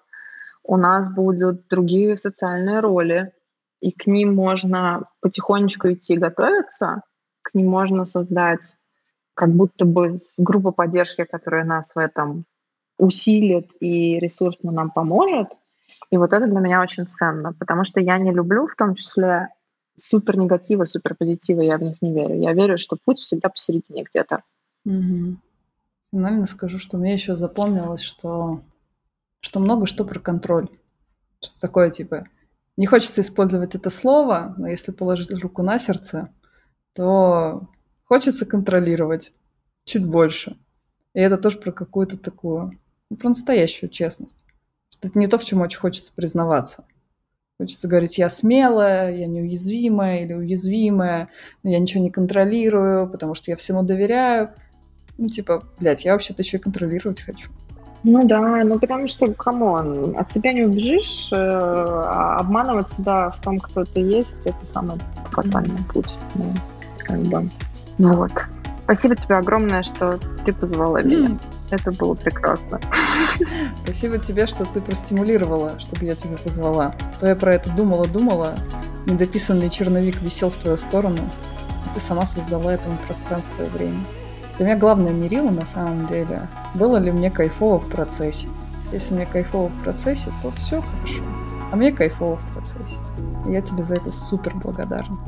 [0.63, 3.33] у нас будут другие социальные роли,
[3.81, 7.03] и к ним можно потихонечку идти готовиться,
[7.43, 8.77] к ним можно создать
[9.35, 12.47] как будто бы группу поддержки, которая нас в этом
[12.97, 15.49] усилит и ресурсно нам поможет–
[16.11, 19.49] и вот это для меня очень ценно, потому что я не люблю в том числе
[19.97, 22.39] супер негатива, супер позитива, я в них не верю.
[22.39, 24.43] Я верю, что путь всегда посередине где-то.
[24.85, 25.37] Угу.
[26.13, 28.63] Финально скажу, что мне еще запомнилось, что,
[29.41, 30.69] что много что про контроль.
[31.43, 32.29] Что такое, типа,
[32.77, 36.29] не хочется использовать это слово, но если положить руку на сердце,
[36.95, 37.69] то
[38.05, 39.33] хочется контролировать
[39.85, 40.57] чуть больше.
[41.15, 42.79] И это тоже про какую-то такую,
[43.11, 44.46] ну, про настоящую честность
[45.03, 46.85] это не то, в чем очень хочется признаваться.
[47.59, 51.31] Хочется говорить, я смелая, я неуязвимая или уязвимая,
[51.63, 54.51] но я ничего не контролирую, потому что я всему доверяю.
[55.17, 57.51] Ну, типа, блядь, я вообще-то еще и контролировать хочу.
[58.03, 63.31] Ну да, ну потому что, come on, от себя не убежишь, э, а обманывать себя
[63.31, 64.97] в том, кто ты есть, это самый
[65.31, 66.15] фатальный путь.
[66.35, 66.55] Ну,
[66.99, 67.49] как бы.
[67.99, 68.33] Ну вот.
[68.85, 71.37] Спасибо тебе огромное, что ты позвала меня.
[71.71, 72.81] Это было прекрасно.
[73.85, 76.95] Спасибо тебе, что ты простимулировала, чтобы я тебя позвала.
[77.21, 78.55] То я про это думала-думала,
[79.07, 81.19] недописанный черновик висел в твою сторону,
[81.87, 84.05] и ты сама создала этому пространство и время.
[84.59, 88.49] Для меня главное мерило на самом деле, было ли мне кайфово в процессе.
[88.93, 91.25] Если мне кайфово в процессе, то все хорошо.
[91.73, 93.03] А мне кайфово в процессе.
[93.47, 95.19] И я тебе за это супер благодарна.